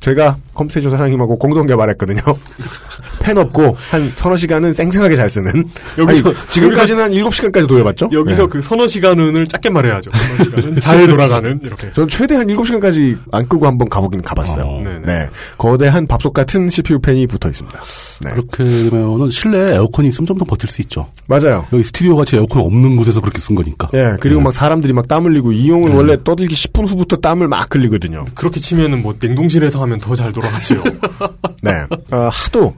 제가 0.00 0.36
컴스테이션 0.54 0.92
사장님하고 0.92 1.38
공동 1.38 1.66
개발했거든요. 1.66 2.20
팬 3.20 3.36
없고, 3.36 3.76
한 3.90 4.10
서너 4.14 4.36
시간은 4.36 4.72
쌩쌩하게 4.72 5.16
잘 5.16 5.28
쓰는. 5.28 5.68
여기서- 5.96 6.26
아니, 6.28 6.36
지금까지는 6.48 7.02
한 7.02 7.10
7시간까지 7.12 7.68
돌려봤죠? 7.68 8.08
여기서 8.12 8.42
네. 8.44 8.48
그 8.48 8.62
서너 8.62 8.86
시간을 8.86 9.46
짧게 9.48 9.70
말해야죠. 9.70 10.10
서너 10.14 10.44
시간은 10.44 10.80
잘 10.80 11.06
돌아가는 11.08 11.60
이렇게. 11.62 11.92
전 11.92 12.06
최대 12.08 12.36
한 12.36 12.46
7시간까지 12.46 13.18
안 13.32 13.46
끄고 13.48 13.66
한번 13.66 13.88
가보긴 13.88 14.22
가봤어요. 14.22 14.80
네네. 14.84 15.00
네. 15.04 15.28
거대한 15.58 16.06
밥솥 16.06 16.32
같은 16.32 16.68
CPU 16.68 17.00
팬이 17.00 17.26
붙어 17.26 17.48
있습니다. 17.48 17.80
네. 18.24 18.30
그렇게 18.32 18.64
되면은 18.64 19.30
실내에 19.30 19.74
에어컨이 19.74 20.08
있으면 20.08 20.26
좀 20.26 20.38
더 20.38 20.44
버틸 20.44 20.68
수 20.68 20.80
있죠. 20.82 21.08
맞아요. 21.26 21.66
여기 21.72 21.82
스튜디오 21.82 22.14
같이 22.16 22.36
에어컨 22.36 22.62
없는 22.62 22.96
곳에서 22.96 23.20
그렇게 23.20 23.40
쓴 23.40 23.56
거니까. 23.56 23.88
예, 23.94 24.14
그리고 24.20 24.40
막 24.40 24.52
사람들이 24.52 24.92
막 24.92 25.08
땀 25.08 25.24
흘리고 25.24 25.50
이용을 25.52 25.90
원래 25.90 26.16
떠들기 26.22 26.54
10분 26.54 26.86
후부터 26.88 27.16
땀을 27.16 27.48
막 27.48 27.74
흘리거든요. 27.74 28.24
그렇게 28.34 28.60
치면은 28.60 29.02
뭐 29.02 29.07
냉동실에서 29.18 29.80
하면 29.82 29.98
더 29.98 30.14
잘 30.14 30.32
돌아가죠. 30.32 30.82
네. 31.62 31.72
어, 32.10 32.28
하도, 32.30 32.74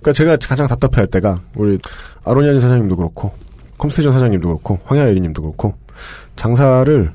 그니까 0.00 0.12
제가 0.12 0.36
가장 0.36 0.66
답답해 0.68 0.92
할 0.96 1.06
때가, 1.06 1.40
우리, 1.54 1.78
아로니아니 2.24 2.60
사장님도 2.60 2.96
그렇고, 2.96 3.32
컴스테이션 3.78 4.12
사장님도 4.12 4.48
그렇고, 4.48 4.78
황야의 4.84 5.11
이리 5.11 5.20
님도 5.20 5.42
그렇고, 5.42 5.74
장사를 6.36 7.12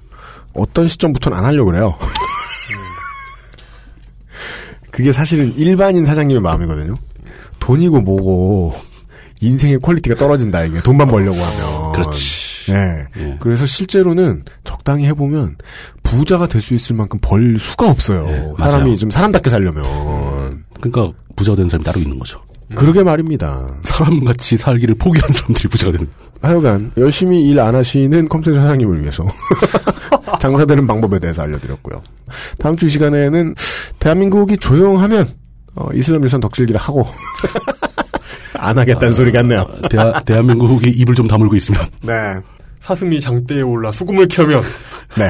어떤 0.54 0.88
시점부터는 0.88 1.38
안 1.38 1.46
하려고 1.46 1.72
그래요. 1.72 1.98
그게 4.92 5.12
사실은 5.12 5.56
일반인 5.56 6.06
사장님의 6.06 6.42
마음이거든요. 6.42 6.96
돈이고 7.60 8.02
뭐고, 8.02 8.76
인생의 9.40 9.80
quality가 9.80 10.16
떨어진다, 10.16 10.64
이게. 10.66 10.82
돈만 10.82 11.08
벌려고 11.08 11.38
하면. 11.38 11.92
그렇지. 11.94 12.53
네. 12.68 13.04
예. 13.18 13.38
그래서 13.40 13.66
실제로는 13.66 14.44
적당히 14.64 15.06
해보면, 15.08 15.58
부자가 16.04 16.48
될 16.48 16.62
수 16.62 16.74
있을 16.74 16.96
만큼 16.96 17.20
벌 17.22 17.58
수가 17.60 17.90
없어요. 17.90 18.26
예, 18.28 18.54
사람이. 18.64 18.96
좀 18.98 19.10
사람답게 19.10 19.50
살려면. 19.50 19.84
그러니까 20.80 21.18
부자가 21.36 21.56
되는 21.56 21.70
사람이 21.70 21.84
따로 21.84 22.00
있는 22.00 22.20
거죠. 22.20 22.40
그러게 22.76 23.04
말입니다. 23.04 23.68
사람같이 23.84 24.58
살기를 24.58 24.96
포기한 24.96 25.32
사람들이 25.32 25.68
부자가 25.70 25.92
되는. 25.92 26.08
하여간 26.42 26.92
열심히 26.98 27.48
일 27.48 27.60
안 27.60 27.74
하시는 27.76 28.28
컴퓨터 28.28 28.54
사장님을 28.60 29.02
위해서 29.02 29.24
장사되는 30.42 30.86
방법에 30.88 31.20
대해서 31.20 31.42
알려드렸고요. 31.44 32.02
다음 32.60 32.76
주이 32.76 32.90
시간에는 32.90 33.56
대한민국이 34.00 34.58
조용하면 34.58 35.30
어, 35.76 35.88
이슬람 35.94 36.24
유산 36.24 36.40
덕질기를 36.42 36.80
하고 36.82 37.08
안 38.56 38.78
하겠다는 38.78 39.14
소리 39.14 39.32
같네요. 39.32 39.66
대하, 39.90 40.20
대한민국이 40.22 40.90
입을 40.90 41.16
좀 41.16 41.28
다물고 41.28 41.56
있으면. 41.56 41.82
네. 42.02 42.36
사슴이 42.84 43.22
장대에 43.22 43.62
올라 43.62 43.94
수금을 43.94 44.28
켜면 44.28 44.62
네. 45.18 45.30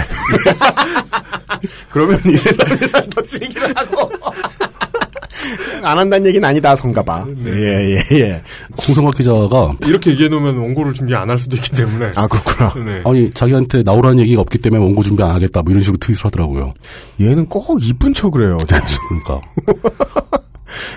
그러면 1.92 2.20
이슬람 2.26 2.78
유산 2.82 3.08
덕질기를 3.12 3.78
하고 3.78 4.10
안 5.84 5.98
한다는 6.00 6.26
얘기는 6.28 6.48
아니다, 6.48 6.76
성가봐. 6.76 7.26
예, 7.48 7.96
예, 8.12 8.18
예. 8.18 8.42
홍성학 8.88 9.14
기자가 9.16 9.74
이렇게 9.86 10.12
얘기해 10.12 10.30
놓으면 10.30 10.58
원고를 10.58 10.94
준비 10.94 11.14
안 11.16 11.30
할 11.30 11.38
수도 11.38 11.56
있기 11.58 11.72
때문에. 11.72 12.14
아, 12.16 12.28
그렇구나. 12.28 12.74
네. 12.92 13.02
아니 13.06 13.30
자기한테 13.30 13.84
나오라는 13.84 14.20
얘기가 14.20 14.42
없기 14.42 14.60
때문에 14.60 14.82
원고 14.82 15.04
준비 15.04 15.22
안 15.22 15.32
하겠다 15.32 15.62
뭐 15.62 15.72
이런 15.72 15.84
식으로 15.84 15.98
트윗을 15.98 16.26
하더라고요. 16.26 16.74
얘는 17.22 17.48
꼭 17.48 17.84
이쁜 17.84 18.14
척을 18.14 18.44
해요. 18.48 18.58
그러니까 18.68 19.42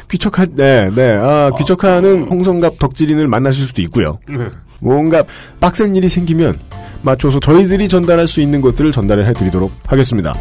귀척한, 0.08 0.54
네, 0.54 0.88
네. 0.94 1.12
아, 1.20 1.50
귀척하는 1.58 2.28
홍성갑 2.28 2.78
덕질인을 2.78 3.26
만나실 3.28 3.66
수도 3.66 3.82
있고요. 3.82 4.18
네. 4.28 4.46
뭔가 4.80 5.24
빡센 5.60 5.94
일이 5.96 6.08
생기면 6.08 6.58
맞춰서 7.02 7.38
저희들이 7.38 7.88
전달할 7.88 8.26
수 8.26 8.40
있는 8.40 8.60
것들을 8.60 8.90
전달을 8.90 9.28
해드리도록 9.28 9.70
하겠습니다. 9.86 10.34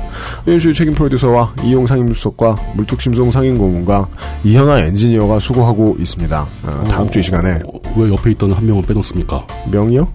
유현수의 0.48 0.74
책임 0.74 0.94
프로듀서와 0.94 1.54
이용 1.64 1.86
상임수석과 1.86 2.56
물뚝심송 2.76 3.30
상임고문과 3.30 4.08
이현아 4.44 4.80
엔지니어가 4.80 5.40
수고하고 5.40 5.96
있습니다. 6.00 6.48
아, 6.66 6.84
다음 6.90 7.10
주 7.12 7.20
이 7.20 7.24
시간에 7.24 7.60
왜 7.96 8.10
옆에 8.10 8.32
있던 8.32 8.52
한 8.54 8.66
명은 8.66 8.82
빼놓습니까? 8.84 9.46
명이요? 9.72 10.08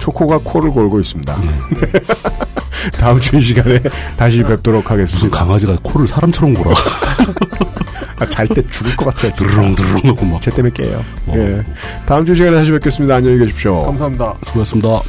초코가 0.00 0.40
코를 0.44 0.70
골고 0.70 1.00
있습니다. 1.00 1.36
다음 2.98 3.20
주이 3.20 3.40
시간에 3.40 3.80
다시 4.16 4.42
뵙도록 4.42 4.84
무슨 4.84 4.92
하겠습니다. 4.92 5.38
강아지가 5.38 5.76
코를 5.82 6.06
사람처럼 6.06 6.54
골아. 6.54 6.74
아, 8.18 8.28
잘때 8.28 8.62
죽을 8.70 8.96
것 8.96 9.06
같아요. 9.06 9.32
드르렁 9.32 9.74
드르렁 9.74 10.00
하고 10.04 10.24
막. 10.26 10.40
쟤 10.40 10.50
때문에 10.50 10.72
깨요. 10.74 11.04
어. 11.26 11.34
예. 11.36 11.62
다음 12.06 12.24
주이 12.24 12.34
시간에 12.34 12.56
다시 12.56 12.70
뵙겠습니다. 12.70 13.16
안녕히 13.16 13.38
계십시오. 13.38 13.82
감사합니다. 13.82 14.34
수고하셨습니다. 14.44 15.00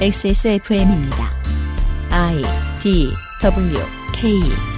XSFM입니다. 0.00 1.30
I 2.10 2.42
D 2.82 3.08
W 3.40 3.78
K 4.12 4.71